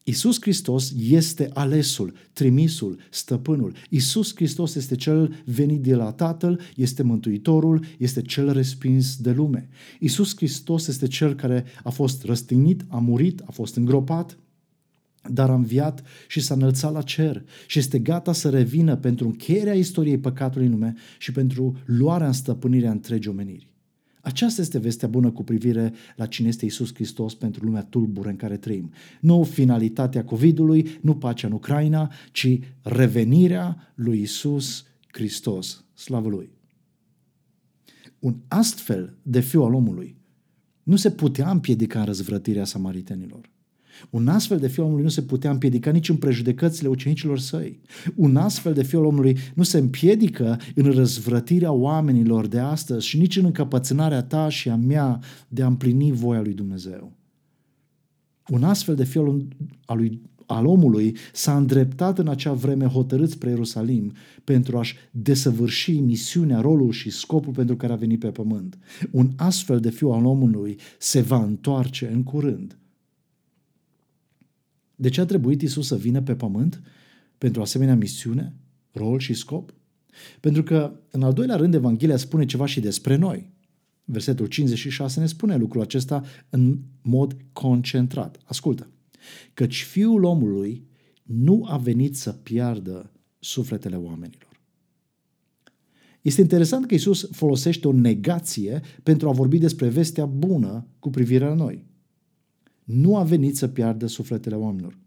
Isus 0.10 0.38
Hristos 0.42 0.94
este 0.98 1.50
alesul, 1.54 2.14
trimisul, 2.34 3.00
stăpânul. 3.10 3.74
Isus 3.90 4.36
Hristos 4.36 4.76
este 4.76 4.96
cel 4.96 5.44
venit 5.46 5.82
de 5.82 5.96
la 5.96 6.12
Tatăl, 6.12 6.62
este 6.76 7.04
Mântuitorul, 7.04 7.86
este 7.98 8.22
cel 8.22 8.52
respins 8.52 9.18
de 9.18 9.32
lume. 9.32 9.70
Isus 10.00 10.36
Hristos 10.36 10.88
este 10.88 11.08
cel 11.08 11.36
care 11.36 11.66
a 11.84 11.90
fost 11.90 12.24
răstignit, 12.24 12.86
a 12.88 12.98
murit, 12.98 13.42
a 13.46 13.52
fost 13.52 13.76
îngropat, 13.76 14.38
dar 15.32 15.50
a 15.50 15.54
înviat 15.54 16.04
și 16.28 16.40
s-a 16.40 16.54
înălțat 16.54 16.94
la 16.94 17.02
cer 17.02 17.44
și 17.68 17.80
este 17.80 18.00
gata 18.00 18.34
să 18.34 18.50
revină 18.50 18.96
pentru 18.96 19.26
încheierea 19.28 19.74
istoriei 19.74 20.20
păcatului 20.20 20.66
în 20.66 20.72
lume 20.72 20.96
și 21.18 21.32
pentru 21.32 21.78
luarea 21.86 22.28
în 22.28 22.34
stăpânirea 22.34 22.92
întregii 22.92 23.32
omeniri. 23.32 23.69
Aceasta 24.30 24.62
este 24.62 24.80
vestea 24.80 25.08
bună 25.08 25.32
cu 25.32 25.44
privire 25.44 25.94
la 26.16 26.26
cine 26.26 26.48
este 26.48 26.66
Isus 26.66 26.94
Hristos 26.94 27.36
pentru 27.36 27.66
lumea 27.66 27.84
tulbură 27.84 28.30
în 28.30 28.36
care 28.36 28.58
trăim. 28.58 28.92
Nu 29.22 29.44
finalitatea 29.44 30.24
COVID-ului, 30.24 30.88
nu 31.02 31.16
pacea 31.16 31.48
în 31.48 31.54
Ucraina, 31.54 32.12
ci 32.32 32.60
revenirea 32.82 33.92
lui 33.96 34.22
Isus 34.22 34.86
Hristos. 35.08 35.86
Slavă 35.94 36.30
Lui! 36.30 36.52
Un 38.20 38.36
astfel 38.48 39.18
de 39.22 39.40
fiu 39.40 39.64
al 39.64 39.74
omului 39.74 40.18
nu 40.84 40.96
se 40.96 41.12
putea 41.12 41.50
împiedica 41.50 42.00
în 42.00 42.06
răzvrătirea 42.06 42.66
samaritenilor. 42.66 43.50
Un 44.10 44.28
astfel 44.28 44.60
de 44.60 44.68
fiu 44.68 44.84
al 44.84 44.88
omului 44.88 45.06
nu 45.06 45.12
se 45.12 45.22
putea 45.22 45.52
împiedica 45.52 45.92
nici 45.92 46.10
în 46.10 46.16
prejudecățile 46.16 46.88
ucenicilor 46.88 47.40
săi. 47.40 47.80
Un 48.16 48.36
astfel 48.36 48.74
de 48.74 48.84
fiu 48.84 49.00
al 49.00 49.06
omului 49.06 49.38
nu 49.54 49.64
se 49.64 49.78
împiedică 49.78 50.60
în 50.76 50.92
răzvrătirea 50.92 51.72
oamenilor 51.72 52.48
de 52.48 52.60
astăzi 52.60 53.08
și 53.08 53.18
nici 53.18 53.38
în 53.38 53.46
încăpățânarea 53.46 54.24
ta 54.24 54.50
și 54.50 54.70
a 54.70 54.76
mea 54.76 55.20
de 55.48 55.62
a 55.62 55.68
împlini 55.68 56.12
voia 56.12 56.42
lui 56.42 56.54
Dumnezeu. 56.54 57.12
Un 58.48 58.64
astfel 58.64 58.96
de 58.96 59.04
fiu 59.04 59.48
al, 59.86 59.98
lui, 59.98 60.22
al 60.46 60.66
omului 60.66 61.16
s-a 61.34 61.58
îndreptat 61.58 62.20
în 62.20 62.28
acea 62.28 62.54
vreme 62.54 62.86
hotărât 62.86 63.30
spre 63.30 63.50
Ierusalim 63.50 64.12
pentru 64.44 64.78
a-și 64.78 64.96
desăvârși 65.12 65.92
misiunea, 65.92 66.62
rolul 66.62 66.92
și 66.92 67.10
scopul 67.10 67.54
pentru 67.54 67.76
care 67.76 67.94
a 67.94 67.96
venit 67.96 68.20
pe 68.20 68.28
pământ. 68.28 68.78
Un 69.12 69.32
astfel 69.36 69.80
de 69.80 69.90
fiu 69.90 70.10
al 70.10 70.26
omului 70.26 70.78
se 70.98 71.22
va 71.22 71.44
întoarce 71.44 72.12
în 72.14 72.24
curând 72.24 72.78
de 75.02 75.10
ce 75.10 75.22
a 75.22 75.26
trebuit 75.26 75.62
Isus 75.62 75.88
să 75.88 75.96
vină 75.96 76.22
pe 76.22 76.36
pământ 76.36 76.82
pentru 77.38 77.62
asemenea 77.62 77.96
misiune, 77.96 78.54
rol 78.92 79.20
și 79.20 79.34
scop? 79.34 79.74
Pentru 80.40 80.64
că, 80.64 81.00
în 81.12 81.24
al 81.24 81.34
doilea 81.34 81.56
rând, 81.56 81.74
Evanghelia 81.74 82.18
spune 82.18 82.46
ceva 82.46 82.66
și 82.66 82.80
despre 82.80 83.16
noi. 83.16 83.50
Versetul 84.06 84.46
56 84.46 85.20
ne 85.20 85.26
spune 85.26 85.58
lucrul 85.58 85.82
acesta 85.82 86.24
în 86.50 86.80
mod 87.02 87.38
concentrat. 87.54 88.40
Ascultă. 88.44 88.90
Căci 89.54 89.84
fiul 89.84 90.24
omului 90.24 90.88
nu 91.24 91.66
a 91.68 91.78
venit 91.78 92.16
să 92.16 92.32
piardă 92.32 93.12
sufletele 93.40 93.96
oamenilor. 93.96 94.62
Este 96.22 96.42
interesant 96.42 96.86
că 96.86 96.94
Isus 96.94 97.30
folosește 97.32 97.88
o 97.88 97.92
negație 97.92 98.82
pentru 99.04 99.30
a 99.30 99.32
vorbi 99.32 99.58
despre 99.58 99.88
vestea 99.88 100.26
bună 100.26 100.88
cu 101.00 101.10
privire 101.10 101.46
la 101.46 101.54
noi 101.54 101.89
nu 102.90 103.18
a 103.18 103.24
venit 103.24 103.58
să 103.58 103.68
piardă 103.68 104.08
sufletele 104.08 104.56
oamenilor. 104.56 104.98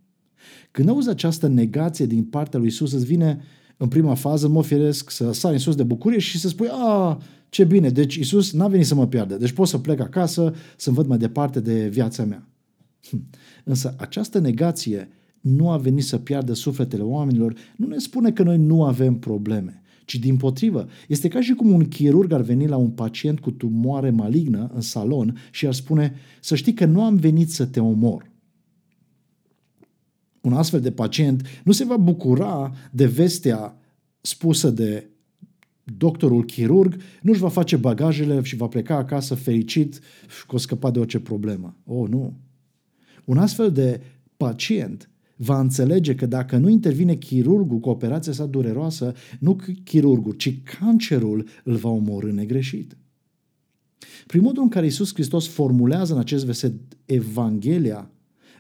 Când 0.71 0.89
auzi 0.89 1.09
această 1.09 1.49
negație 1.49 2.07
din 2.07 2.25
partea 2.25 2.59
lui 2.59 2.69
Isus, 2.69 2.93
îți 2.93 3.05
vine 3.05 3.43
în 3.77 3.89
prima 3.89 4.15
fază, 4.15 4.47
în 4.47 4.53
mod 4.53 4.65
firesc, 4.65 5.11
să 5.11 5.33
sari 5.33 5.55
în 5.55 5.61
sus 5.61 5.75
de 5.75 5.83
bucurie 5.83 6.19
și 6.19 6.39
să 6.39 6.49
spui, 6.49 6.69
a, 6.71 7.19
ce 7.49 7.65
bine, 7.65 7.89
deci 7.89 8.15
Isus 8.15 8.53
n-a 8.53 8.69
venit 8.69 8.87
să 8.87 8.95
mă 8.95 9.07
piardă, 9.07 9.37
deci 9.37 9.53
pot 9.53 9.69
să 9.69 9.79
plec 9.79 10.01
acasă, 10.01 10.55
să-mi 10.77 10.97
văd 10.97 11.07
mai 11.07 11.19
departe 11.19 11.61
de 11.61 11.89
viața 11.89 12.25
mea. 12.25 12.49
Hm. 13.09 13.29
Însă 13.65 13.95
această 13.99 14.39
negație 14.39 15.09
nu 15.41 15.71
a 15.71 15.77
venit 15.77 16.05
să 16.05 16.19
piardă 16.19 16.53
sufletele 16.53 17.03
oamenilor, 17.03 17.55
nu 17.77 17.87
ne 17.87 17.99
spune 17.99 18.33
că 18.33 18.43
noi 18.43 18.59
nu 18.59 18.85
avem 18.85 19.15
probleme 19.19 19.82
ci 20.05 20.19
din 20.19 20.37
potrivă. 20.37 20.89
Este 21.09 21.29
ca 21.29 21.41
și 21.41 21.53
cum 21.53 21.71
un 21.71 21.89
chirurg 21.89 22.33
ar 22.33 22.41
veni 22.41 22.67
la 22.67 22.77
un 22.77 22.91
pacient 22.91 23.41
cu 23.41 23.51
tumoare 23.51 24.11
malignă 24.11 24.71
în 24.75 24.81
salon 24.81 25.39
și 25.51 25.67
ar 25.67 25.73
spune 25.73 26.15
să 26.41 26.55
știi 26.55 26.75
că 26.75 26.85
nu 26.85 27.03
am 27.03 27.17
venit 27.17 27.51
să 27.51 27.67
te 27.67 27.81
omor. 27.81 28.31
Un 30.41 30.53
astfel 30.53 30.81
de 30.81 30.91
pacient 30.91 31.43
nu 31.65 31.73
se 31.73 31.85
va 31.85 31.97
bucura 31.97 32.73
de 32.91 33.07
vestea 33.07 33.77
spusă 34.21 34.71
de 34.71 35.07
doctorul 35.85 36.45
chirurg, 36.45 36.97
nu-și 37.23 37.41
va 37.41 37.49
face 37.49 37.77
bagajele 37.77 38.43
și 38.43 38.57
va 38.57 38.67
pleca 38.67 38.97
acasă 38.97 39.35
fericit 39.35 40.01
că 40.49 40.55
o 40.55 40.59
scăpa 40.59 40.91
de 40.91 40.99
orice 40.99 41.21
problemă. 41.21 41.77
Oh, 41.85 42.09
nu! 42.09 42.35
Un 43.25 43.39
astfel 43.39 43.73
de 43.73 44.01
pacient 44.37 45.11
va 45.43 45.61
înțelege 45.61 46.15
că 46.15 46.27
dacă 46.27 46.57
nu 46.57 46.69
intervine 46.69 47.15
chirurgul 47.15 47.79
cu 47.79 47.89
operația 47.89 48.33
sa 48.33 48.47
dureroasă, 48.47 49.15
nu 49.39 49.57
chirurgul, 49.85 50.33
ci 50.33 50.63
cancerul 50.63 51.49
îl 51.65 51.75
va 51.75 51.89
omorâ 51.89 52.33
negreșit. 52.33 52.97
Prin 54.27 54.43
modul 54.43 54.63
în 54.63 54.69
care 54.69 54.85
Iisus 54.85 55.13
Hristos 55.13 55.49
formulează 55.49 56.13
în 56.13 56.19
acest 56.19 56.45
verset 56.45 56.73
Evanghelia, 57.05 58.11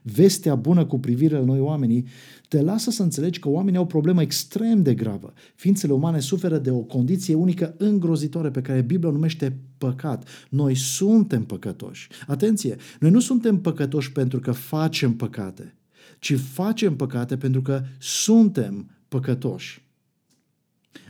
vestea 0.02 0.54
bună 0.54 0.86
cu 0.86 0.98
privire 0.98 1.36
la 1.38 1.44
noi 1.44 1.60
oamenii, 1.60 2.06
te 2.48 2.60
lasă 2.60 2.90
să 2.90 3.02
înțelegi 3.02 3.38
că 3.38 3.48
oamenii 3.48 3.78
au 3.78 3.84
o 3.84 3.86
problemă 3.86 4.22
extrem 4.22 4.82
de 4.82 4.94
gravă. 4.94 5.32
Ființele 5.54 5.92
umane 5.92 6.20
suferă 6.20 6.58
de 6.58 6.70
o 6.70 6.80
condiție 6.80 7.34
unică 7.34 7.74
îngrozitoare 7.78 8.50
pe 8.50 8.60
care 8.60 8.80
Biblia 8.80 9.08
o 9.08 9.12
numește 9.12 9.58
păcat. 9.78 10.28
Noi 10.50 10.74
suntem 10.74 11.44
păcătoși. 11.44 12.08
Atenție, 12.26 12.76
noi 13.00 13.10
nu 13.10 13.20
suntem 13.20 13.60
păcătoși 13.60 14.12
pentru 14.12 14.40
că 14.40 14.52
facem 14.52 15.14
păcate 15.14 15.74
ci 16.22 16.36
facem 16.36 16.96
păcate 16.96 17.36
pentru 17.36 17.62
că 17.62 17.82
suntem 17.98 18.90
păcătoși. 19.08 19.84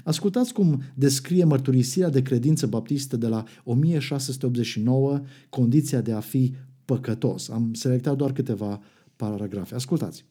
Ascultați 0.05 0.53
cum 0.53 0.83
descrie 0.94 1.44
mărturisirea 1.44 2.09
de 2.09 2.22
credință 2.22 2.66
baptistă 2.66 3.16
de 3.16 3.27
la 3.27 3.44
1689, 3.64 5.20
condiția 5.48 6.01
de 6.01 6.12
a 6.12 6.20
fi 6.20 6.55
păcătos. 6.85 7.48
Am 7.48 7.75
selectat 7.75 8.16
doar 8.16 8.33
câteva 8.33 8.83
paragrafe. 9.16 9.75
Ascultați. 9.75 10.25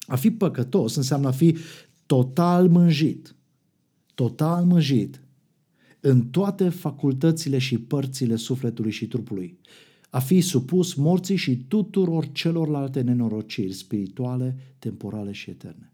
A 0.00 0.16
fi 0.16 0.30
păcătos 0.30 0.94
înseamnă 0.94 1.28
a 1.28 1.32
fi 1.32 1.56
total 2.06 2.68
mânjit, 2.68 3.34
total 4.14 4.64
mânjit 4.64 5.22
în 6.00 6.26
toate 6.26 6.68
facultățile 6.68 7.58
și 7.58 7.78
părțile 7.78 8.36
sufletului 8.36 8.90
și 8.90 9.06
trupului 9.06 9.58
a 10.12 10.18
fi 10.18 10.40
supus 10.40 10.94
morții 10.94 11.36
și 11.36 11.56
tuturor 11.56 12.32
celorlalte 12.32 13.00
nenorociri 13.00 13.72
spirituale, 13.72 14.56
temporale 14.78 15.32
și 15.32 15.50
eterne. 15.50 15.92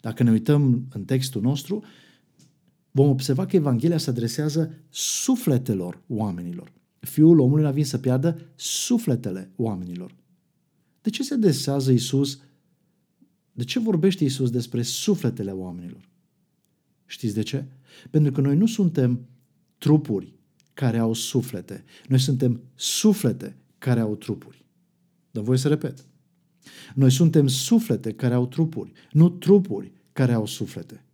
Dacă 0.00 0.22
ne 0.22 0.30
uităm 0.30 0.86
în 0.92 1.04
textul 1.04 1.42
nostru, 1.42 1.84
vom 2.90 3.08
observa 3.08 3.46
că 3.46 3.56
Evanghelia 3.56 3.98
se 3.98 4.10
adresează 4.10 4.74
sufletelor 4.88 6.02
oamenilor. 6.06 6.72
Fiul 6.98 7.38
omului 7.38 7.66
a 7.66 7.70
venit 7.70 7.86
să 7.86 7.98
piardă 7.98 8.52
sufletele 8.54 9.50
oamenilor. 9.56 10.14
De 11.00 11.10
ce 11.10 11.22
se 11.22 11.34
adresează 11.34 11.92
Isus? 11.92 12.40
De 13.52 13.64
ce 13.64 13.78
vorbește 13.78 14.24
Isus 14.24 14.50
despre 14.50 14.82
sufletele 14.82 15.50
oamenilor? 15.50 16.08
Știți 17.06 17.34
de 17.34 17.42
ce? 17.42 17.64
Pentru 18.10 18.32
că 18.32 18.40
noi 18.40 18.56
nu 18.56 18.66
suntem 18.66 19.28
trupuri 19.78 20.37
care 20.78 20.98
au 20.98 21.12
suflete. 21.12 21.84
Noi 22.08 22.18
suntem 22.18 22.60
suflete 22.74 23.56
care 23.78 24.00
au 24.00 24.16
trupuri. 24.16 24.64
Dar 25.30 25.42
voi 25.44 25.58
să 25.58 25.68
repet. 25.68 26.04
Noi 26.94 27.10
suntem 27.10 27.46
suflete 27.46 28.12
care 28.12 28.34
au 28.34 28.46
trupuri, 28.46 28.92
nu 29.12 29.28
trupuri 29.28 29.92
care 30.12 30.32
au 30.32 30.46
suflete. 30.46 31.04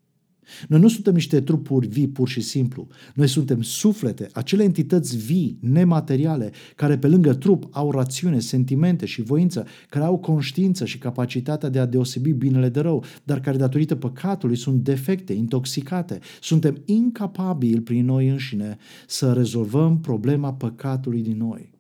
Noi 0.69 0.81
nu 0.81 0.89
suntem 0.89 1.15
niște 1.15 1.41
trupuri 1.41 1.87
vii 1.87 2.09
pur 2.09 2.29
și 2.29 2.41
simplu. 2.41 2.87
Noi 3.15 3.29
suntem 3.29 3.63
suflete, 3.63 4.29
acele 4.33 4.63
entități 4.63 5.17
vii, 5.17 5.59
nemateriale, 5.61 6.51
care 6.77 6.99
pe 6.99 7.07
lângă 7.07 7.35
trup 7.35 7.69
au 7.71 7.91
rațiune, 7.91 8.39
sentimente 8.39 9.07
și 9.07 9.23
voință, 9.23 9.67
care 9.89 10.05
au 10.05 10.19
conștiință 10.19 10.85
și 10.85 10.99
capacitatea 10.99 11.69
de 11.69 11.79
a 11.79 11.87
deosebi 11.87 12.33
binele 12.33 12.69
de 12.69 12.81
rău, 12.81 13.05
dar 13.25 13.41
care 13.41 13.57
datorită 13.57 13.95
păcatului 13.95 14.57
sunt 14.57 14.85
defecte, 14.85 15.33
intoxicate. 15.33 16.19
Suntem 16.41 16.83
incapabili 16.85 17.81
prin 17.81 18.05
noi 18.05 18.29
înșine 18.29 18.77
să 19.07 19.33
rezolvăm 19.33 20.01
problema 20.01 20.53
păcatului 20.53 21.23
din 21.23 21.37
noi. 21.37 21.74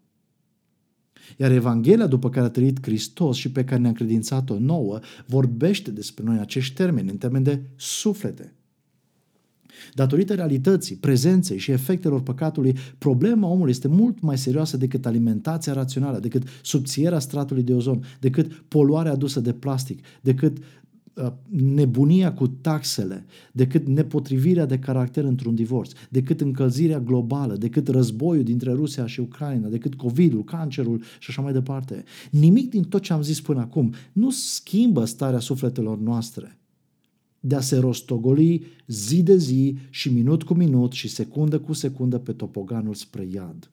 Iar 1.36 1.50
Evanghelia 1.50 2.06
după 2.06 2.30
care 2.30 2.46
a 2.46 2.50
trăit 2.50 2.82
Hristos 2.82 3.36
și 3.36 3.50
pe 3.52 3.64
care 3.64 3.80
ne-a 3.80 3.92
credințat-o 3.92 4.58
nouă, 4.58 4.98
vorbește 5.26 5.90
despre 5.90 6.24
noi 6.24 6.38
acești 6.38 6.74
termeni, 6.74 7.10
în 7.10 7.16
termeni 7.16 7.44
de 7.44 7.62
suflete. 7.76 8.54
Datorită 9.94 10.34
realității, 10.34 10.96
prezenței 10.96 11.58
și 11.58 11.70
efectelor 11.70 12.22
păcatului, 12.22 12.76
problema 12.98 13.48
omului 13.48 13.70
este 13.70 13.88
mult 13.88 14.20
mai 14.20 14.38
serioasă 14.38 14.76
decât 14.76 15.06
alimentația 15.06 15.72
rațională, 15.72 16.18
decât 16.18 16.42
subțierea 16.62 17.18
stratului 17.18 17.62
de 17.62 17.74
ozon, 17.74 18.04
decât 18.20 18.64
poluarea 18.68 19.12
adusă 19.12 19.40
de 19.40 19.52
plastic, 19.52 20.04
decât 20.20 20.58
uh, 20.58 20.64
nebunia 21.48 22.34
cu 22.34 22.46
taxele, 22.48 23.26
decât 23.52 23.86
nepotrivirea 23.86 24.66
de 24.66 24.78
caracter 24.78 25.24
într-un 25.24 25.54
divorț, 25.54 25.92
decât 26.10 26.40
încălzirea 26.40 27.00
globală, 27.00 27.56
decât 27.56 27.88
războiul 27.88 28.44
dintre 28.44 28.72
Rusia 28.72 29.06
și 29.06 29.20
Ucraina, 29.20 29.68
decât 29.68 29.94
COVID-ul, 29.94 30.44
cancerul 30.44 31.02
și 31.18 31.30
așa 31.30 31.42
mai 31.42 31.52
departe. 31.52 32.04
Nimic 32.30 32.70
din 32.70 32.82
tot 32.82 33.02
ce 33.02 33.12
am 33.12 33.22
zis 33.22 33.40
până 33.40 33.60
acum 33.60 33.92
nu 34.12 34.30
schimbă 34.30 35.04
starea 35.04 35.38
sufletelor 35.38 35.98
noastre 35.98 36.58
de 37.46 37.54
a 37.54 37.60
se 37.60 37.78
rostogoli 37.78 38.66
zi 38.86 39.22
de 39.22 39.36
zi 39.36 39.76
și 39.90 40.12
minut 40.12 40.42
cu 40.42 40.54
minut 40.54 40.92
și 40.92 41.08
secundă 41.08 41.60
cu 41.60 41.72
secundă 41.72 42.18
pe 42.18 42.32
topoganul 42.32 42.94
spre 42.94 43.28
iad. 43.32 43.70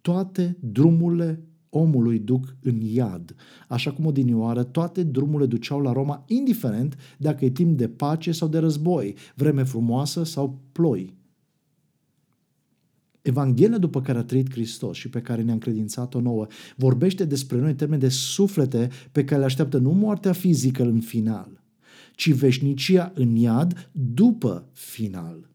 Toate 0.00 0.56
drumurile 0.60 1.42
omului 1.70 2.18
duc 2.18 2.56
în 2.62 2.80
iad, 2.80 3.34
așa 3.68 3.92
cum 3.92 4.06
odinioară 4.06 4.62
toate 4.62 5.02
drumurile 5.02 5.48
duceau 5.48 5.80
la 5.80 5.92
Roma, 5.92 6.24
indiferent 6.26 6.96
dacă 7.18 7.44
e 7.44 7.50
timp 7.50 7.76
de 7.76 7.88
pace 7.88 8.32
sau 8.32 8.48
de 8.48 8.58
război, 8.58 9.14
vreme 9.34 9.62
frumoasă 9.62 10.24
sau 10.24 10.60
ploi. 10.72 11.18
Evanghelia 13.22 13.78
după 13.78 14.00
care 14.00 14.18
a 14.18 14.22
trăit 14.22 14.50
Hristos 14.50 14.96
și 14.96 15.08
pe 15.10 15.20
care 15.20 15.42
ne-a 15.42 15.52
încredințat-o 15.52 16.20
nouă 16.20 16.46
vorbește 16.76 17.24
despre 17.24 17.58
noi 17.58 17.70
în 17.70 17.76
termeni 17.76 18.00
de 18.00 18.08
suflete 18.08 18.88
pe 19.12 19.24
care 19.24 19.38
le 19.38 19.46
așteaptă 19.46 19.78
nu 19.78 19.90
moartea 19.90 20.32
fizică 20.32 20.82
în 20.82 21.00
final, 21.00 21.62
ci 22.14 22.32
veșnicia 22.32 23.12
în 23.14 23.36
iad 23.36 23.90
după 23.92 24.68
final. 24.72 25.49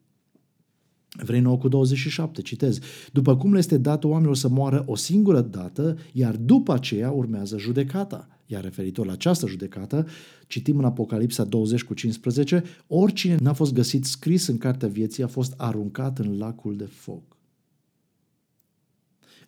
Vrei 1.24 1.40
9 1.40 1.56
cu 1.56 1.68
27, 1.68 2.42
citez. 2.42 2.78
După 3.12 3.36
cum 3.36 3.52
le 3.52 3.58
este 3.58 3.78
dat 3.78 4.04
oamenilor 4.04 4.36
să 4.36 4.48
moară 4.48 4.84
o 4.86 4.96
singură 4.96 5.40
dată, 5.40 5.96
iar 6.12 6.36
după 6.36 6.72
aceea 6.72 7.10
urmează 7.10 7.58
judecata. 7.58 8.28
Iar 8.46 8.62
referitor 8.62 9.06
la 9.06 9.12
această 9.12 9.46
judecată, 9.46 10.06
citim 10.46 10.78
în 10.78 10.84
Apocalipsa 10.84 11.44
20 11.44 11.82
cu 11.82 11.94
15, 11.94 12.64
oricine 12.86 13.36
n-a 13.40 13.52
fost 13.52 13.72
găsit 13.72 14.04
scris 14.04 14.46
în 14.46 14.58
cartea 14.58 14.88
vieții 14.88 15.22
a 15.22 15.26
fost 15.26 15.54
aruncat 15.56 16.18
în 16.18 16.38
lacul 16.38 16.76
de 16.76 16.88
foc. 16.90 17.36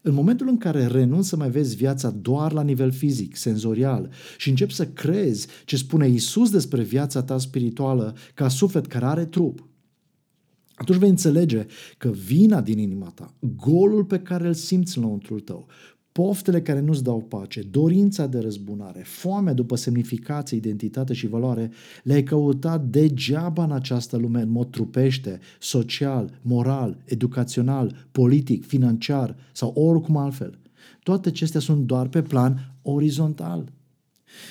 În 0.03 0.15
momentul 0.15 0.49
în 0.49 0.59
care 0.59 0.87
renunți 0.87 1.29
să 1.29 1.37
mai 1.37 1.51
vezi 1.51 1.77
viața 1.77 2.11
doar 2.11 2.53
la 2.53 2.63
nivel 2.63 2.93
fizic, 2.93 3.37
senzorial 3.37 4.11
și 4.39 4.49
începi 4.49 4.75
să 4.75 4.87
crezi 4.87 5.47
ce 5.65 5.77
spune 5.77 6.09
Isus 6.09 6.51
despre 6.51 6.83
viața 6.83 7.23
ta 7.23 7.39
spirituală 7.39 8.17
ca 8.35 8.49
suflet 8.49 8.87
care 8.87 9.05
are 9.05 9.25
trup, 9.25 9.69
atunci 10.79 10.99
vei 10.99 11.09
înțelege 11.09 11.67
că 11.99 12.11
vina 12.11 12.61
din 12.61 12.79
inima 12.79 13.13
ta, 13.15 13.35
golul 13.57 14.05
pe 14.05 14.19
care 14.19 14.47
îl 14.47 14.55
simți 14.55 14.99
înăuntrul 14.99 15.41
tău, 15.41 15.67
poftele 16.13 16.63
care 16.63 16.81
nu-ți 16.81 17.03
dau 17.03 17.21
pace, 17.21 17.63
dorința 17.63 18.27
de 18.27 18.39
răzbunare, 18.39 19.03
foamea 19.05 19.53
după 19.53 19.77
semnificație, 19.77 20.57
identitate 20.57 21.13
și 21.13 21.27
valoare, 21.27 21.71
le-ai 22.03 22.23
căutat 22.23 22.85
degeaba 22.85 23.65
în 23.65 23.73
această 23.73 24.17
lume 24.17 24.41
în 24.41 24.51
mod 24.51 24.71
trupește, 24.71 25.39
social, 25.61 26.39
moral, 26.43 27.03
educațional, 27.05 28.07
politic, 28.11 28.67
financiar 28.67 29.37
sau 29.53 29.73
oricum 29.75 30.17
altfel. 30.17 30.59
Toate 31.03 31.29
acestea 31.29 31.61
sunt 31.61 31.87
doar 31.87 32.09
pe 32.09 32.23
plan 32.23 32.75
orizontal. 32.83 33.73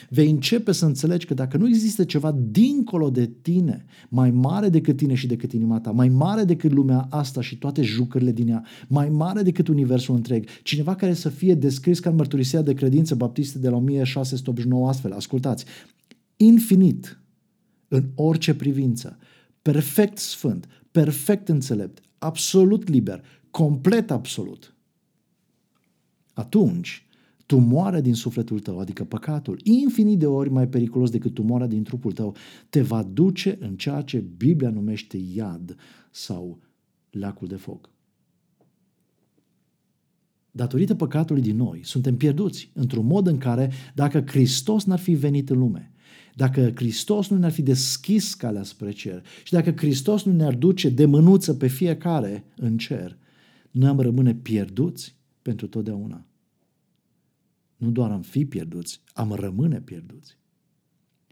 Vei 0.09 0.29
începe 0.29 0.71
să 0.71 0.85
înțelegi 0.85 1.25
că 1.25 1.33
dacă 1.33 1.57
nu 1.57 1.67
există 1.67 2.03
ceva 2.03 2.31
dincolo 2.31 3.09
de 3.09 3.31
tine, 3.41 3.85
mai 4.09 4.31
mare 4.31 4.69
decât 4.69 4.97
tine 4.97 5.13
și 5.13 5.27
decât 5.27 5.51
inima 5.51 5.79
ta, 5.79 5.91
mai 5.91 6.09
mare 6.09 6.43
decât 6.43 6.71
lumea 6.71 7.07
asta 7.09 7.41
și 7.41 7.57
toate 7.57 7.81
jucările 7.81 8.31
din 8.31 8.47
ea, 8.47 8.65
mai 8.87 9.09
mare 9.09 9.41
decât 9.41 9.67
universul 9.67 10.15
întreg, 10.15 10.45
cineva 10.63 10.95
care 10.95 11.13
să 11.13 11.29
fie 11.29 11.53
descris 11.53 11.99
ca 11.99 12.09
în 12.09 12.15
mărturisirea 12.15 12.61
de 12.61 12.73
credință 12.73 13.15
baptiste 13.15 13.59
de 13.59 13.69
la 13.69 13.75
1689 13.75 14.87
astfel, 14.87 15.11
ascultați, 15.11 15.65
infinit 16.35 17.21
în 17.87 18.03
orice 18.15 18.55
privință, 18.55 19.17
perfect 19.61 20.17
sfânt, 20.17 20.67
perfect 20.91 21.49
înțelept, 21.49 22.01
absolut 22.17 22.89
liber, 22.89 23.23
complet 23.51 24.11
absolut, 24.11 24.75
atunci 26.33 27.06
tumoarea 27.47 28.01
din 28.01 28.13
sufletul 28.13 28.60
tău, 28.60 28.79
adică 28.79 29.03
păcatul, 29.03 29.60
infinit 29.63 30.19
de 30.19 30.25
ori 30.25 30.49
mai 30.49 30.67
periculos 30.67 31.10
decât 31.10 31.33
tumoarea 31.33 31.67
din 31.67 31.83
trupul 31.83 32.12
tău, 32.12 32.36
te 32.69 32.81
va 32.81 33.03
duce 33.03 33.57
în 33.60 33.75
ceea 33.75 34.01
ce 34.01 34.17
Biblia 34.38 34.69
numește 34.69 35.17
iad 35.36 35.75
sau 36.12 36.60
lacul 37.10 37.47
de 37.47 37.55
foc. 37.55 37.89
Datorită 40.51 40.95
păcatului 40.95 41.41
din 41.41 41.55
noi, 41.55 41.79
suntem 41.83 42.17
pierduți 42.17 42.71
într-un 42.73 43.05
mod 43.05 43.27
în 43.27 43.38
care, 43.38 43.71
dacă 43.95 44.23
Hristos 44.25 44.83
n-ar 44.83 44.99
fi 44.99 45.13
venit 45.13 45.49
în 45.49 45.57
lume, 45.57 45.91
dacă 46.36 46.71
Hristos 46.75 47.27
nu 47.27 47.38
ne-ar 47.38 47.51
fi 47.51 47.62
deschis 47.62 48.33
calea 48.33 48.63
spre 48.63 48.91
cer 48.91 49.23
și 49.43 49.53
dacă 49.53 49.71
Hristos 49.71 50.23
nu 50.23 50.31
ne-ar 50.31 50.55
duce 50.55 50.89
de 50.89 51.05
mânuță 51.05 51.53
pe 51.53 51.67
fiecare 51.67 52.43
în 52.55 52.77
cer, 52.77 53.17
noi 53.71 53.89
am 53.89 53.99
rămâne 53.99 54.36
pierduți 54.36 55.15
pentru 55.41 55.67
totdeauna 55.67 56.26
nu 57.77 57.89
doar 57.89 58.11
am 58.11 58.21
fi 58.21 58.45
pierduți, 58.45 59.01
am 59.13 59.31
rămâne 59.31 59.81
pierduți. 59.81 60.37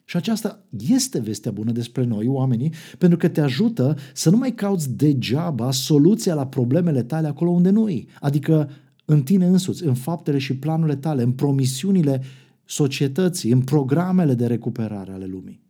Și 0.06 0.18
aceasta 0.18 0.66
este 0.88 1.20
vestea 1.20 1.52
bună 1.52 1.72
despre 1.72 2.04
noi, 2.04 2.28
oamenii, 2.28 2.74
pentru 2.98 3.18
că 3.18 3.28
te 3.28 3.42
ajută 3.42 3.98
să 4.14 4.30
nu 4.30 4.38
mai 4.38 4.54
cauți 4.54 4.96
degeaba 4.96 5.72
soluția 5.72 6.34
la 6.34 6.48
problemele 6.48 7.04
tale 7.04 7.28
acolo 7.28 7.50
unde 7.50 7.70
nu 7.70 7.90
e. 7.90 8.06
Adică 8.20 8.70
în 9.06 9.24
tine 9.24 9.46
însuți, 9.46 9.84
în 9.84 9.94
faptele 9.94 10.38
și 10.38 10.58
planurile 10.58 10.96
tale, 10.96 11.24
în 11.24 11.32
promisiunile 11.32 12.22
societății, 12.66 13.52
în 13.52 13.62
programele 13.62 14.34
de 14.34 14.48
recuperare 14.48 15.12
ale 15.12 15.26
lumii. 15.26 15.64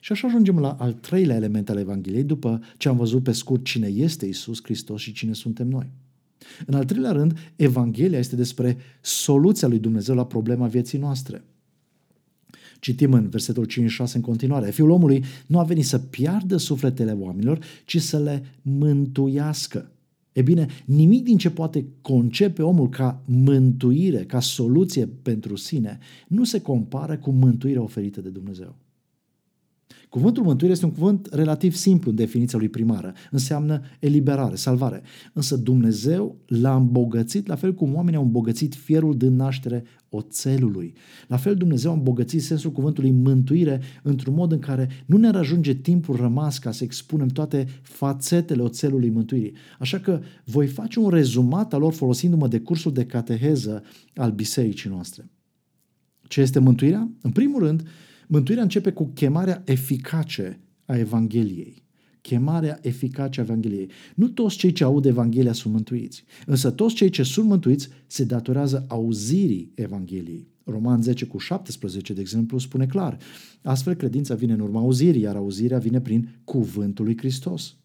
Și 0.00 0.12
așa 0.12 0.26
ajungem 0.26 0.58
la 0.58 0.70
al 0.70 0.92
treilea 0.92 1.36
element 1.36 1.70
al 1.70 1.76
Evangheliei, 1.76 2.24
după 2.24 2.60
ce 2.76 2.88
am 2.88 2.96
văzut 2.96 3.22
pe 3.22 3.32
scurt 3.32 3.64
cine 3.64 3.86
este 3.86 4.26
Isus 4.26 4.62
Hristos 4.62 5.00
și 5.00 5.12
cine 5.12 5.32
suntem 5.32 5.68
noi. 5.68 5.90
În 6.66 6.74
al 6.74 6.84
treilea 6.84 7.12
rând, 7.12 7.52
Evanghelia 7.56 8.18
este 8.18 8.36
despre 8.36 8.76
soluția 9.00 9.68
lui 9.68 9.78
Dumnezeu 9.78 10.14
la 10.14 10.26
problema 10.26 10.66
vieții 10.66 10.98
noastre. 10.98 11.44
Citim 12.80 13.12
în 13.12 13.28
versetul 13.28 13.66
5-6 13.66 14.12
în 14.14 14.20
continuare. 14.20 14.70
Fiul 14.70 14.90
omului 14.90 15.24
nu 15.46 15.58
a 15.58 15.62
venit 15.62 15.84
să 15.84 15.98
piardă 15.98 16.56
sufletele 16.56 17.12
oamenilor, 17.12 17.58
ci 17.84 18.00
să 18.00 18.18
le 18.18 18.44
mântuiască. 18.62 19.90
E 20.32 20.42
bine, 20.42 20.66
nimic 20.84 21.24
din 21.24 21.36
ce 21.36 21.50
poate 21.50 21.86
concepe 22.00 22.62
omul 22.62 22.88
ca 22.88 23.22
mântuire, 23.24 24.24
ca 24.24 24.40
soluție 24.40 25.06
pentru 25.06 25.56
sine, 25.56 25.98
nu 26.28 26.44
se 26.44 26.60
compară 26.60 27.16
cu 27.16 27.30
mântuirea 27.30 27.82
oferită 27.82 28.20
de 28.20 28.28
Dumnezeu. 28.28 28.76
Cuvântul 30.12 30.42
mântuire 30.42 30.72
este 30.72 30.84
un 30.84 30.92
cuvânt 30.92 31.28
relativ 31.30 31.74
simplu 31.74 32.10
în 32.10 32.16
definiția 32.16 32.58
lui 32.58 32.68
primară. 32.68 33.12
Înseamnă 33.30 33.80
eliberare, 33.98 34.54
salvare. 34.54 35.02
Însă 35.32 35.56
Dumnezeu 35.56 36.36
l-a 36.46 36.76
îmbogățit 36.76 37.46
la 37.46 37.54
fel 37.54 37.74
cum 37.74 37.94
oamenii 37.94 38.18
au 38.18 38.24
îmbogățit 38.24 38.74
fierul 38.74 39.16
din 39.16 39.36
naștere 39.36 39.84
oțelului. 40.08 40.94
La 41.28 41.36
fel 41.36 41.56
Dumnezeu 41.56 41.90
a 41.90 41.94
îmbogățit 41.94 42.42
sensul 42.42 42.72
cuvântului 42.72 43.10
mântuire 43.10 43.80
într-un 44.02 44.34
mod 44.34 44.52
în 44.52 44.58
care 44.58 44.88
nu 45.06 45.16
ne 45.16 45.28
ajunge 45.28 45.74
timpul 45.74 46.16
rămas 46.16 46.58
ca 46.58 46.70
să 46.70 46.84
expunem 46.84 47.28
toate 47.28 47.66
fațetele 47.82 48.62
oțelului 48.62 49.10
mântuirii. 49.10 49.54
Așa 49.78 49.98
că 49.98 50.20
voi 50.44 50.66
face 50.66 50.98
un 50.98 51.10
rezumat 51.10 51.72
al 51.72 51.80
lor 51.80 51.92
folosindu-mă 51.92 52.48
de 52.48 52.60
cursul 52.60 52.92
de 52.92 53.06
cateheză 53.06 53.82
al 54.14 54.30
bisericii 54.30 54.90
noastre. 54.90 55.30
Ce 56.22 56.40
este 56.40 56.58
mântuirea? 56.58 57.10
În 57.22 57.30
primul 57.30 57.62
rând, 57.62 57.82
Mântuirea 58.32 58.62
începe 58.62 58.92
cu 58.92 59.10
chemarea 59.14 59.62
eficace 59.64 60.60
a 60.84 60.96
Evangheliei. 60.98 61.84
Chemarea 62.20 62.78
eficace 62.82 63.40
a 63.40 63.42
Evangheliei. 63.42 63.90
Nu 64.14 64.28
toți 64.28 64.56
cei 64.56 64.72
ce 64.72 64.84
aud 64.84 65.04
Evanghelia 65.04 65.52
sunt 65.52 65.72
mântuiți, 65.72 66.24
însă 66.46 66.70
toți 66.70 66.94
cei 66.94 67.10
ce 67.10 67.22
sunt 67.22 67.46
mântuiți 67.46 67.88
se 68.06 68.24
datorează 68.24 68.84
auzirii 68.88 69.72
Evangheliei. 69.74 70.48
Roman 70.64 71.02
10 71.02 71.26
cu 71.26 71.38
17, 71.38 72.12
de 72.12 72.20
exemplu, 72.20 72.58
spune 72.58 72.86
clar. 72.86 73.18
Astfel, 73.62 73.94
credința 73.94 74.34
vine 74.34 74.52
în 74.52 74.60
urma 74.60 74.80
auzirii, 74.80 75.22
iar 75.22 75.36
auzirea 75.36 75.78
vine 75.78 76.00
prin 76.00 76.28
cuvântul 76.44 77.04
lui 77.04 77.16
Hristos. 77.16 77.76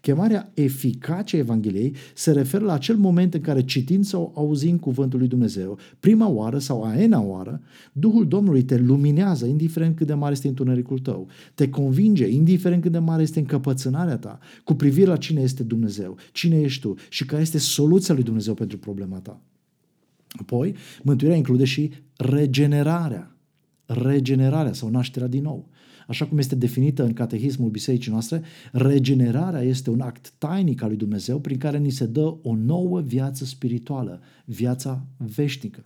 Chemarea 0.00 0.50
eficace 0.54 1.36
a 1.36 1.38
Evangheliei 1.38 1.94
se 2.14 2.32
referă 2.32 2.64
la 2.64 2.72
acel 2.72 2.96
moment 2.96 3.34
în 3.34 3.40
care 3.40 3.64
citind 3.64 4.04
sau 4.04 4.32
auzind 4.36 4.80
cuvântul 4.80 5.18
lui 5.18 5.28
Dumnezeu, 5.28 5.78
prima 6.00 6.28
oară 6.28 6.58
sau 6.58 6.84
a 6.84 7.00
ena 7.00 7.20
oară, 7.20 7.60
Duhul 7.92 8.28
Domnului 8.28 8.62
te 8.62 8.78
luminează, 8.78 9.46
indiferent 9.46 9.96
cât 9.96 10.06
de 10.06 10.14
mare 10.14 10.32
este 10.32 10.48
întunericul 10.48 10.98
tău, 10.98 11.28
te 11.54 11.68
convinge, 11.68 12.28
indiferent 12.28 12.82
cât 12.82 12.92
de 12.92 12.98
mare 12.98 13.22
este 13.22 13.38
încăpățânarea 13.38 14.16
ta, 14.16 14.38
cu 14.64 14.74
privire 14.74 15.06
la 15.06 15.16
cine 15.16 15.40
este 15.40 15.62
Dumnezeu, 15.62 16.16
cine 16.32 16.60
ești 16.60 16.80
tu 16.80 16.94
și 17.08 17.24
care 17.24 17.42
este 17.42 17.58
soluția 17.58 18.14
lui 18.14 18.22
Dumnezeu 18.22 18.54
pentru 18.54 18.78
problema 18.78 19.18
ta. 19.18 19.40
Apoi, 20.32 20.74
mântuirea 21.02 21.36
include 21.36 21.64
și 21.64 21.90
regenerarea, 22.16 23.36
regenerarea 23.86 24.72
sau 24.72 24.88
nașterea 24.88 25.28
din 25.28 25.42
nou. 25.42 25.68
Așa 26.06 26.26
cum 26.26 26.38
este 26.38 26.54
definită 26.54 27.04
în 27.04 27.12
catehismul 27.12 27.70
bisericii 27.70 28.10
noastre, 28.10 28.42
regenerarea 28.72 29.60
este 29.60 29.90
un 29.90 30.00
act 30.00 30.32
tainic 30.38 30.82
al 30.82 30.88
lui 30.88 30.96
Dumnezeu 30.96 31.38
prin 31.40 31.58
care 31.58 31.78
ni 31.78 31.90
se 31.90 32.06
dă 32.06 32.34
o 32.42 32.54
nouă 32.54 33.00
viață 33.00 33.44
spirituală, 33.44 34.20
viața 34.44 35.06
veșnică. 35.16 35.84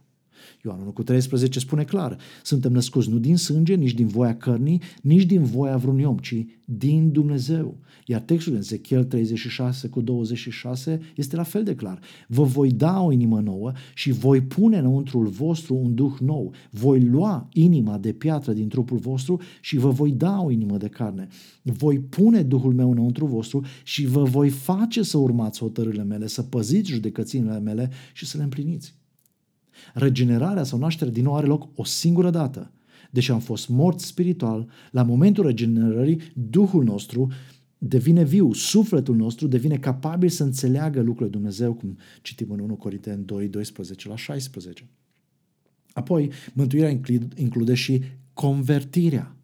Ioan 0.65 0.81
1 0.81 0.93
cu 0.93 1.03
13 1.03 1.59
spune 1.59 1.85
clar, 1.85 2.17
suntem 2.43 2.73
născuți 2.73 3.11
nu 3.11 3.19
din 3.19 3.37
sânge, 3.37 3.75
nici 3.75 3.95
din 3.95 4.07
voia 4.07 4.37
cărnii, 4.37 4.83
nici 5.03 5.25
din 5.25 5.43
voia 5.43 5.77
vreunui 5.77 6.05
om, 6.05 6.17
ci 6.17 6.45
din 6.65 7.13
Dumnezeu. 7.13 7.77
Iar 8.07 8.21
textul 8.21 8.53
în 8.53 8.59
Ezechiel 8.59 9.05
36 9.05 9.89
cu 9.89 10.01
26 10.01 11.01
este 11.17 11.37
la 11.37 11.43
fel 11.43 11.65
de 11.65 11.75
clar. 11.75 12.01
Vă 12.29 12.43
voi 12.43 12.71
da 12.71 13.01
o 13.01 13.13
inimă 13.13 13.41
nouă 13.41 13.73
și 13.95 14.11
voi 14.11 14.41
pune 14.41 14.79
înăuntrul 14.79 15.27
vostru 15.27 15.75
un 15.75 15.95
duh 15.95 16.17
nou. 16.21 16.53
Voi 16.71 17.01
lua 17.01 17.49
inima 17.53 17.99
de 17.99 18.13
piatră 18.13 18.53
din 18.53 18.69
trupul 18.69 18.99
vostru 18.99 19.41
și 19.61 19.77
vă 19.77 19.91
voi 19.91 20.13
da 20.13 20.41
o 20.41 20.51
inimă 20.51 20.77
de 20.77 20.89
carne. 20.89 21.29
Voi 21.63 21.99
pune 21.99 22.43
Duhul 22.43 22.75
meu 22.75 22.91
înăuntru 22.91 23.27
vostru 23.27 23.65
și 23.85 24.07
vă 24.07 24.23
voi 24.23 24.49
face 24.49 25.03
să 25.03 25.19
urmați 25.19 25.59
hotărârile 25.59 26.05
mele, 26.05 26.27
să 26.27 26.43
păziți 26.43 26.91
judecăținile 26.91 27.61
mele 27.61 27.91
și 28.13 28.27
să 28.27 28.37
le 28.37 28.43
împliniți. 28.43 28.95
Regenerarea 29.95 30.63
sau 30.63 30.79
nașterea 30.79 31.13
din 31.13 31.23
nou 31.23 31.37
are 31.37 31.47
loc 31.47 31.69
o 31.75 31.85
singură 31.85 32.31
dată. 32.31 32.71
Deși 33.11 33.31
am 33.31 33.41
fost 33.41 33.69
morți 33.69 34.07
spiritual, 34.07 34.69
la 34.91 35.03
momentul 35.03 35.47
regenerării, 35.47 36.21
Duhul 36.35 36.85
nostru 36.85 37.29
devine 37.79 38.25
viu, 38.25 38.53
sufletul 38.53 39.17
nostru 39.17 39.47
devine 39.47 39.77
capabil 39.77 40.29
să 40.29 40.43
înțeleagă 40.43 41.01
lucrurile 41.01 41.31
Dumnezeu, 41.31 41.75
cum 41.75 41.99
citim 42.23 42.51
în 42.51 42.59
1 42.59 42.75
Corinteni 42.75 43.25
2, 43.25 43.49
12 43.49 44.09
la 44.09 44.17
16. 44.17 44.89
Apoi, 45.93 46.31
mântuirea 46.53 47.01
include 47.35 47.75
și 47.75 48.03
convertirea. 48.33 49.37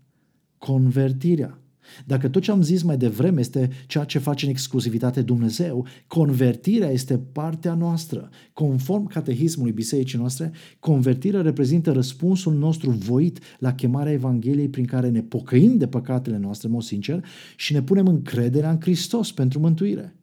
Convertirea. 0.59 1.62
Dacă 2.07 2.29
tot 2.29 2.43
ce 2.43 2.51
am 2.51 2.63
zis 2.63 2.83
mai 2.83 2.97
devreme 2.97 3.41
este 3.41 3.71
ceea 3.87 4.05
ce 4.05 4.19
face 4.19 4.45
în 4.45 4.51
exclusivitate 4.51 5.23
Dumnezeu, 5.23 5.87
convertirea 6.07 6.91
este 6.91 7.19
partea 7.19 7.75
noastră. 7.75 8.29
Conform 8.53 9.07
catehismului 9.07 9.73
bisericii 9.73 10.19
noastre, 10.19 10.53
convertirea 10.79 11.41
reprezintă 11.41 11.93
răspunsul 11.93 12.55
nostru 12.55 12.91
voit 12.91 13.39
la 13.59 13.75
chemarea 13.75 14.13
Evangheliei 14.13 14.69
prin 14.69 14.85
care 14.85 15.09
ne 15.09 15.23
pocăim 15.23 15.77
de 15.77 15.87
păcatele 15.87 16.39
noastre, 16.39 16.67
în 16.67 16.73
mod 16.75 16.83
sincer, 16.83 17.25
și 17.57 17.73
ne 17.73 17.83
punem 17.83 18.07
încrederea 18.07 18.71
în 18.71 18.81
Hristos 18.81 19.33
pentru 19.33 19.61
mântuire. 19.61 20.17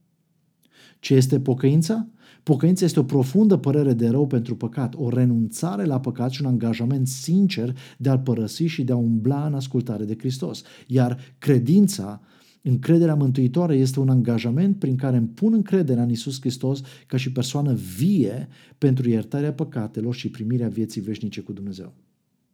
Ce 1.00 1.14
este 1.14 1.40
pocăința? 1.40 2.08
Pocăința 2.50 2.86
este 2.86 3.00
o 3.00 3.04
profundă 3.04 3.58
părere 3.58 3.94
de 3.94 4.08
rău 4.08 4.28
pentru 4.28 4.56
păcat, 4.56 4.94
o 4.98 5.10
renunțare 5.10 5.86
la 5.86 6.00
păcat 6.00 6.32
și 6.32 6.42
un 6.42 6.48
angajament 6.48 7.08
sincer 7.08 7.78
de 7.98 8.10
a-L 8.10 8.20
părăsi 8.20 8.66
și 8.66 8.84
de 8.84 8.92
a 8.92 8.96
umbla 8.96 9.46
în 9.46 9.54
ascultare 9.54 10.04
de 10.04 10.16
Hristos. 10.18 10.62
Iar 10.88 11.36
credința, 11.38 12.22
încrederea 12.62 13.16
mântuitoare 13.16 13.76
este 13.76 14.00
un 14.00 14.10
angajament 14.10 14.80
prin 14.80 14.96
care 14.96 15.18
îmi 15.18 15.28
pun 15.28 15.54
încrederea 15.54 16.04
în 16.04 16.10
Isus 16.10 16.40
Hristos 16.40 16.82
ca 17.08 17.18
și 17.18 17.32
persoană 17.32 17.74
vie 17.74 18.48
pentru 18.78 19.10
iertarea 19.10 19.54
păcatelor 19.54 20.16
și 20.16 20.30
primirea 20.30 20.68
vieții 20.68 21.02
veșnice 21.02 21.42
cu 21.42 21.52
Dumnezeu. 21.52 21.94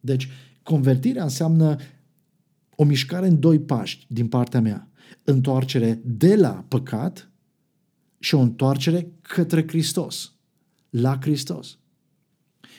Deci, 0.00 0.28
convertirea 0.62 1.22
înseamnă 1.22 1.76
o 2.74 2.84
mișcare 2.84 3.26
în 3.26 3.40
doi 3.40 3.58
pași 3.58 4.06
din 4.08 4.26
partea 4.26 4.60
mea. 4.60 4.90
Întoarcere 5.24 6.00
de 6.04 6.36
la 6.36 6.64
păcat 6.68 7.30
și 8.18 8.34
o 8.34 8.38
întoarcere 8.38 9.12
către 9.22 9.64
Hristos, 9.66 10.32
la 10.90 11.18
Hristos. 11.20 11.78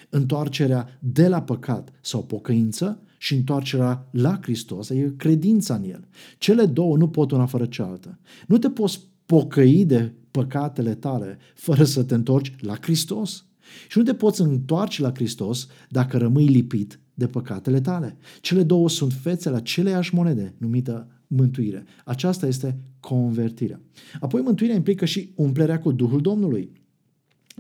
Întoarcerea 0.10 1.00
de 1.00 1.28
la 1.28 1.42
păcat 1.42 1.94
sau 2.02 2.24
pocăință 2.24 3.02
și 3.18 3.36
întoarcerea 3.36 4.08
la 4.12 4.40
Hristos, 4.42 4.90
adică 4.90 5.10
credința 5.10 5.76
în 5.76 5.84
El. 5.84 6.08
Cele 6.38 6.66
două 6.66 6.98
nu 6.98 7.10
pot 7.10 7.32
una 7.32 7.46
fără 7.46 7.66
cealaltă. 7.66 8.20
Nu 8.48 8.58
te 8.58 8.70
poți 8.70 9.08
pocăi 9.26 9.86
de 9.86 10.14
păcatele 10.32 10.96
tale 10.96 11.38
fără 11.56 11.84
să 11.84 12.04
te 12.04 12.14
întorci 12.14 12.56
la 12.60 12.78
Hristos. 12.82 13.46
Și 13.88 13.98
nu 13.98 14.04
te 14.04 14.14
poți 14.14 14.42
întoarce 14.42 15.02
la 15.02 15.12
Hristos 15.14 15.68
dacă 15.90 16.18
rămâi 16.18 16.48
lipit 16.48 17.00
de 17.14 17.28
păcatele 17.28 17.82
tale. 17.82 18.18
Cele 18.42 18.64
două 18.64 18.90
sunt 18.90 19.14
fețele 19.14 19.56
aceleiași 19.56 20.16
monede, 20.16 20.54
numită 20.58 21.08
mântuire. 21.28 21.84
Aceasta 22.06 22.48
este 22.48 22.78
convertirea. 23.00 23.82
Apoi 24.20 24.42
mântuirea 24.42 24.76
implică 24.76 25.06
și 25.06 25.32
umplerea 25.36 25.80
cu 25.80 25.92
Duhul 25.92 26.22
Domnului. 26.22 26.72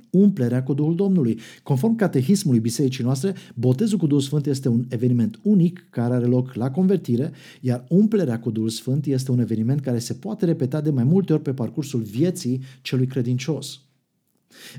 Umplerea 0.10 0.63
cu 0.63 0.73
Duhul 0.73 0.95
Domnului. 0.95 1.39
Conform 1.63 1.95
catehismului 1.95 2.60
bisericii 2.60 3.03
noastre, 3.03 3.34
botezul 3.56 3.97
cu 3.97 4.08
Duhul 4.08 4.23
Sfânt 4.23 4.45
este 4.45 4.69
un 4.69 4.86
eveniment 4.89 5.39
unic 5.43 5.88
care 5.89 6.13
are 6.13 6.25
loc 6.25 6.53
la 6.53 6.71
convertire, 6.71 7.32
iar 7.62 7.86
umplerea 7.89 8.39
cu 8.39 8.51
Duhul 8.51 8.69
Sfânt 8.69 9.06
este 9.06 9.32
un 9.32 9.39
eveniment 9.39 9.80
care 9.80 9.99
se 9.99 10.13
poate 10.13 10.45
repeta 10.45 10.82
de 10.82 10.89
mai 10.89 11.03
multe 11.03 11.34
ori 11.34 11.41
pe 11.41 11.53
parcursul 11.53 12.01
vieții 12.01 12.62
celui 12.82 13.08
credincios. 13.08 13.82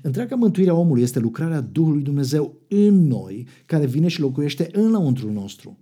Întreaga 0.02 0.34
mântuire 0.34 0.70
a 0.70 0.74
omului 0.74 1.02
este 1.02 1.18
lucrarea 1.18 1.60
Duhului 1.60 2.02
Dumnezeu 2.02 2.56
în 2.68 3.06
noi, 3.06 3.46
care 3.66 3.86
vine 3.86 4.08
și 4.08 4.20
locuiește 4.20 4.68
în 4.72 4.90
lăuntrul 4.90 5.32
nostru. 5.32 5.78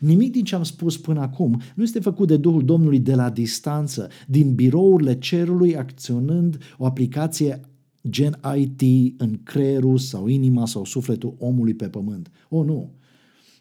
Nimic 0.00 0.32
din 0.32 0.44
ce 0.44 0.54
am 0.54 0.62
spus 0.62 0.96
până 0.96 1.20
acum 1.20 1.60
nu 1.74 1.82
este 1.82 2.00
făcut 2.00 2.28
de 2.28 2.36
Duhul 2.36 2.64
Domnului 2.64 2.98
de 2.98 3.14
la 3.14 3.30
distanță, 3.30 4.08
din 4.26 4.54
birourile 4.54 5.18
cerului, 5.18 5.76
acționând 5.76 6.58
o 6.78 6.86
aplicație 6.86 7.60
gen 8.08 8.40
IT 8.56 9.14
în 9.20 9.40
creierul 9.42 9.98
sau 9.98 10.26
inima 10.26 10.66
sau 10.66 10.84
sufletul 10.84 11.34
omului 11.38 11.74
pe 11.74 11.88
pământ. 11.88 12.30
O, 12.48 12.58
oh, 12.58 12.66
nu! 12.66 12.90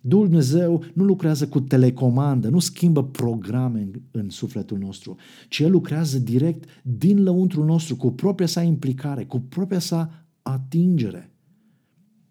Duhul 0.01 0.25
Dumnezeu 0.25 0.83
nu 0.93 1.03
lucrează 1.03 1.47
cu 1.47 1.59
telecomandă, 1.59 2.49
nu 2.49 2.59
schimbă 2.59 3.03
programe 3.03 3.79
în, 3.79 3.91
în 4.11 4.29
sufletul 4.29 4.77
nostru, 4.77 5.15
ci 5.49 5.59
El 5.59 5.71
lucrează 5.71 6.19
direct 6.19 6.69
din 6.83 7.23
lăuntrul 7.23 7.65
nostru, 7.65 7.95
cu 7.95 8.11
propria 8.11 8.47
sa 8.47 8.61
implicare, 8.61 9.25
cu 9.25 9.39
propria 9.39 9.79
sa 9.79 10.25
atingere. 10.41 11.33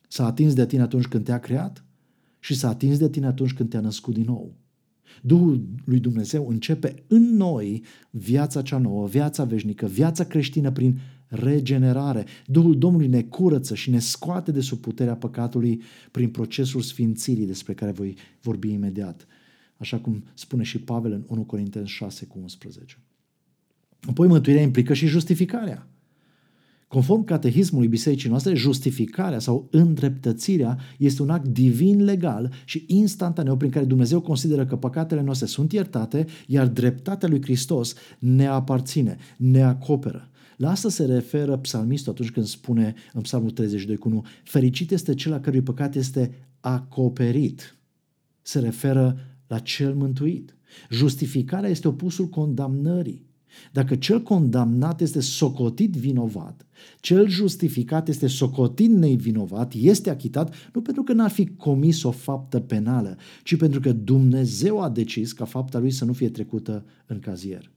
S-a 0.08 0.26
atins 0.26 0.54
de 0.54 0.66
tine 0.66 0.82
atunci 0.82 1.06
când 1.06 1.24
te-a 1.24 1.38
creat? 1.38 1.84
Și 2.40 2.54
s-a 2.54 2.68
atins 2.68 2.98
de 2.98 3.08
tine 3.08 3.26
atunci 3.26 3.54
când 3.54 3.68
te-a 3.68 3.80
născut 3.80 4.14
din 4.14 4.24
nou. 4.24 4.54
Duhul 5.22 5.68
lui 5.84 6.00
Dumnezeu 6.00 6.48
începe 6.48 7.02
în 7.06 7.36
noi 7.36 7.82
viața 8.10 8.62
cea 8.62 8.78
nouă, 8.78 9.06
viața 9.06 9.44
veșnică, 9.44 9.86
viața 9.86 10.24
creștină 10.24 10.70
prin 10.70 11.00
regenerare. 11.26 12.24
Duhul 12.46 12.78
Domnului 12.78 13.08
ne 13.08 13.22
curăță 13.22 13.74
și 13.74 13.90
ne 13.90 13.98
scoate 13.98 14.52
de 14.52 14.60
sub 14.60 14.78
puterea 14.78 15.16
păcatului 15.16 15.82
prin 16.10 16.28
procesul 16.28 16.80
sfințirii 16.80 17.46
despre 17.46 17.74
care 17.74 17.90
voi 17.90 18.16
vorbi 18.40 18.72
imediat. 18.72 19.26
Așa 19.76 19.98
cum 19.98 20.24
spune 20.34 20.62
și 20.62 20.78
Pavel 20.80 21.12
în 21.12 21.24
1 21.26 21.42
Corinteni 21.42 21.86
6 21.86 22.24
cu 22.24 22.38
11. 22.38 22.98
Apoi 24.08 24.28
mântuirea 24.28 24.62
implică 24.62 24.94
și 24.94 25.06
justificarea. 25.06 25.86
Conform 26.88 27.24
catehismului 27.24 27.88
bisericii 27.88 28.28
noastre, 28.28 28.54
justificarea 28.54 29.38
sau 29.38 29.68
îndreptățirea 29.70 30.78
este 30.98 31.22
un 31.22 31.30
act 31.30 31.48
divin 31.48 32.04
legal 32.04 32.52
și 32.64 32.84
instantaneu 32.86 33.56
prin 33.56 33.70
care 33.70 33.84
Dumnezeu 33.84 34.20
consideră 34.20 34.66
că 34.66 34.76
păcatele 34.76 35.22
noastre 35.22 35.46
sunt 35.46 35.72
iertate, 35.72 36.26
iar 36.46 36.66
dreptatea 36.66 37.28
lui 37.28 37.42
Hristos 37.42 37.94
ne 38.18 38.46
aparține, 38.46 39.16
ne 39.36 39.62
acoperă. 39.62 40.30
La 40.56 40.70
asta 40.70 40.88
se 40.88 41.04
referă 41.04 41.56
psalmistul 41.56 42.12
atunci 42.12 42.30
când 42.30 42.46
spune 42.46 42.94
în 43.12 43.20
psalmul 43.20 43.50
32 43.50 43.96
cu 43.96 44.08
1, 44.08 44.24
fericit 44.44 44.90
este 44.90 45.14
cel 45.14 45.32
a 45.32 45.40
cărui 45.40 45.62
păcat 45.62 45.94
este 45.94 46.34
acoperit. 46.60 47.76
Se 48.42 48.58
referă 48.58 49.18
la 49.46 49.58
cel 49.58 49.94
mântuit. 49.94 50.56
Justificarea 50.90 51.70
este 51.70 51.88
opusul 51.88 52.28
condamnării. 52.28 53.27
Dacă 53.72 53.96
cel 53.96 54.22
condamnat 54.22 55.00
este 55.00 55.20
socotit 55.20 55.94
vinovat, 55.94 56.66
cel 57.00 57.28
justificat 57.28 58.08
este 58.08 58.26
socotit 58.26 58.90
nevinovat, 58.90 59.72
este 59.74 60.10
achitat 60.10 60.54
nu 60.74 60.82
pentru 60.82 61.02
că 61.02 61.12
n-ar 61.12 61.30
fi 61.30 61.46
comis 61.46 62.02
o 62.02 62.10
faptă 62.10 62.60
penală, 62.60 63.16
ci 63.42 63.56
pentru 63.56 63.80
că 63.80 63.92
Dumnezeu 63.92 64.80
a 64.80 64.88
decis 64.88 65.32
ca 65.32 65.44
fapta 65.44 65.78
lui 65.78 65.90
să 65.90 66.04
nu 66.04 66.12
fie 66.12 66.28
trecută 66.28 66.84
în 67.06 67.18
cazier. 67.18 67.70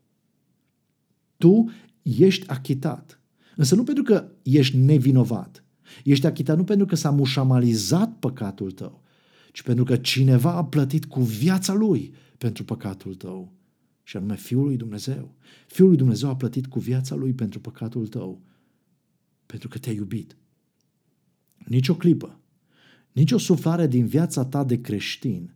Tu 1.38 1.70
ești 2.02 2.48
achitat, 2.48 3.22
însă 3.56 3.76
nu 3.76 3.84
pentru 3.84 4.04
că 4.04 4.28
ești 4.44 4.78
nevinovat. 4.78 5.64
Ești 6.04 6.26
achitat 6.26 6.58
nu 6.58 6.64
pentru 6.64 6.86
că 6.86 6.96
s-a 6.96 7.10
mușamalizat 7.10 8.16
păcatul 8.20 8.72
tău, 8.72 9.02
ci 9.52 9.62
pentru 9.62 9.84
că 9.84 9.96
cineva 9.96 10.54
a 10.54 10.66
plătit 10.66 11.06
cu 11.06 11.22
viața 11.22 11.74
lui 11.74 12.14
pentru 12.38 12.64
păcatul 12.64 13.16
tău 13.16 13.52
și 14.12 14.17
anume 14.17 14.36
Fiul 14.36 14.63
lui 14.63 14.78
Dumnezeu. 14.78 15.36
Fiul 15.67 15.88
lui 15.88 15.97
Dumnezeu 15.97 16.30
a 16.30 16.36
plătit 16.36 16.67
cu 16.67 16.80
viața 16.80 17.15
lui 17.15 17.34
pentru 17.34 17.60
păcatul 17.60 18.08
tău, 18.08 18.41
pentru 19.45 19.67
că 19.67 19.78
te-a 19.78 19.91
iubit. 19.91 20.38
Nici 21.58 21.88
o 21.88 21.95
clipă, 21.95 22.39
nici 23.12 23.32
o 23.32 23.38
suflare 23.38 23.88
din 23.88 24.06
viața 24.06 24.45
ta 24.45 24.63
de 24.63 24.82
creștin 24.82 25.54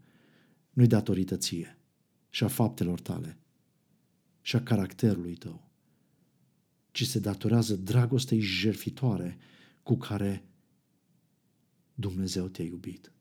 nu-i 0.70 0.88
datorită 0.88 1.38
ție 1.38 1.80
și 2.30 2.44
a 2.44 2.48
faptelor 2.48 3.00
tale 3.00 3.38
și 4.42 4.56
a 4.56 4.64
caracterului 4.64 5.36
tău, 5.36 5.72
ci 6.92 7.06
se 7.06 7.20
datorează 7.20 7.76
dragostei 7.76 8.40
jerfitoare 8.40 9.38
cu 9.84 9.98
care 9.98 10.46
Dumnezeu 11.94 12.48
te-a 12.48 12.66
iubit. 12.66 13.12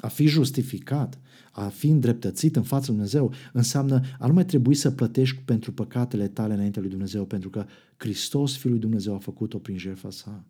A 0.00 0.08
fi 0.08 0.26
justificat, 0.26 1.18
a 1.52 1.68
fi 1.68 1.88
îndreptățit 1.88 2.56
în 2.56 2.62
fața 2.62 2.84
lui 2.86 2.94
Dumnezeu, 2.94 3.32
înseamnă 3.52 4.00
a 4.18 4.26
nu 4.26 4.32
mai 4.32 4.44
trebui 4.44 4.74
să 4.74 4.90
plătești 4.90 5.36
pentru 5.44 5.72
păcatele 5.72 6.28
tale 6.28 6.54
înainte 6.54 6.80
lui 6.80 6.88
Dumnezeu, 6.88 7.24
pentru 7.24 7.50
că 7.50 7.66
Hristos, 7.96 8.56
Fiul 8.56 8.72
lui 8.72 8.80
Dumnezeu, 8.80 9.14
a 9.14 9.18
făcut-o 9.18 9.58
prin 9.58 9.78
jertfa 9.78 10.10
sa. 10.10 10.44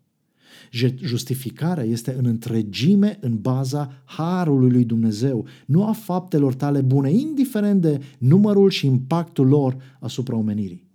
Justificarea 1.03 1.85
este 1.85 2.15
în 2.15 2.25
întregime 2.25 3.19
în 3.21 3.41
baza 3.41 4.03
harului 4.05 4.71
lui 4.71 4.85
Dumnezeu, 4.85 5.47
nu 5.67 5.87
a 5.87 5.93
faptelor 5.93 6.55
tale 6.55 6.81
bune, 6.81 7.11
indiferent 7.11 7.81
de 7.81 8.01
numărul 8.19 8.71
și 8.71 8.87
impactul 8.87 9.47
lor 9.47 9.77
asupra 10.01 10.37
omenirii. 10.37 10.87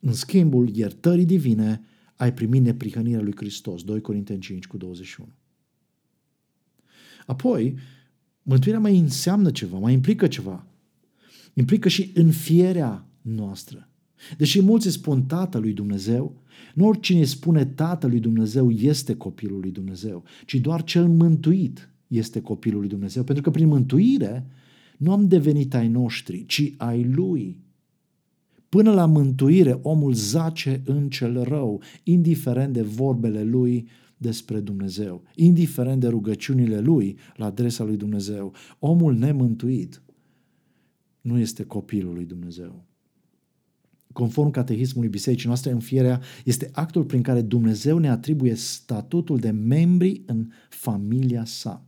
În 0.00 0.12
schimbul 0.12 0.68
iertării 0.68 1.24
divine, 1.24 1.82
ai 2.16 2.34
primit 2.34 2.62
neprihănirea 2.62 3.22
lui 3.22 3.36
Hristos. 3.36 3.82
2 3.82 4.00
Corinteni 4.00 4.40
5 4.40 4.66
cu 4.66 4.76
21. 4.76 5.28
Apoi, 7.28 7.74
mântuirea 8.42 8.80
mai 8.80 8.98
înseamnă 8.98 9.50
ceva, 9.50 9.78
mai 9.78 9.92
implică 9.92 10.26
ceva. 10.26 10.66
Implică 11.54 11.88
și 11.88 12.10
înfierea 12.14 13.06
noastră. 13.22 13.88
Deși 14.36 14.62
mulți 14.62 14.90
spun 14.90 15.22
Tatăl 15.22 15.60
lui 15.60 15.72
Dumnezeu, 15.72 16.42
nu 16.74 16.86
oricine 16.86 17.24
spune 17.24 17.64
Tatăl 17.64 18.10
lui 18.10 18.20
Dumnezeu 18.20 18.70
este 18.70 19.14
copilul 19.14 19.60
lui 19.60 19.70
Dumnezeu, 19.70 20.24
ci 20.46 20.54
doar 20.54 20.84
cel 20.84 21.08
mântuit 21.08 21.90
este 22.06 22.40
copilul 22.40 22.80
lui 22.80 22.88
Dumnezeu. 22.88 23.24
Pentru 23.24 23.42
că 23.42 23.50
prin 23.50 23.68
mântuire 23.68 24.46
nu 24.98 25.12
am 25.12 25.28
devenit 25.28 25.74
ai 25.74 25.88
noștri, 25.88 26.44
ci 26.46 26.72
ai 26.76 27.04
lui. 27.04 27.60
Până 28.68 28.92
la 28.92 29.06
mântuire, 29.06 29.78
omul 29.82 30.12
zace 30.12 30.82
în 30.84 31.08
cel 31.08 31.42
rău, 31.42 31.82
indiferent 32.02 32.72
de 32.72 32.82
vorbele 32.82 33.42
lui 33.42 33.88
despre 34.18 34.60
Dumnezeu, 34.60 35.22
indiferent 35.34 36.00
de 36.00 36.08
rugăciunile 36.08 36.80
lui 36.80 37.18
la 37.36 37.44
adresa 37.44 37.84
lui 37.84 37.96
Dumnezeu. 37.96 38.52
Omul 38.78 39.14
nemântuit 39.14 40.02
nu 41.20 41.38
este 41.38 41.64
copilul 41.64 42.14
lui 42.14 42.24
Dumnezeu. 42.24 42.86
Conform 44.12 44.50
catehismului 44.50 45.08
bisericii 45.08 45.46
noastre, 45.46 45.70
înfierea 45.70 46.20
este 46.44 46.68
actul 46.72 47.04
prin 47.04 47.22
care 47.22 47.42
Dumnezeu 47.42 47.98
ne 47.98 48.08
atribuie 48.08 48.54
statutul 48.54 49.38
de 49.38 49.50
membri 49.50 50.22
în 50.26 50.48
familia 50.68 51.44
sa. 51.44 51.87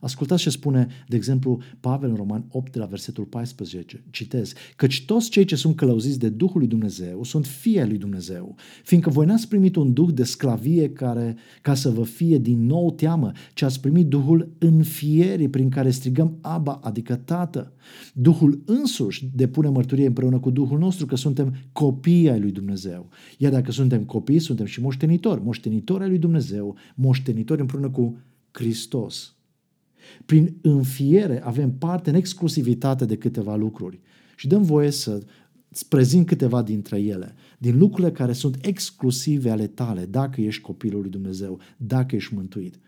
Ascultați 0.00 0.42
ce 0.42 0.50
spune, 0.50 0.86
de 1.08 1.16
exemplu, 1.16 1.60
Pavel 1.80 2.10
în 2.10 2.16
Roman 2.16 2.44
8, 2.48 2.72
de 2.72 2.78
la 2.78 2.86
versetul 2.86 3.24
14. 3.24 4.04
Citez. 4.10 4.52
Căci 4.76 5.04
toți 5.04 5.30
cei 5.30 5.44
ce 5.44 5.56
sunt 5.56 5.76
călăuziți 5.76 6.18
de 6.18 6.28
Duhul 6.28 6.58
lui 6.58 6.68
Dumnezeu 6.68 7.24
sunt 7.24 7.46
fie 7.46 7.84
lui 7.84 7.98
Dumnezeu, 7.98 8.54
fiindcă 8.84 9.10
voi 9.10 9.26
n-ați 9.26 9.48
primit 9.48 9.76
un 9.76 9.92
duh 9.92 10.08
de 10.12 10.24
sclavie 10.24 10.90
care, 10.90 11.36
ca 11.62 11.74
să 11.74 11.90
vă 11.90 12.04
fie 12.04 12.38
din 12.38 12.66
nou 12.66 12.92
teamă, 12.92 13.32
ci 13.54 13.62
ați 13.62 13.80
primit 13.80 14.06
Duhul 14.06 14.52
înfierii 14.58 15.48
prin 15.48 15.68
care 15.68 15.90
strigăm 15.90 16.38
Aba, 16.40 16.80
adică 16.82 17.14
Tată. 17.16 17.72
Duhul 18.14 18.62
însuși 18.66 19.28
depune 19.34 19.68
mărturie 19.68 20.06
împreună 20.06 20.38
cu 20.38 20.50
Duhul 20.50 20.78
nostru 20.78 21.06
că 21.06 21.16
suntem 21.16 21.54
copii 21.72 22.30
ai 22.30 22.40
lui 22.40 22.52
Dumnezeu. 22.52 23.08
Iar 23.38 23.52
dacă 23.52 23.70
suntem 23.70 24.04
copii, 24.04 24.38
suntem 24.38 24.66
și 24.66 24.80
moștenitori. 24.80 25.42
Moștenitori 25.44 26.02
ai 26.02 26.08
lui 26.08 26.18
Dumnezeu, 26.18 26.76
moștenitori 26.94 27.60
împreună 27.60 27.90
cu 27.90 28.18
Hristos. 28.50 29.34
Prin 30.26 30.56
înfiere 30.60 31.42
avem 31.44 31.72
parte 31.72 32.10
în 32.10 32.16
exclusivitate 32.16 33.04
de 33.04 33.16
câteva 33.16 33.56
lucruri 33.56 34.00
și 34.36 34.46
dăm 34.46 34.62
voie 34.62 34.90
să 34.90 35.22
îți 35.68 35.88
prezint 35.88 36.26
câteva 36.26 36.62
dintre 36.62 37.00
ele, 37.00 37.34
din 37.58 37.78
lucrurile 37.78 38.12
care 38.12 38.32
sunt 38.32 38.58
exclusive 38.60 39.50
ale 39.50 39.66
tale, 39.66 40.06
dacă 40.06 40.40
ești 40.40 40.62
copilul 40.62 41.00
lui 41.00 41.10
Dumnezeu, 41.10 41.60
dacă 41.76 42.14
ești 42.16 42.34
mântuit. 42.34 42.78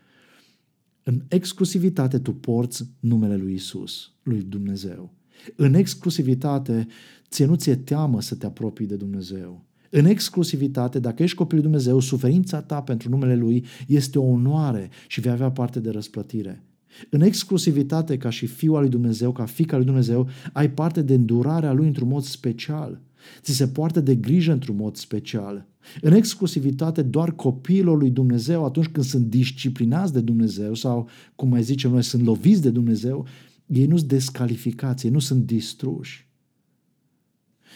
În 1.03 1.21
exclusivitate 1.27 2.19
tu 2.19 2.33
porți 2.33 2.85
numele 2.99 3.35
lui 3.35 3.53
Isus, 3.53 4.11
lui 4.23 4.41
Dumnezeu. 4.41 5.13
În 5.55 5.73
exclusivitate 5.73 6.87
ție 7.29 7.45
nu 7.45 7.55
ți-e 7.55 7.75
teamă 7.75 8.21
să 8.21 8.35
te 8.35 8.45
apropii 8.45 8.85
de 8.85 8.95
Dumnezeu. 8.95 9.65
În 9.89 10.05
exclusivitate, 10.05 10.99
dacă 10.99 11.23
ești 11.23 11.35
copilul 11.35 11.63
lui 11.63 11.71
Dumnezeu, 11.71 11.99
suferința 11.99 12.61
ta 12.61 12.81
pentru 12.81 13.09
numele 13.09 13.35
Lui 13.35 13.65
este 13.87 14.19
o 14.19 14.23
onoare 14.23 14.89
și 15.07 15.21
vei 15.21 15.31
avea 15.31 15.51
parte 15.51 15.79
de 15.79 15.89
răsplătire. 15.89 16.63
În 17.09 17.21
exclusivitate, 17.21 18.17
ca 18.17 18.29
și 18.29 18.45
fiul 18.45 18.75
al 18.75 18.81
lui 18.81 18.89
Dumnezeu, 18.89 19.31
ca 19.31 19.45
fica 19.45 19.75
lui 19.75 19.85
Dumnezeu, 19.85 20.29
ai 20.53 20.71
parte 20.71 21.01
de 21.01 21.13
îndurarea 21.13 21.73
lui 21.73 21.87
într-un 21.87 22.07
mod 22.07 22.23
special. 22.23 23.01
Ți 23.41 23.55
se 23.55 23.67
poartă 23.67 23.99
de 23.99 24.15
grijă 24.15 24.51
într-un 24.51 24.75
mod 24.75 24.95
special. 24.95 25.67
În 26.01 26.13
exclusivitate, 26.13 27.01
doar 27.01 27.31
copiilor 27.31 27.97
lui 27.97 28.09
Dumnezeu, 28.09 28.65
atunci 28.65 28.87
când 28.87 29.05
sunt 29.05 29.25
disciplinați 29.29 30.13
de 30.13 30.21
Dumnezeu 30.21 30.73
sau, 30.73 31.09
cum 31.35 31.49
mai 31.49 31.63
zicem 31.63 31.91
noi, 31.91 32.03
sunt 32.03 32.23
loviți 32.23 32.61
de 32.61 32.69
Dumnezeu, 32.69 33.27
ei 33.65 33.85
nu 33.85 33.97
sunt 33.97 34.09
descalificați, 34.09 35.05
ei 35.05 35.11
nu 35.11 35.19
sunt 35.19 35.45
distruși. 35.45 36.27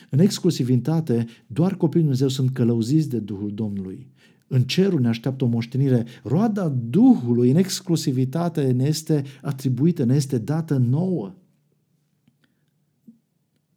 În 0.10 0.20
exclusivitate, 0.20 1.26
doar 1.48 1.76
copiii 1.76 2.04
lui 2.04 2.16
Dumnezeu 2.16 2.28
sunt 2.28 2.54
călăuziți 2.54 3.10
de 3.10 3.20
Duhul 3.20 3.54
Domnului. 3.54 4.08
În 4.48 4.64
cerul 4.64 5.00
ne 5.00 5.08
așteaptă 5.08 5.44
o 5.44 5.48
moștenire. 5.48 6.06
Roada 6.24 6.70
Duhului 6.70 7.52
în 7.52 7.56
exclusivitate 7.56 8.72
ne 8.72 8.86
este 8.86 9.24
atribuită, 9.42 10.04
ne 10.04 10.16
este 10.16 10.38
dată 10.38 10.78
nouă. 10.78 11.36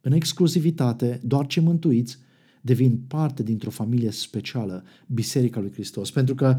În 0.01 0.11
exclusivitate, 0.11 1.21
doar 1.23 1.47
ce 1.47 1.59
mântuiți 1.59 2.17
devin 2.61 2.97
parte 2.97 3.43
dintr-o 3.43 3.69
familie 3.69 4.11
specială, 4.11 4.83
Biserica 5.07 5.59
lui 5.59 5.71
Hristos. 5.71 6.11
Pentru 6.11 6.35
că 6.35 6.57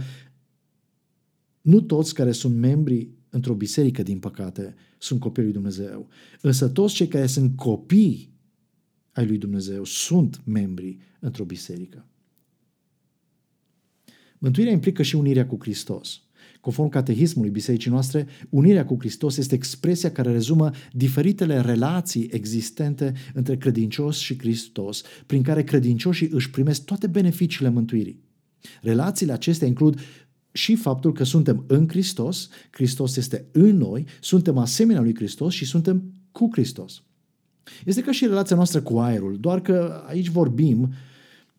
nu 1.61 1.81
toți 1.81 2.14
care 2.14 2.33
sunt 2.33 2.57
membri 2.57 3.11
într-o 3.29 3.55
biserică, 3.55 4.03
din 4.03 4.18
păcate, 4.18 4.75
sunt 4.98 5.20
copii 5.20 5.42
lui 5.42 5.53
Dumnezeu. 5.53 6.09
Însă 6.40 6.68
toți 6.68 6.94
cei 6.94 7.09
care 7.09 7.27
sunt 7.27 7.57
copii 7.57 8.33
ai 9.12 9.27
lui 9.27 9.38
Dumnezeu 9.38 9.85
sunt 9.85 10.40
membri 10.44 10.98
într-o 11.20 11.44
biserică. 11.44 12.07
Mântuirea 14.42 14.72
implică 14.72 15.02
și 15.02 15.16
unirea 15.16 15.46
cu 15.46 15.57
Hristos. 15.61 16.20
Conform 16.61 16.88
catehismului 16.88 17.50
bisericii 17.50 17.90
noastre, 17.90 18.26
unirea 18.48 18.85
cu 18.85 18.96
Hristos 18.98 19.37
este 19.37 19.55
expresia 19.55 20.12
care 20.12 20.33
rezumă 20.33 20.70
diferitele 20.92 21.61
relații 21.61 22.28
existente 22.33 23.12
între 23.35 23.57
credincios 23.57 24.18
și 24.18 24.38
Hristos, 24.38 25.02
prin 25.26 25.42
care 25.42 25.64
credincioșii 25.64 26.28
își 26.31 26.50
primesc 26.50 26.85
toate 26.85 27.07
beneficiile 27.07 27.68
mântuirii. 27.70 28.20
Relațiile 28.81 29.33
acestea 29.33 29.66
includ 29.66 30.00
și 30.52 30.76
faptul 30.76 31.12
că 31.12 31.24
suntem 31.24 31.64
în 31.66 31.88
Hristos, 31.88 32.48
Hristos 32.70 33.16
este 33.16 33.46
în 33.52 33.76
noi, 33.76 34.05
suntem 34.20 34.59
asemenea 34.59 35.02
lui 35.02 35.14
Hristos 35.14 35.55
și 35.55 35.64
suntem 35.64 36.12
cu 36.33 36.48
Hristos. 36.52 37.02
Este 37.85 38.02
ca 38.02 38.12
și 38.12 38.26
relația 38.26 38.57
noastră 38.57 38.81
cu 38.81 38.98
aerul, 38.98 39.37
doar 39.40 39.61
că 39.61 40.02
aici 40.07 40.28
vorbim 40.28 40.92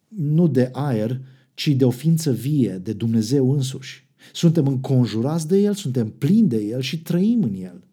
nu 0.07 0.47
de 0.47 0.69
aer, 0.71 1.21
ci 1.53 1.67
de 1.67 1.85
o 1.85 1.89
ființă 1.89 2.31
vie, 2.31 2.79
de 2.83 2.93
Dumnezeu 2.93 3.51
însuși. 3.51 4.07
Suntem 4.33 4.67
înconjurați 4.67 5.47
de 5.47 5.57
El, 5.57 5.73
suntem 5.73 6.09
plini 6.17 6.47
de 6.47 6.61
El 6.61 6.81
și 6.81 7.01
trăim 7.01 7.43
în 7.43 7.53
El. 7.53 7.83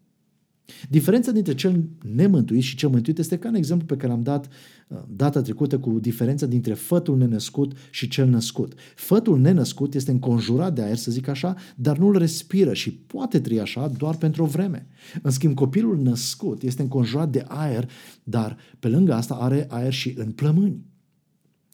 Diferența 0.89 1.31
dintre 1.31 1.53
cel 1.53 1.83
nemântuit 2.15 2.61
și 2.61 2.75
cel 2.75 2.89
mântuit 2.89 3.17
este 3.17 3.37
ca 3.37 3.49
în 3.49 3.55
exemplu 3.55 3.85
pe 3.85 3.95
care 3.95 4.11
l-am 4.11 4.21
dat 4.21 4.47
uh, 4.87 4.97
data 5.07 5.41
trecută 5.41 5.79
cu 5.79 5.99
diferența 5.99 6.45
dintre 6.45 6.73
fătul 6.73 7.17
nenăscut 7.17 7.73
și 7.91 8.07
cel 8.07 8.27
născut. 8.27 8.73
Fătul 8.95 9.39
nenăscut 9.39 9.93
este 9.93 10.11
înconjurat 10.11 10.75
de 10.75 10.81
aer, 10.81 10.95
să 10.95 11.11
zic 11.11 11.27
așa, 11.27 11.55
dar 11.75 11.97
nu-l 11.97 12.17
respiră 12.17 12.73
și 12.73 12.91
poate 12.91 13.39
trăi 13.39 13.59
așa 13.59 13.87
doar 13.97 14.17
pentru 14.17 14.43
o 14.43 14.45
vreme. 14.45 14.87
În 15.21 15.31
schimb, 15.31 15.55
copilul 15.55 16.01
născut 16.01 16.61
este 16.61 16.81
înconjurat 16.81 17.29
de 17.29 17.43
aer, 17.47 17.89
dar 18.23 18.57
pe 18.79 18.87
lângă 18.87 19.13
asta 19.13 19.33
are 19.33 19.65
aer 19.69 19.93
și 19.93 20.13
în 20.17 20.31
plămâni. 20.31 20.89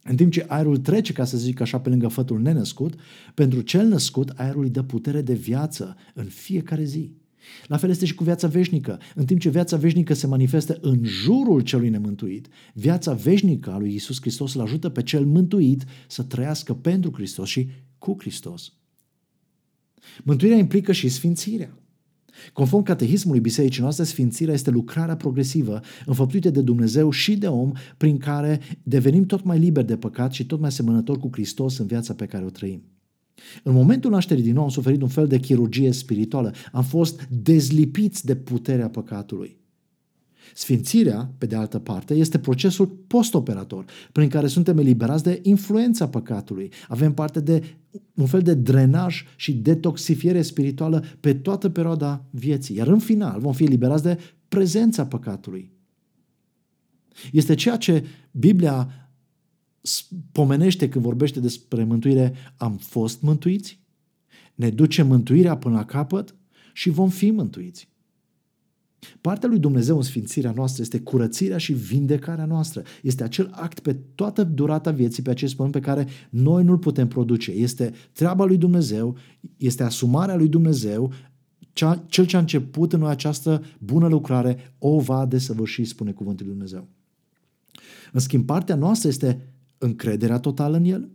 În 0.08 0.16
timp 0.16 0.32
ce 0.32 0.46
aerul 0.48 0.78
trece, 0.78 1.14
ca 1.14 1.26
să 1.26 1.38
zic 1.38 1.60
așa, 1.60 1.80
pe 1.80 1.90
lângă 1.90 2.08
fătul 2.08 2.42
nenăscut, 2.42 2.94
pentru 3.34 3.62
cel 3.62 3.88
născut, 3.88 4.30
aerul 4.30 4.64
îi 4.64 4.70
dă 4.70 4.84
putere 4.84 5.22
de 5.22 5.34
viață 5.34 5.96
în 6.14 6.26
fiecare 6.26 6.84
zi. 6.84 7.16
La 7.66 7.78
fel 7.78 7.90
este 7.90 8.06
și 8.06 8.16
cu 8.16 8.24
viața 8.24 8.48
veșnică. 8.48 9.00
În 9.16 9.26
timp 9.26 9.40
ce 9.40 9.50
viața 9.50 9.78
veșnică 9.78 10.14
se 10.14 10.28
manifestă 10.28 10.78
în 10.82 11.04
jurul 11.04 11.62
celui 11.62 11.90
nemântuit, 11.90 12.48
viața 12.74 13.14
veșnică 13.14 13.72
a 13.72 13.78
lui 13.78 13.94
Isus 13.94 14.22
Hristos 14.22 14.54
îl 14.54 14.62
ajută 14.62 14.90
pe 14.90 15.04
cel 15.04 15.26
mântuit 15.26 15.86
să 16.08 16.24
trăiască 16.24 16.74
pentru 16.74 17.12
Hristos 17.14 17.50
și 17.50 17.70
cu 17.98 18.16
Hristos. 18.20 18.74
Mântuirea 20.24 20.58
implică 20.58 20.92
și 20.92 21.10
sfințirea. 21.10 21.78
Conform 22.54 22.84
catehismului 22.84 23.40
bisericii 23.40 23.82
noastre, 23.82 24.04
sfințirea 24.04 24.54
este 24.54 24.70
lucrarea 24.70 25.16
progresivă 25.16 25.82
înfăptuită 26.06 26.50
de 26.50 26.62
Dumnezeu 26.62 27.10
și 27.10 27.38
de 27.38 27.48
om, 27.48 27.72
prin 27.98 28.18
care 28.18 28.60
devenim 28.84 29.26
tot 29.26 29.44
mai 29.44 29.60
liberi 29.60 29.88
de 29.88 29.98
păcat 29.98 30.34
și 30.34 30.46
tot 30.46 30.60
mai 30.60 30.70
asemănători 30.70 31.20
cu 31.20 31.30
Hristos 31.32 31.78
în 31.78 31.86
viața 31.86 32.14
pe 32.14 32.26
care 32.26 32.46
o 32.46 32.50
trăim. 32.50 32.82
În 33.64 33.74
momentul 33.74 34.12
nașterii 34.12 34.44
din 34.44 34.54
nou 34.54 34.64
am 34.64 34.70
suferit 34.70 35.02
un 35.02 35.08
fel 35.08 35.28
de 35.28 35.40
chirurgie 35.40 35.92
spirituală. 35.92 36.54
Am 36.72 36.84
fost 36.84 37.28
dezlipiți 37.30 38.26
de 38.26 38.36
puterea 38.36 38.90
păcatului. 38.90 39.58
Sfințirea, 40.54 41.32
pe 41.38 41.46
de 41.46 41.56
altă 41.56 41.80
parte, 41.80 42.14
este 42.14 42.40
procesul 42.40 42.88
postoperator, 43.08 43.86
prin 44.12 44.30
care 44.30 44.48
suntem 44.48 44.78
eliberați 44.78 45.24
de 45.24 45.40
influența 45.44 46.08
păcatului. 46.08 46.72
Avem 46.88 47.14
parte 47.14 47.40
de 47.40 47.64
un 48.14 48.26
fel 48.26 48.42
de 48.42 48.54
drenaj 48.54 49.26
și 49.36 49.54
detoxifiere 49.54 50.42
spirituală 50.42 51.04
pe 51.20 51.34
toată 51.34 51.70
perioada 51.70 52.26
vieții. 52.30 52.76
Iar 52.76 52.88
în 52.88 53.00
final 53.00 53.40
vom 53.40 53.54
fi 53.54 53.64
eliberați 53.64 54.04
de 54.04 54.20
prezența 54.48 55.06
păcatului. 55.06 55.72
Este 57.32 57.54
ceea 57.54 57.78
ce 57.78 58.06
Biblia 58.32 59.10
pomenește 60.32 60.90
când 60.90 61.04
vorbește 61.04 61.40
despre 61.40 61.84
mântuire. 61.84 62.34
Am 62.58 62.78
fost 62.78 63.22
mântuiți? 63.22 63.80
Ne 64.56 64.70
duce 64.70 65.04
mântuirea 65.04 65.58
până 65.58 65.76
la 65.76 65.86
capăt 65.86 66.36
și 66.74 66.90
vom 66.90 67.10
fi 67.10 67.32
mântuiți. 67.32 67.90
Partea 69.22 69.50
lui 69.50 69.60
Dumnezeu 69.60 69.96
în 69.96 70.02
sfințirea 70.02 70.52
noastră 70.52 70.82
este 70.82 71.00
curățirea 71.00 71.58
și 71.58 71.74
vindecarea 71.74 72.46
noastră. 72.46 72.82
Este 73.02 73.24
acel 73.24 73.50
act 73.52 73.80
pe 73.80 73.94
toată 74.16 74.44
durata 74.44 74.92
vieții 74.92 75.24
pe 75.24 75.30
acest 75.30 75.56
pământ 75.56 75.74
pe 75.74 75.82
care 75.82 76.08
noi 76.30 76.64
nu-l 76.64 76.78
putem 76.78 77.08
produce. 77.08 77.52
Este 77.52 77.94
treaba 78.14 78.46
lui 78.46 78.58
Dumnezeu, 78.58 79.18
este 79.58 79.84
asumarea 79.84 80.36
lui 80.36 80.48
Dumnezeu, 80.48 81.12
cea, 81.74 82.06
cel 82.08 82.26
ce 82.26 82.36
a 82.36 82.40
început 82.40 82.94
în 82.94 83.00
noi 83.00 83.10
această 83.10 83.64
bună 83.80 84.08
lucrare 84.08 84.76
o 84.78 85.00
va 85.00 85.26
desăvârși, 85.26 85.84
spune 85.84 86.12
cuvântul 86.12 86.46
lui 86.46 86.56
Dumnezeu. 86.56 86.88
În 88.12 88.20
schimb, 88.20 88.46
partea 88.46 88.76
noastră 88.76 89.10
este 89.10 89.54
încrederea 89.78 90.40
totală 90.40 90.78
în 90.78 90.84
El, 90.84 91.10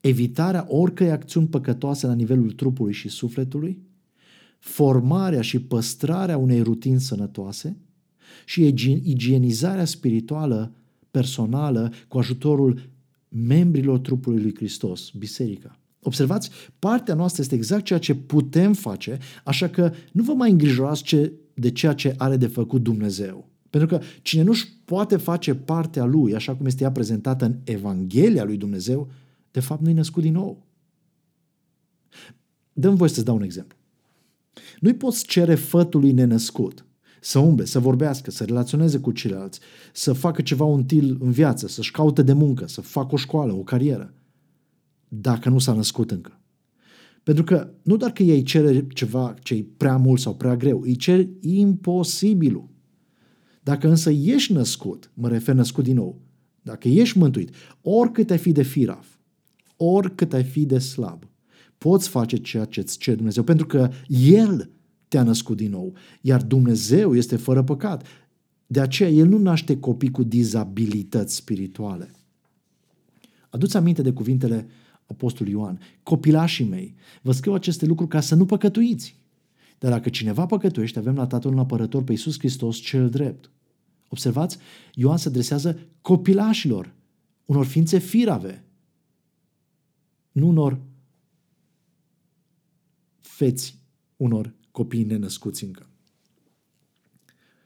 evitarea 0.00 0.66
oricăi 0.68 1.10
acțiuni 1.10 1.46
păcătoase 1.46 2.06
la 2.06 2.14
nivelul 2.14 2.50
trupului 2.50 2.92
și 2.92 3.08
sufletului, 3.08 3.82
formarea 4.64 5.40
și 5.40 5.58
păstrarea 5.58 6.36
unei 6.36 6.60
rutini 6.62 7.00
sănătoase 7.00 7.76
și 8.44 8.74
igienizarea 9.04 9.84
spirituală 9.84 10.72
personală 11.10 11.92
cu 12.08 12.18
ajutorul 12.18 12.90
membrilor 13.28 13.98
trupului 13.98 14.42
lui 14.42 14.54
Hristos, 14.54 15.10
biserica. 15.10 15.78
Observați, 16.02 16.50
partea 16.78 17.14
noastră 17.14 17.42
este 17.42 17.54
exact 17.54 17.84
ceea 17.84 17.98
ce 17.98 18.14
putem 18.14 18.72
face, 18.72 19.18
așa 19.44 19.68
că 19.68 19.92
nu 20.12 20.22
vă 20.22 20.32
mai 20.32 20.50
îngrijorați 20.50 21.02
ce, 21.02 21.32
de 21.54 21.70
ceea 21.70 21.92
ce 21.92 22.14
are 22.18 22.36
de 22.36 22.46
făcut 22.46 22.82
Dumnezeu. 22.82 23.48
Pentru 23.70 23.88
că 23.88 24.04
cine 24.22 24.42
nu-și 24.42 24.68
poate 24.84 25.16
face 25.16 25.54
partea 25.54 26.04
lui, 26.04 26.34
așa 26.34 26.54
cum 26.54 26.66
este 26.66 26.82
ea 26.82 26.92
prezentată 26.92 27.44
în 27.44 27.56
Evanghelia 27.64 28.44
lui 28.44 28.56
Dumnezeu, 28.56 29.10
de 29.50 29.60
fapt 29.60 29.82
nu-i 29.82 29.92
născut 29.92 30.22
din 30.22 30.32
nou. 30.32 30.66
Dăm 32.72 32.94
voi 32.94 33.08
să-ți 33.08 33.24
dau 33.24 33.36
un 33.36 33.42
exemplu. 33.42 33.82
Nu-i 34.80 34.94
poți 34.94 35.26
cere 35.26 35.54
fătului 35.54 36.12
nenăscut 36.12 36.86
să 37.24 37.38
umble, 37.38 37.64
să 37.64 37.78
vorbească, 37.78 38.30
să 38.30 38.44
relaționeze 38.44 38.98
cu 38.98 39.12
ceilalți, 39.12 39.60
să 39.92 40.12
facă 40.12 40.42
ceva 40.42 40.64
util 40.64 41.16
în 41.20 41.30
viață, 41.30 41.68
să-și 41.68 41.90
caute 41.90 42.22
de 42.22 42.32
muncă, 42.32 42.68
să 42.68 42.80
facă 42.80 43.14
o 43.14 43.16
școală, 43.16 43.52
o 43.52 43.62
carieră, 43.62 44.14
dacă 45.08 45.48
nu 45.48 45.58
s-a 45.58 45.72
născut 45.72 46.10
încă. 46.10 46.40
Pentru 47.22 47.44
că 47.44 47.70
nu 47.82 47.96
doar 47.96 48.12
că 48.12 48.22
ei 48.22 48.42
cere 48.42 48.86
ceva 48.86 49.34
ce 49.42 49.54
e 49.54 49.66
prea 49.76 49.96
mult 49.96 50.20
sau 50.20 50.34
prea 50.34 50.56
greu, 50.56 50.80
îi 50.80 50.96
cer 50.96 51.28
imposibilul. 51.40 52.68
Dacă 53.62 53.88
însă 53.88 54.10
ești 54.10 54.52
născut, 54.52 55.10
mă 55.14 55.28
refer 55.28 55.54
născut 55.54 55.84
din 55.84 55.94
nou, 55.94 56.20
dacă 56.62 56.88
ești 56.88 57.18
mântuit, 57.18 57.54
oricât 57.80 58.30
ai 58.30 58.38
fi 58.38 58.52
de 58.52 58.62
firav, 58.62 59.18
oricât 59.76 60.32
ai 60.32 60.44
fi 60.44 60.66
de 60.66 60.78
slab, 60.78 61.28
poți 61.84 62.08
face 62.08 62.36
ceea 62.36 62.64
ce 62.64 62.80
îți 62.80 62.98
cere 62.98 63.16
Dumnezeu, 63.16 63.42
pentru 63.42 63.66
că 63.66 63.90
El 64.08 64.70
te-a 65.08 65.22
născut 65.22 65.56
din 65.56 65.70
nou, 65.70 65.94
iar 66.20 66.42
Dumnezeu 66.42 67.14
este 67.14 67.36
fără 67.36 67.62
păcat. 67.62 68.06
De 68.66 68.80
aceea 68.80 69.08
El 69.08 69.28
nu 69.28 69.38
naște 69.38 69.78
copii 69.78 70.10
cu 70.10 70.22
dizabilități 70.22 71.34
spirituale. 71.34 72.10
Aduți 73.48 73.76
aminte 73.76 74.02
de 74.02 74.12
cuvintele 74.12 74.68
Apostolului 75.06 75.58
Ioan. 75.58 75.80
Copilașii 76.02 76.64
mei, 76.64 76.94
vă 77.22 77.32
scriu 77.32 77.52
aceste 77.52 77.86
lucruri 77.86 78.10
ca 78.10 78.20
să 78.20 78.34
nu 78.34 78.46
păcătuiți. 78.46 79.16
Dar 79.78 79.90
dacă 79.90 80.08
cineva 80.08 80.46
păcătuiește, 80.46 80.98
avem 80.98 81.14
la 81.14 81.26
Tatăl 81.26 81.52
un 81.52 81.58
apărător 81.58 82.02
pe 82.02 82.12
Iisus 82.12 82.38
Hristos 82.38 82.76
cel 82.76 83.10
drept. 83.10 83.50
Observați, 84.08 84.58
Ioan 84.94 85.16
se 85.16 85.28
adresează 85.28 85.78
copilașilor, 86.00 86.94
unor 87.44 87.66
ființe 87.66 87.98
firave, 87.98 88.64
nu 90.32 90.48
unor 90.48 90.78
feți 93.34 93.82
unor 94.16 94.54
copii 94.70 95.04
nenăscuți 95.04 95.64
încă. 95.64 95.86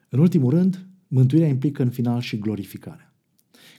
În 0.09 0.19
ultimul 0.19 0.51
rând, 0.51 0.87
mântuirea 1.09 1.49
implică 1.49 1.83
în 1.83 1.91
final 1.91 2.21
și 2.21 2.39
glorificarea. 2.39 3.13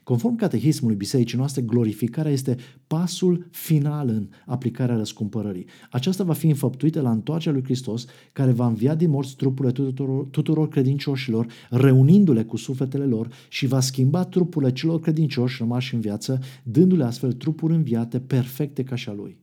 Conform 0.02 0.36
catehismului 0.36 0.96
bisericii 0.96 1.38
noastre, 1.38 1.62
glorificarea 1.62 2.32
este 2.32 2.56
pasul 2.86 3.48
final 3.50 4.08
în 4.08 4.28
aplicarea 4.46 4.96
răscumpărării. 4.96 5.66
Aceasta 5.90 6.24
va 6.24 6.32
fi 6.32 6.46
înfăptuită 6.46 7.00
la 7.00 7.10
întoarcerea 7.10 7.52
lui 7.52 7.64
Hristos, 7.64 8.04
care 8.32 8.52
va 8.52 8.66
învia 8.66 8.94
din 8.94 9.10
morți 9.10 9.36
trupurile 9.36 9.72
tuturor, 9.72 10.24
tuturor 10.24 10.68
credincioșilor, 10.68 11.46
reunindu-le 11.70 12.44
cu 12.44 12.56
sufletele 12.56 13.04
lor 13.04 13.28
și 13.48 13.66
va 13.66 13.80
schimba 13.80 14.24
trupurile 14.24 14.72
celor 14.72 15.00
credincioși 15.00 15.56
rămași 15.58 15.94
în 15.94 16.00
viață, 16.00 16.38
dându-le 16.62 17.04
astfel 17.04 17.32
trupuri 17.32 17.74
înviate 17.74 18.20
perfecte 18.20 18.82
ca 18.82 18.94
și 18.94 19.08
a 19.08 19.12
lui. 19.12 19.39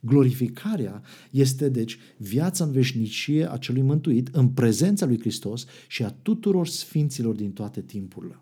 Glorificarea 0.00 1.02
este, 1.30 1.68
deci, 1.68 1.98
viața 2.16 2.64
în 2.64 2.72
veșnicie 2.72 3.50
a 3.50 3.56
celui 3.56 3.82
mântuit 3.82 4.28
în 4.28 4.48
prezența 4.48 5.06
lui 5.06 5.18
Hristos 5.18 5.64
și 5.88 6.04
a 6.04 6.10
tuturor 6.10 6.66
sfinților 6.66 7.34
din 7.34 7.52
toate 7.52 7.82
timpurile. 7.82 8.40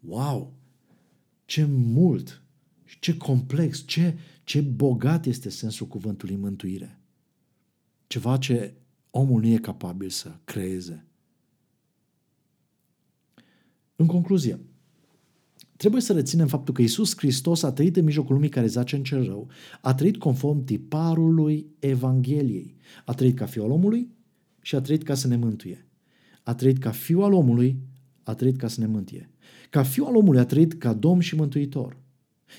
Wow! 0.00 0.56
Ce 1.44 1.64
mult! 1.70 2.42
Ce 3.00 3.16
complex! 3.16 3.82
Ce, 3.86 4.18
ce 4.44 4.60
bogat 4.60 5.26
este 5.26 5.48
sensul 5.48 5.86
cuvântului 5.86 6.36
mântuire! 6.36 7.00
Ceva 8.06 8.36
ce 8.36 8.74
omul 9.10 9.40
nu 9.40 9.46
e 9.46 9.56
capabil 9.56 10.08
să 10.08 10.38
creeze. 10.44 11.06
În 13.96 14.06
concluzie, 14.06 14.60
Trebuie 15.76 16.00
să 16.00 16.12
reținem 16.12 16.46
faptul 16.46 16.74
că 16.74 16.82
Isus 16.82 17.16
Hristos 17.16 17.62
a 17.62 17.72
trăit 17.72 17.96
în 17.96 18.04
mijlocul 18.04 18.34
lumii 18.34 18.48
care 18.48 18.66
zace 18.66 18.96
în 18.96 19.02
cel 19.02 19.24
rău, 19.24 19.48
a 19.80 19.94
trăit 19.94 20.16
conform 20.16 20.64
tiparului 20.64 21.66
Evangheliei, 21.78 22.76
a 23.04 23.12
trăit 23.12 23.36
ca 23.36 23.46
fiul 23.46 23.64
al 23.64 23.70
omului 23.70 24.14
și 24.60 24.74
a 24.74 24.80
trăit 24.80 25.02
ca 25.02 25.14
să 25.14 25.28
ne 25.28 25.36
mântuie. 25.36 25.88
A 26.42 26.54
trăit 26.54 26.78
ca 26.78 26.90
fiul 26.90 27.22
al 27.22 27.32
omului, 27.32 27.78
a 28.22 28.34
trăit 28.34 28.56
ca 28.56 28.68
să 28.68 28.80
ne 28.80 28.86
mântuie. 28.86 29.30
Ca 29.70 29.82
fiul 29.82 30.06
al 30.06 30.16
omului 30.16 30.40
a 30.40 30.44
trăit 30.44 30.74
ca 30.74 30.92
domn 30.92 31.20
și 31.20 31.34
mântuitor. 31.34 31.98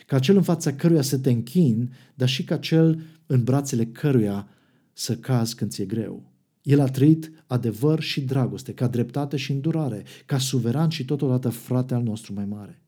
Ca 0.06 0.20
cel 0.20 0.36
în 0.36 0.42
fața 0.42 0.74
căruia 0.74 1.02
să 1.02 1.18
te 1.18 1.32
închin, 1.32 1.94
dar 2.16 2.28
și 2.28 2.44
ca 2.44 2.58
cel 2.58 3.02
în 3.26 3.44
brațele 3.44 3.86
căruia 3.86 4.48
să 4.94 5.16
cazi 5.16 5.56
când 5.56 5.72
ți-e 5.72 5.86
greu. 5.86 6.32
El 6.62 6.80
a 6.80 6.88
trăit 6.88 7.32
adevăr 7.48 8.00
și 8.00 8.22
dragoste, 8.22 8.74
ca 8.74 8.88
dreptate 8.88 9.38
și 9.38 9.52
îndurare, 9.52 10.04
ca 10.26 10.38
suveran 10.38 10.90
și 10.90 11.06
totodată 11.06 11.50
frate 11.50 11.94
al 11.94 12.04
nostru 12.04 12.34
mai 12.34 12.46
mare. 12.46 12.82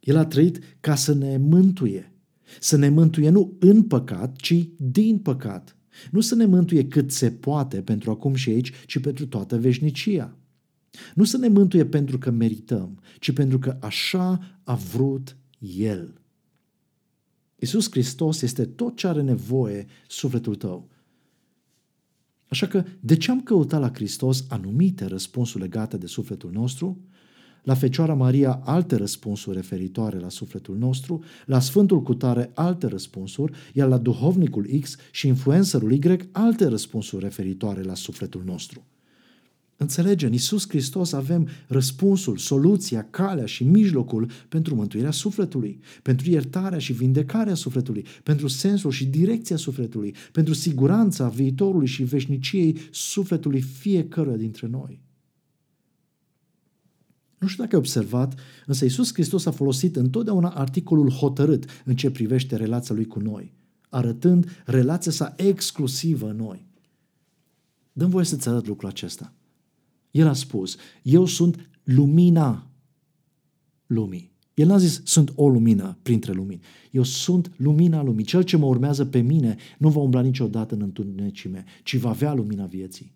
El 0.00 0.16
a 0.16 0.26
trăit 0.26 0.58
ca 0.80 0.94
să 0.94 1.14
ne 1.14 1.36
mântuie. 1.36 2.12
Să 2.60 2.76
ne 2.76 2.88
mântuie 2.88 3.30
nu 3.30 3.56
în 3.58 3.82
păcat, 3.82 4.36
ci 4.36 4.68
din 4.76 5.18
păcat. 5.18 5.76
Nu 6.10 6.20
să 6.20 6.34
ne 6.34 6.44
mântuie 6.44 6.86
cât 6.86 7.12
se 7.12 7.30
poate 7.30 7.82
pentru 7.82 8.10
acum 8.10 8.34
și 8.34 8.50
aici, 8.50 8.72
ci 8.86 8.98
pentru 8.98 9.26
toată 9.26 9.58
veșnicia. 9.58 10.36
Nu 11.14 11.24
să 11.24 11.36
ne 11.36 11.48
mântuie 11.48 11.86
pentru 11.86 12.18
că 12.18 12.30
merităm, 12.30 13.00
ci 13.18 13.32
pentru 13.32 13.58
că 13.58 13.76
așa 13.80 14.58
a 14.64 14.74
vrut 14.74 15.36
El. 15.58 16.20
Iisus 17.56 17.90
Hristos 17.90 18.42
este 18.42 18.64
tot 18.64 18.96
ce 18.96 19.06
are 19.06 19.22
nevoie 19.22 19.86
sufletul 20.08 20.54
tău. 20.54 20.88
Așa 22.48 22.66
că, 22.66 22.84
de 23.00 23.16
ce 23.16 23.30
am 23.30 23.42
căutat 23.42 23.80
la 23.80 23.90
Hristos 23.92 24.44
anumite 24.48 25.04
răspunsuri 25.04 25.62
legate 25.62 25.96
de 25.96 26.06
sufletul 26.06 26.50
nostru? 26.50 27.00
La 27.62 27.74
Fecioara 27.74 28.14
Maria 28.14 28.60
alte 28.64 28.96
răspunsuri 28.96 29.56
referitoare 29.56 30.18
la 30.18 30.28
sufletul 30.28 30.76
nostru, 30.76 31.22
la 31.46 31.60
Sfântul 31.60 32.02
Cutare 32.02 32.50
alte 32.54 32.86
răspunsuri, 32.86 33.52
iar 33.72 33.88
la 33.88 33.98
duhovnicul 33.98 34.66
X 34.80 34.96
și 35.10 35.26
influencerul 35.26 35.92
Y 35.92 36.28
alte 36.32 36.66
răspunsuri 36.66 37.24
referitoare 37.24 37.82
la 37.82 37.94
sufletul 37.94 38.42
nostru. 38.44 38.84
Înțelege, 39.76 40.26
în 40.26 40.32
Iisus 40.32 40.68
Hristos 40.68 41.12
avem 41.12 41.48
răspunsul, 41.66 42.36
soluția, 42.36 43.06
calea 43.10 43.46
și 43.46 43.64
mijlocul 43.64 44.30
pentru 44.48 44.74
mântuirea 44.74 45.10
sufletului, 45.10 45.80
pentru 46.02 46.30
iertarea 46.30 46.78
și 46.78 46.92
vindecarea 46.92 47.54
sufletului, 47.54 48.06
pentru 48.22 48.48
sensul 48.48 48.90
și 48.90 49.06
direcția 49.06 49.56
sufletului, 49.56 50.14
pentru 50.32 50.54
siguranța 50.54 51.28
viitorului 51.28 51.86
și 51.86 52.02
veșniciei 52.02 52.76
sufletului 52.90 53.60
fiecăruia 53.60 54.36
dintre 54.36 54.66
noi. 54.66 55.00
Nu 57.40 57.46
știu 57.46 57.62
dacă 57.62 57.76
ai 57.76 57.82
observat, 57.82 58.38
însă 58.66 58.84
Iisus 58.84 59.12
Hristos 59.12 59.46
a 59.46 59.50
folosit 59.50 59.96
întotdeauna 59.96 60.48
articolul 60.48 61.10
hotărât 61.10 61.64
în 61.84 61.96
ce 61.96 62.10
privește 62.10 62.56
relația 62.56 62.94
lui 62.94 63.04
cu 63.04 63.18
noi, 63.18 63.54
arătând 63.88 64.62
relația 64.66 65.12
sa 65.12 65.34
exclusivă 65.36 66.28
în 66.30 66.36
noi. 66.36 66.66
Dăm 67.92 68.10
voie 68.10 68.24
să-ți 68.24 68.48
arăt 68.48 68.66
lucrul 68.66 68.88
acesta. 68.88 69.32
El 70.10 70.26
a 70.26 70.32
spus, 70.32 70.76
eu 71.02 71.24
sunt 71.24 71.70
lumina 71.84 72.70
lumii. 73.86 74.30
El 74.54 74.66
n-a 74.66 74.78
zis, 74.78 75.00
sunt 75.04 75.32
o 75.34 75.48
lumină 75.48 75.98
printre 76.02 76.32
lumini. 76.32 76.60
Eu 76.90 77.02
sunt 77.02 77.52
lumina 77.56 78.02
lumii. 78.02 78.24
Cel 78.24 78.42
ce 78.42 78.56
mă 78.56 78.66
urmează 78.66 79.04
pe 79.04 79.20
mine 79.20 79.56
nu 79.78 79.88
va 79.88 80.00
umbla 80.00 80.20
niciodată 80.20 80.74
în 80.74 80.80
întunecime, 80.80 81.64
ci 81.82 81.96
va 81.96 82.08
avea 82.08 82.34
lumina 82.34 82.66
vieții. 82.66 83.12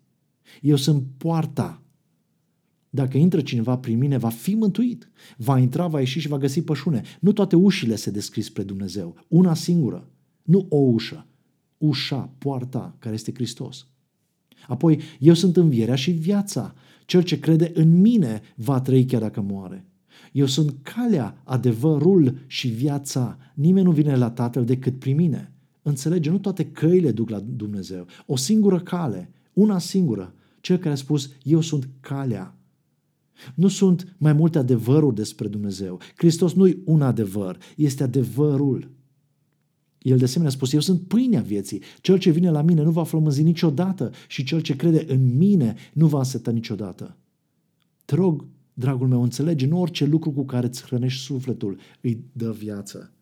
Eu 0.61 0.75
sunt 0.75 1.03
poarta. 1.17 1.84
Dacă 2.95 3.17
intră 3.17 3.41
cineva 3.41 3.77
prin 3.77 3.97
mine, 3.97 4.17
va 4.17 4.29
fi 4.29 4.53
mântuit. 4.53 5.09
Va 5.37 5.59
intra, 5.59 5.87
va 5.87 5.99
ieși 5.99 6.19
și 6.19 6.27
va 6.27 6.37
găsi 6.37 6.61
pășune. 6.61 7.01
Nu 7.19 7.31
toate 7.31 7.55
ușile 7.55 7.95
se 7.95 8.11
descris 8.11 8.45
spre 8.45 8.63
Dumnezeu. 8.63 9.15
Una 9.27 9.53
singură. 9.53 10.09
Nu 10.43 10.65
o 10.69 10.77
ușă. 10.77 11.25
Ușa, 11.77 12.29
poarta, 12.37 12.95
care 12.99 13.15
este 13.15 13.33
Hristos. 13.33 13.87
Apoi, 14.67 14.99
eu 15.19 15.33
sunt 15.33 15.57
învierea 15.57 15.95
și 15.95 16.11
viața. 16.11 16.73
Cel 17.05 17.21
ce 17.21 17.39
crede 17.39 17.71
în 17.73 18.01
mine 18.01 18.41
va 18.55 18.81
trăi 18.81 19.05
chiar 19.05 19.21
dacă 19.21 19.41
moare. 19.41 19.85
Eu 20.31 20.45
sunt 20.45 20.75
calea, 20.81 21.41
adevărul 21.43 22.37
și 22.47 22.67
viața. 22.67 23.37
Nimeni 23.53 23.85
nu 23.85 23.91
vine 23.91 24.15
la 24.15 24.29
Tatăl 24.29 24.65
decât 24.65 24.99
prin 24.99 25.15
mine. 25.15 25.51
Înțelege, 25.81 26.29
nu 26.29 26.37
toate 26.37 26.65
căile 26.65 27.11
duc 27.11 27.29
la 27.29 27.39
Dumnezeu. 27.39 28.05
O 28.25 28.35
singură 28.35 28.79
cale, 28.79 29.29
una 29.53 29.79
singură. 29.79 30.33
Cel 30.61 30.77
care 30.77 30.93
a 30.93 30.97
spus, 30.97 31.29
eu 31.43 31.61
sunt 31.61 31.89
calea. 31.99 32.54
Nu 33.55 33.67
sunt 33.67 34.15
mai 34.17 34.33
multe 34.33 34.57
adevăruri 34.57 35.15
despre 35.15 35.47
Dumnezeu. 35.47 35.99
Hristos 36.15 36.53
nu-i 36.53 36.81
un 36.85 37.01
adevăr, 37.01 37.57
este 37.75 38.03
adevărul. 38.03 38.91
El 39.97 40.17
de 40.17 40.23
asemenea 40.23 40.51
a 40.51 40.55
spus, 40.55 40.73
eu 40.73 40.79
sunt 40.79 41.01
pâinea 41.01 41.41
vieții. 41.41 41.81
Cel 42.01 42.17
ce 42.17 42.31
vine 42.31 42.49
la 42.49 42.61
mine 42.61 42.83
nu 42.83 42.91
va 42.91 43.03
flămânzi 43.03 43.43
niciodată 43.43 44.11
și 44.27 44.43
cel 44.43 44.61
ce 44.61 44.75
crede 44.75 45.05
în 45.07 45.37
mine 45.37 45.75
nu 45.93 46.07
va 46.07 46.17
înseta 46.17 46.51
niciodată. 46.51 47.17
Te 48.05 48.15
rog, 48.15 48.45
dragul 48.73 49.07
meu, 49.07 49.21
înțelege, 49.21 49.67
nu 49.67 49.81
orice 49.81 50.05
lucru 50.05 50.31
cu 50.31 50.45
care 50.45 50.65
îți 50.65 50.83
hrănești 50.83 51.21
sufletul 51.21 51.77
îi 52.01 52.23
dă 52.31 52.51
viață. 52.51 53.13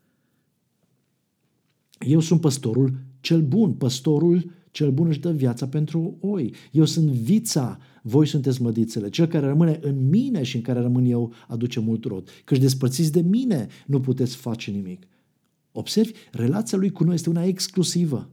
Eu 2.00 2.20
sunt 2.20 2.42
păstorul 2.42 2.94
cel 3.20 3.42
bun, 3.42 3.74
păstorul 3.74 4.52
cel 4.74 4.92
bun 4.92 5.08
își 5.08 5.20
dă 5.20 5.32
viața 5.32 5.68
pentru 5.68 6.18
oi. 6.20 6.54
Eu 6.72 6.86
sunt 6.86 7.10
vița, 7.10 7.78
voi 8.02 8.28
sunteți 8.28 8.62
mădițele. 8.62 9.10
Cel 9.10 9.26
care 9.26 9.46
rămâne 9.46 9.80
în 9.82 10.10
mine 10.10 10.44
și 10.44 10.56
în 10.56 10.62
care 10.62 10.80
rămân 10.80 11.06
eu 11.06 11.34
aduce 11.48 11.80
mult 11.80 12.04
rod. 12.06 12.30
Căci 12.44 12.58
despărțiți 12.58 13.12
de 13.12 13.22
mine 13.22 13.68
nu 13.86 14.00
puteți 14.00 14.36
face 14.36 14.72
nimic. 14.72 15.08
Observi, 15.72 16.12
relația 16.32 16.78
lui 16.78 16.90
cu 16.90 17.04
noi 17.04 17.14
este 17.14 17.30
una 17.30 17.44
exclusivă. 17.44 18.30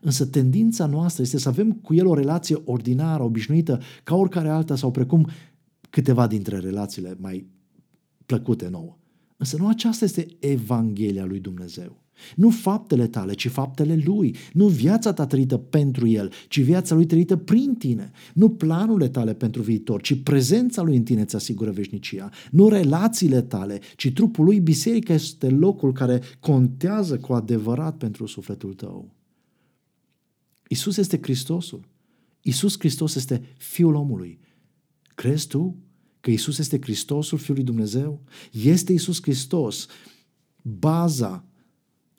Însă 0.00 0.26
tendința 0.26 0.86
noastră 0.86 1.22
este 1.22 1.38
să 1.38 1.48
avem 1.48 1.72
cu 1.72 1.94
el 1.94 2.06
o 2.06 2.14
relație 2.14 2.62
ordinară, 2.64 3.22
obișnuită, 3.22 3.80
ca 4.04 4.14
oricare 4.14 4.48
alta 4.48 4.76
sau 4.76 4.90
precum 4.90 5.28
câteva 5.90 6.26
dintre 6.26 6.58
relațiile 6.58 7.16
mai 7.20 7.46
plăcute 8.26 8.68
nouă. 8.68 8.98
Însă 9.36 9.56
nu 9.56 9.68
aceasta 9.68 10.04
este 10.04 10.26
Evanghelia 10.38 11.24
lui 11.24 11.40
Dumnezeu. 11.40 12.01
Nu 12.36 12.50
faptele 12.50 13.06
tale, 13.06 13.32
ci 13.32 13.48
faptele 13.48 14.02
lui. 14.04 14.36
Nu 14.52 14.66
viața 14.66 15.12
ta 15.12 15.26
trăită 15.26 15.56
pentru 15.56 16.06
el, 16.06 16.32
ci 16.48 16.60
viața 16.60 16.94
lui 16.94 17.06
trăită 17.06 17.36
prin 17.36 17.74
tine. 17.74 18.10
Nu 18.34 18.48
planurile 18.50 19.08
tale 19.08 19.34
pentru 19.34 19.62
viitor, 19.62 20.00
ci 20.00 20.22
prezența 20.22 20.82
lui 20.82 20.96
în 20.96 21.02
tine 21.02 21.20
îți 21.20 21.36
asigură 21.36 21.70
veșnicia. 21.70 22.30
Nu 22.50 22.68
relațiile 22.68 23.40
tale, 23.42 23.80
ci 23.96 24.12
trupul 24.12 24.44
lui, 24.44 24.60
biserica 24.60 25.12
este 25.12 25.48
locul 25.48 25.92
care 25.92 26.20
contează 26.40 27.18
cu 27.18 27.32
adevărat 27.32 27.96
pentru 27.96 28.26
sufletul 28.26 28.74
tău. 28.74 29.14
Isus 30.68 30.96
este 30.96 31.18
Hristosul. 31.22 31.88
Isus 32.42 32.78
Hristos 32.78 33.14
este 33.14 33.42
Fiul 33.56 33.94
omului. 33.94 34.38
Crezi 35.14 35.46
tu 35.46 35.76
că 36.20 36.30
Isus 36.30 36.58
este 36.58 36.78
Hristosul, 36.80 37.38
Fiul 37.38 37.56
lui 37.56 37.64
Dumnezeu? 37.64 38.22
Este 38.52 38.92
Isus 38.92 39.22
Hristos 39.22 39.86
baza 40.62 41.44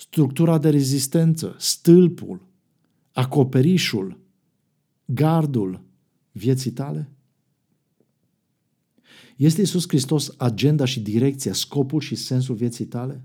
structura 0.04 0.58
de 0.58 0.70
rezistență, 0.70 1.56
stâlpul, 1.60 2.48
acoperișul, 3.12 4.20
gardul 5.06 5.84
vieții 6.32 6.72
tale? 6.72 7.12
Este 9.36 9.62
Isus 9.62 9.88
Hristos 9.88 10.34
agenda 10.38 10.86
și 10.86 11.02
direcția, 11.02 11.54
scopul 11.54 12.00
și 12.00 12.16
sensul 12.16 12.56
vieții 12.56 12.86
tale? 12.86 13.24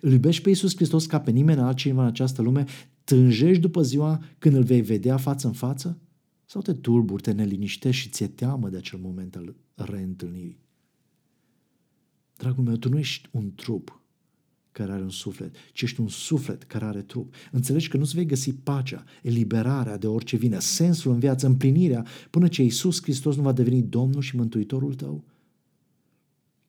Îl 0.00 0.12
iubești 0.12 0.42
pe 0.42 0.50
Isus 0.50 0.74
Hristos 0.74 1.06
ca 1.06 1.20
pe 1.20 1.30
nimeni 1.30 1.60
altcineva 1.60 2.02
în 2.02 2.08
această 2.08 2.42
lume? 2.42 2.64
Tânjești 3.04 3.60
după 3.60 3.82
ziua 3.82 4.24
când 4.38 4.54
îl 4.54 4.62
vei 4.62 4.82
vedea 4.82 5.16
față 5.16 5.46
în 5.46 5.52
față? 5.52 5.98
Sau 6.44 6.62
te 6.62 6.74
tulburi, 6.74 7.22
te 7.22 7.32
neliniștești 7.32 8.02
și 8.02 8.08
ți-e 8.08 8.26
teamă 8.26 8.68
de 8.68 8.76
acel 8.76 8.98
moment 8.98 9.36
al 9.36 9.54
reîntâlnirii? 9.74 10.58
Dragul 12.36 12.64
meu, 12.64 12.76
tu 12.76 12.88
nu 12.88 12.98
ești 12.98 13.28
un 13.32 13.54
trup, 13.54 14.00
care 14.76 14.92
are 14.92 15.02
un 15.02 15.10
suflet, 15.10 15.54
ci 15.72 15.82
ești 15.82 16.00
un 16.00 16.08
suflet 16.08 16.62
care 16.62 16.84
are 16.84 17.02
trup. 17.02 17.34
Înțelegi 17.52 17.88
că 17.88 17.96
nu-ți 17.96 18.14
vei 18.14 18.26
găsi 18.26 18.54
pacea, 18.54 19.04
eliberarea 19.22 19.96
de 19.96 20.06
orice 20.06 20.36
vine, 20.36 20.58
sensul 20.58 21.12
în 21.12 21.18
viață, 21.18 21.46
împlinirea, 21.46 22.06
până 22.30 22.48
ce 22.48 22.62
Iisus 22.62 23.02
Hristos 23.02 23.36
nu 23.36 23.42
va 23.42 23.52
deveni 23.52 23.82
Domnul 23.82 24.22
și 24.22 24.36
Mântuitorul 24.36 24.94
tău? 24.94 25.24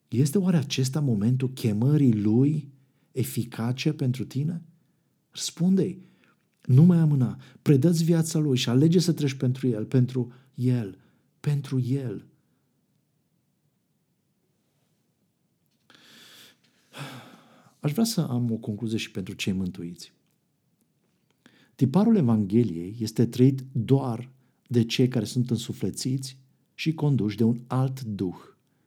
Este 0.08 0.38
oare 0.38 0.58
acesta 0.58 1.00
momentul 1.00 1.50
chemării 1.54 2.14
Lui 2.14 2.72
eficace 3.12 3.94
pentru 3.94 4.26
tine? 4.26 4.62
Răspunde-i, 5.32 6.02
nu 6.66 6.84
mai 6.84 6.98
amâna, 6.98 7.40
predă-ți 7.62 8.04
viața 8.04 8.40
Lui 8.40 8.58
și 8.58 8.70
alege 8.70 9.00
să 9.00 9.12
treci 9.12 9.34
pentru 9.34 9.68
El, 9.68 9.86
pentru 9.86 10.32
El, 10.56 10.98
pentru 11.40 11.80
El. 11.80 12.26
Aș 17.80 17.92
vrea 17.92 18.04
să 18.04 18.22
am 18.22 18.52
o 18.52 18.56
concluzie 18.56 18.98
și 18.98 19.12
pentru 19.12 19.34
cei 19.34 19.54
mântuiți. 19.54 20.14
Tiparul 21.76 22.16
Evangheliei 22.16 22.96
este 23.00 23.26
trăit 23.26 23.66
doar 23.72 24.32
de 24.68 24.84
cei 24.84 25.08
care 25.08 25.26
sunt 25.26 25.50
însuflețiți 25.50 26.38
și 26.74 26.94
conduși 26.94 27.38
de 27.38 27.44
un 27.44 27.60
alt 27.68 28.02
duh 28.02 28.38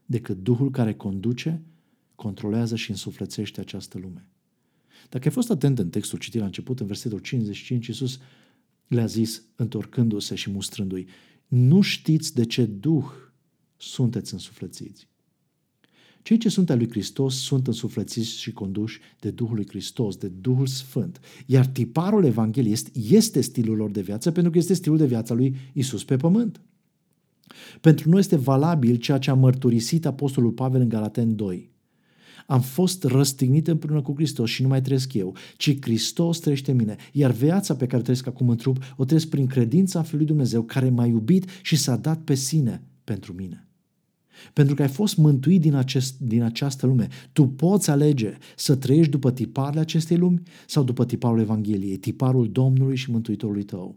decât 0.06 0.42
Duhul 0.42 0.70
care 0.70 0.94
conduce, 0.94 1.62
controlează 2.14 2.76
și 2.76 2.90
însuflețește 2.90 3.60
această 3.60 3.98
lume. 3.98 4.26
Dacă 5.08 5.24
ai 5.26 5.34
fost 5.34 5.50
atent 5.50 5.78
în 5.78 5.90
textul 5.90 6.18
citit 6.18 6.40
la 6.40 6.46
început, 6.46 6.80
în 6.80 6.86
versetul 6.86 7.18
55, 7.18 7.86
Iisus 7.86 8.20
le-a 8.86 9.06
zis, 9.06 9.42
întorcându-se 9.56 10.34
și 10.34 10.50
mustrându-i, 10.50 11.06
nu 11.48 11.80
știți 11.80 12.34
de 12.34 12.44
ce 12.44 12.64
Duh 12.66 13.04
sunteți 13.76 14.32
însuflețiți. 14.32 15.08
Cei 16.22 16.38
ce 16.38 16.48
sunt 16.48 16.70
al 16.70 16.76
lui 16.78 16.90
Hristos 16.90 17.34
sunt 17.34 17.66
însuflățiți 17.66 18.40
și 18.40 18.52
conduși 18.52 19.00
de 19.20 19.30
Duhul 19.30 19.54
lui 19.54 19.66
Hristos, 19.68 20.16
de 20.16 20.28
Duhul 20.28 20.66
Sfânt. 20.66 21.20
Iar 21.46 21.66
tiparul 21.66 22.24
Evangheliei 22.24 22.72
este, 22.72 22.90
este 23.10 23.40
stilul 23.40 23.76
lor 23.76 23.90
de 23.90 24.00
viață 24.00 24.30
pentru 24.30 24.52
că 24.52 24.58
este 24.58 24.74
stilul 24.74 24.98
de 24.98 25.06
viață 25.06 25.34
lui 25.34 25.56
Isus 25.72 26.04
pe 26.04 26.16
pământ. 26.16 26.60
Pentru 27.80 28.08
noi 28.08 28.20
este 28.20 28.36
valabil 28.36 28.96
ceea 28.96 29.18
ce 29.18 29.30
a 29.30 29.34
mărturisit 29.34 30.06
Apostolul 30.06 30.50
Pavel 30.50 30.80
în 30.80 30.88
Galaten 30.88 31.36
2. 31.36 31.70
Am 32.46 32.60
fost 32.60 33.04
răstignit 33.04 33.68
împreună 33.68 34.02
cu 34.02 34.12
Hristos 34.16 34.50
și 34.50 34.62
nu 34.62 34.68
mai 34.68 34.82
trăiesc 34.82 35.14
eu, 35.14 35.36
ci 35.56 35.80
Hristos 35.80 36.38
trăiește 36.38 36.70
în 36.70 36.76
mine. 36.76 36.96
Iar 37.12 37.30
viața 37.30 37.74
pe 37.74 37.86
care 37.86 38.02
trăiesc 38.02 38.26
acum 38.26 38.48
în 38.48 38.56
trup, 38.56 38.94
o 38.96 39.04
trăiesc 39.04 39.28
prin 39.28 39.46
credința 39.46 39.98
în 39.98 40.04
Fiul 40.04 40.18
lui 40.18 40.26
Dumnezeu, 40.26 40.62
care 40.62 40.88
m-a 40.88 41.06
iubit 41.06 41.44
și 41.62 41.76
s-a 41.76 41.96
dat 41.96 42.20
pe 42.20 42.34
sine 42.34 42.82
pentru 43.04 43.32
mine. 43.32 43.69
Pentru 44.52 44.74
că 44.74 44.82
ai 44.82 44.88
fost 44.88 45.16
mântuit 45.16 45.60
din, 45.60 45.74
acest, 45.74 46.18
din 46.18 46.42
această 46.42 46.86
lume. 46.86 47.08
Tu 47.32 47.46
poți 47.46 47.90
alege 47.90 48.36
să 48.56 48.76
trăiești 48.76 49.10
după 49.10 49.30
tiparele 49.30 49.80
acestei 49.80 50.16
lumi 50.16 50.42
sau 50.66 50.82
după 50.82 51.04
tiparul 51.04 51.40
Evangheliei, 51.40 51.96
tiparul 51.96 52.50
Domnului 52.50 52.96
și 52.96 53.10
Mântuitorului 53.10 53.62
tău. 53.62 53.96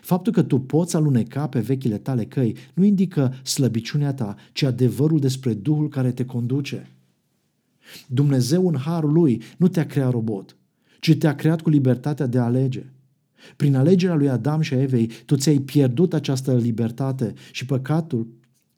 Faptul 0.00 0.32
că 0.32 0.42
tu 0.42 0.58
poți 0.58 0.96
aluneca 0.96 1.48
pe 1.48 1.60
vechile 1.60 1.98
tale 1.98 2.24
căi 2.24 2.56
nu 2.74 2.84
indică 2.84 3.34
slăbiciunea 3.42 4.14
ta, 4.14 4.36
ci 4.52 4.62
adevărul 4.62 5.18
despre 5.18 5.54
Duhul 5.54 5.88
care 5.88 6.12
te 6.12 6.24
conduce. 6.24 6.90
Dumnezeu 8.06 8.68
în 8.68 8.76
harul 8.76 9.12
lui 9.12 9.42
nu 9.56 9.68
te-a 9.68 9.86
creat 9.86 10.10
robot, 10.10 10.56
ci 11.00 11.16
te-a 11.16 11.34
creat 11.34 11.60
cu 11.60 11.70
libertatea 11.70 12.26
de 12.26 12.38
a 12.38 12.44
alege. 12.44 12.86
Prin 13.56 13.74
alegerea 13.74 14.14
lui 14.14 14.28
Adam 14.28 14.60
și 14.60 14.74
a 14.74 14.82
Evei, 14.82 15.10
tu 15.26 15.36
ți-ai 15.36 15.58
pierdut 15.58 16.14
această 16.14 16.56
libertate 16.56 17.32
și 17.52 17.66
păcatul 17.66 18.26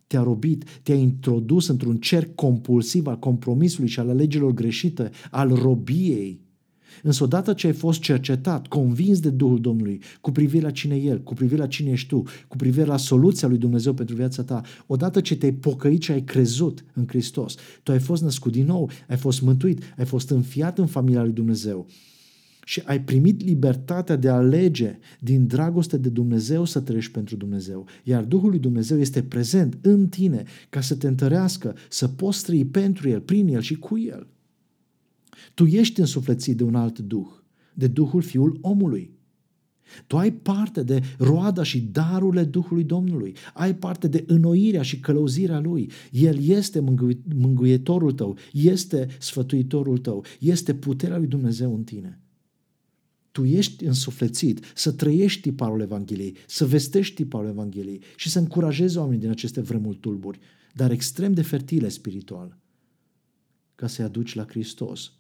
te-a 0.09 0.23
robit, 0.23 0.65
te-a 0.83 0.95
introdus 0.95 1.69
într-un 1.69 1.97
cerc 1.97 2.35
compulsiv 2.35 3.07
al 3.07 3.19
compromisului 3.19 3.89
și 3.89 4.01
al 4.01 4.09
alegerilor 4.09 4.53
greșite, 4.53 5.11
al 5.31 5.49
robiei. 5.49 6.41
Însă 7.03 7.25
odată 7.25 7.53
ce 7.53 7.67
ai 7.67 7.73
fost 7.73 8.01
cercetat, 8.01 8.67
convins 8.67 9.21
de 9.21 9.31
Duhul 9.31 9.61
Domnului, 9.61 10.01
cu 10.21 10.33
privire 10.33 10.65
la 10.65 10.71
cine 10.71 10.97
e 10.97 11.03
El, 11.03 11.23
cu 11.23 11.35
privire 11.35 11.61
la 11.61 11.67
cine 11.67 11.91
ești 11.91 12.09
tu, 12.09 12.23
cu 12.49 12.57
privire 12.57 12.85
la 12.85 12.97
soluția 12.97 13.49
lui 13.49 13.59
Dumnezeu 13.59 13.95
pentru 13.95 14.15
viața 14.15 14.43
ta, 14.43 14.63
odată 14.87 15.21
ce 15.21 15.37
te-ai 15.37 15.53
pocăit 15.53 16.03
și 16.03 16.11
ai 16.11 16.23
crezut 16.23 16.85
în 16.93 17.05
Hristos, 17.07 17.55
tu 17.83 17.93
ai 17.93 18.01
fost 18.01 18.23
născut 18.23 18.53
din 18.53 18.67
nou, 18.67 18.91
ai 19.09 19.17
fost 19.17 19.41
mântuit, 19.41 19.83
ai 19.99 20.05
fost 20.05 20.31
înfiat 20.31 20.79
în 20.79 20.87
familia 20.87 21.23
lui 21.23 21.33
Dumnezeu. 21.33 21.87
Și 22.69 22.83
ai 22.85 23.01
primit 23.01 23.43
libertatea 23.43 24.17
de 24.17 24.29
a 24.29 24.35
alege 24.35 24.99
din 25.21 25.47
dragoste 25.47 25.97
de 25.97 26.09
Dumnezeu 26.09 26.65
să 26.65 26.81
trăiești 26.81 27.13
pentru 27.13 27.37
Dumnezeu. 27.37 27.87
Iar 28.05 28.25
Duhul 28.25 28.51
lui 28.51 28.59
Dumnezeu 28.59 29.01
este 29.01 29.23
prezent 29.23 29.79
în 29.81 30.09
tine 30.09 30.45
ca 30.69 30.81
să 30.81 30.95
te 30.95 31.07
întărească, 31.07 31.75
să 31.89 32.09
poți 32.09 32.45
trăi 32.45 32.65
pentru 32.65 33.09
El, 33.09 33.21
prin 33.21 33.49
El 33.49 33.61
și 33.61 33.75
cu 33.75 33.99
El. 33.99 34.27
Tu 35.55 35.65
ești 35.65 36.01
însuflețit 36.01 36.57
de 36.57 36.63
un 36.63 36.75
alt 36.75 36.99
Duh, 36.99 37.27
de 37.75 37.87
Duhul 37.87 38.23
Fiul 38.23 38.59
omului. 38.61 39.11
Tu 40.07 40.17
ai 40.17 40.33
parte 40.33 40.83
de 40.83 41.03
roada 41.19 41.63
și 41.63 41.81
darurile 41.81 42.45
Duhului 42.45 42.85
Domnului. 42.85 43.35
Ai 43.55 43.75
parte 43.75 44.09
de 44.09 44.25
înnoirea 44.27 44.83
și 44.83 45.01
călăuzirea 45.01 45.61
Lui. 45.61 45.91
El 46.11 46.49
este 46.49 46.85
mângâietorul 47.35 48.13
tău, 48.13 48.37
este 48.53 49.09
sfătuitorul 49.19 49.99
tău, 49.99 50.25
este 50.41 50.75
puterea 50.75 51.19
lui 51.19 51.27
Dumnezeu 51.27 51.75
în 51.75 51.83
tine. 51.83 52.21
Tu 53.39 53.45
ești 53.45 53.85
însuflețit 53.85 54.65
să 54.75 54.93
trăiești 54.93 55.41
tiparul 55.41 55.81
Evangheliei, 55.81 56.37
să 56.47 56.67
vestești 56.67 57.15
tiparul 57.15 57.49
Evangheliei 57.49 58.03
și 58.17 58.29
să 58.29 58.39
încurajezi 58.39 58.97
oamenii 58.97 59.21
din 59.21 59.31
aceste 59.31 59.61
vremuri 59.61 59.97
tulburi, 59.97 60.39
dar 60.75 60.91
extrem 60.91 61.33
de 61.33 61.43
fertile 61.43 61.89
spiritual, 61.89 62.59
ca 63.75 63.87
să-i 63.87 64.05
aduci 64.05 64.35
la 64.35 64.45
Hristos. 64.45 65.13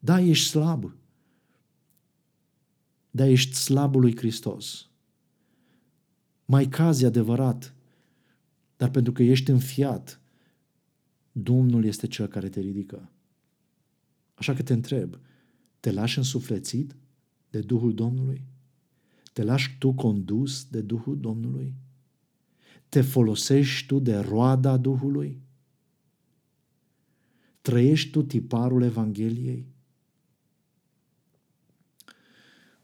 Da, 0.00 0.20
ești 0.20 0.48
slab, 0.48 0.94
dar 3.10 3.28
ești 3.28 3.54
slabul 3.54 4.00
lui 4.00 4.16
Hristos. 4.16 4.88
Mai 6.44 6.68
cazi 6.68 7.04
adevărat, 7.04 7.74
dar 8.76 8.90
pentru 8.90 9.12
că 9.12 9.22
ești 9.22 9.50
înfiat, 9.50 10.20
Domnul 11.32 11.84
este 11.84 12.06
cel 12.06 12.26
care 12.26 12.48
te 12.48 12.60
ridică. 12.60 13.10
Așa 14.34 14.54
că 14.54 14.62
te 14.62 14.72
întreb, 14.72 15.18
te 15.80 15.90
lași 15.90 16.18
însuflețit 16.18 16.96
de 17.50 17.60
Duhul 17.60 17.94
Domnului? 17.94 18.44
Te 19.32 19.42
lași 19.42 19.78
tu 19.78 19.92
condus 19.92 20.64
de 20.64 20.80
Duhul 20.80 21.20
Domnului? 21.20 21.74
Te 22.88 23.00
folosești 23.00 23.86
tu 23.86 23.98
de 23.98 24.16
roada 24.16 24.76
Duhului? 24.76 25.40
Trăiești 27.60 28.10
tu 28.10 28.22
tiparul 28.22 28.82
Evangheliei? 28.82 29.66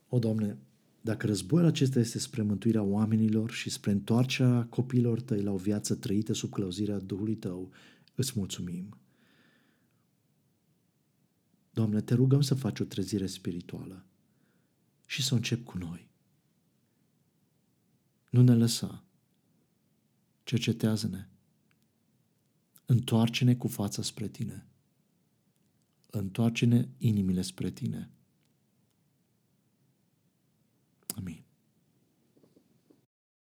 O, 0.08 0.18
Doamne, 0.18 0.58
dacă 1.00 1.26
războiul 1.26 1.66
acesta 1.66 1.98
este 1.98 2.18
spre 2.18 2.42
mântuirea 2.42 2.82
oamenilor 2.82 3.50
și 3.50 3.70
spre 3.70 3.90
întoarcerea 3.90 4.66
copiilor 4.70 5.20
tăi 5.20 5.42
la 5.42 5.50
o 5.50 5.56
viață 5.56 5.94
trăită 5.94 6.32
sub 6.32 6.50
călăuzirea 6.50 6.98
Duhului 6.98 7.34
tău, 7.34 7.70
îți 8.14 8.32
mulțumim. 8.36 8.96
Doamne, 11.70 12.00
te 12.00 12.14
rugăm 12.14 12.40
să 12.40 12.54
faci 12.54 12.80
o 12.80 12.84
trezire 12.84 13.26
spirituală 13.26 14.06
și 15.12 15.22
să 15.22 15.34
încep 15.34 15.64
cu 15.64 15.78
noi. 15.78 16.08
Nu 18.30 18.42
ne 18.42 18.54
lăsa. 18.54 19.04
Cercetează-ne. 20.44 21.28
Întoarce-ne 22.86 23.56
cu 23.56 23.68
fața 23.68 24.02
spre 24.02 24.28
tine. 24.28 24.66
Întoarce-ne 26.10 26.88
inimile 26.98 27.42
spre 27.42 27.70
tine. 27.70 28.10
Amin. 31.16 31.44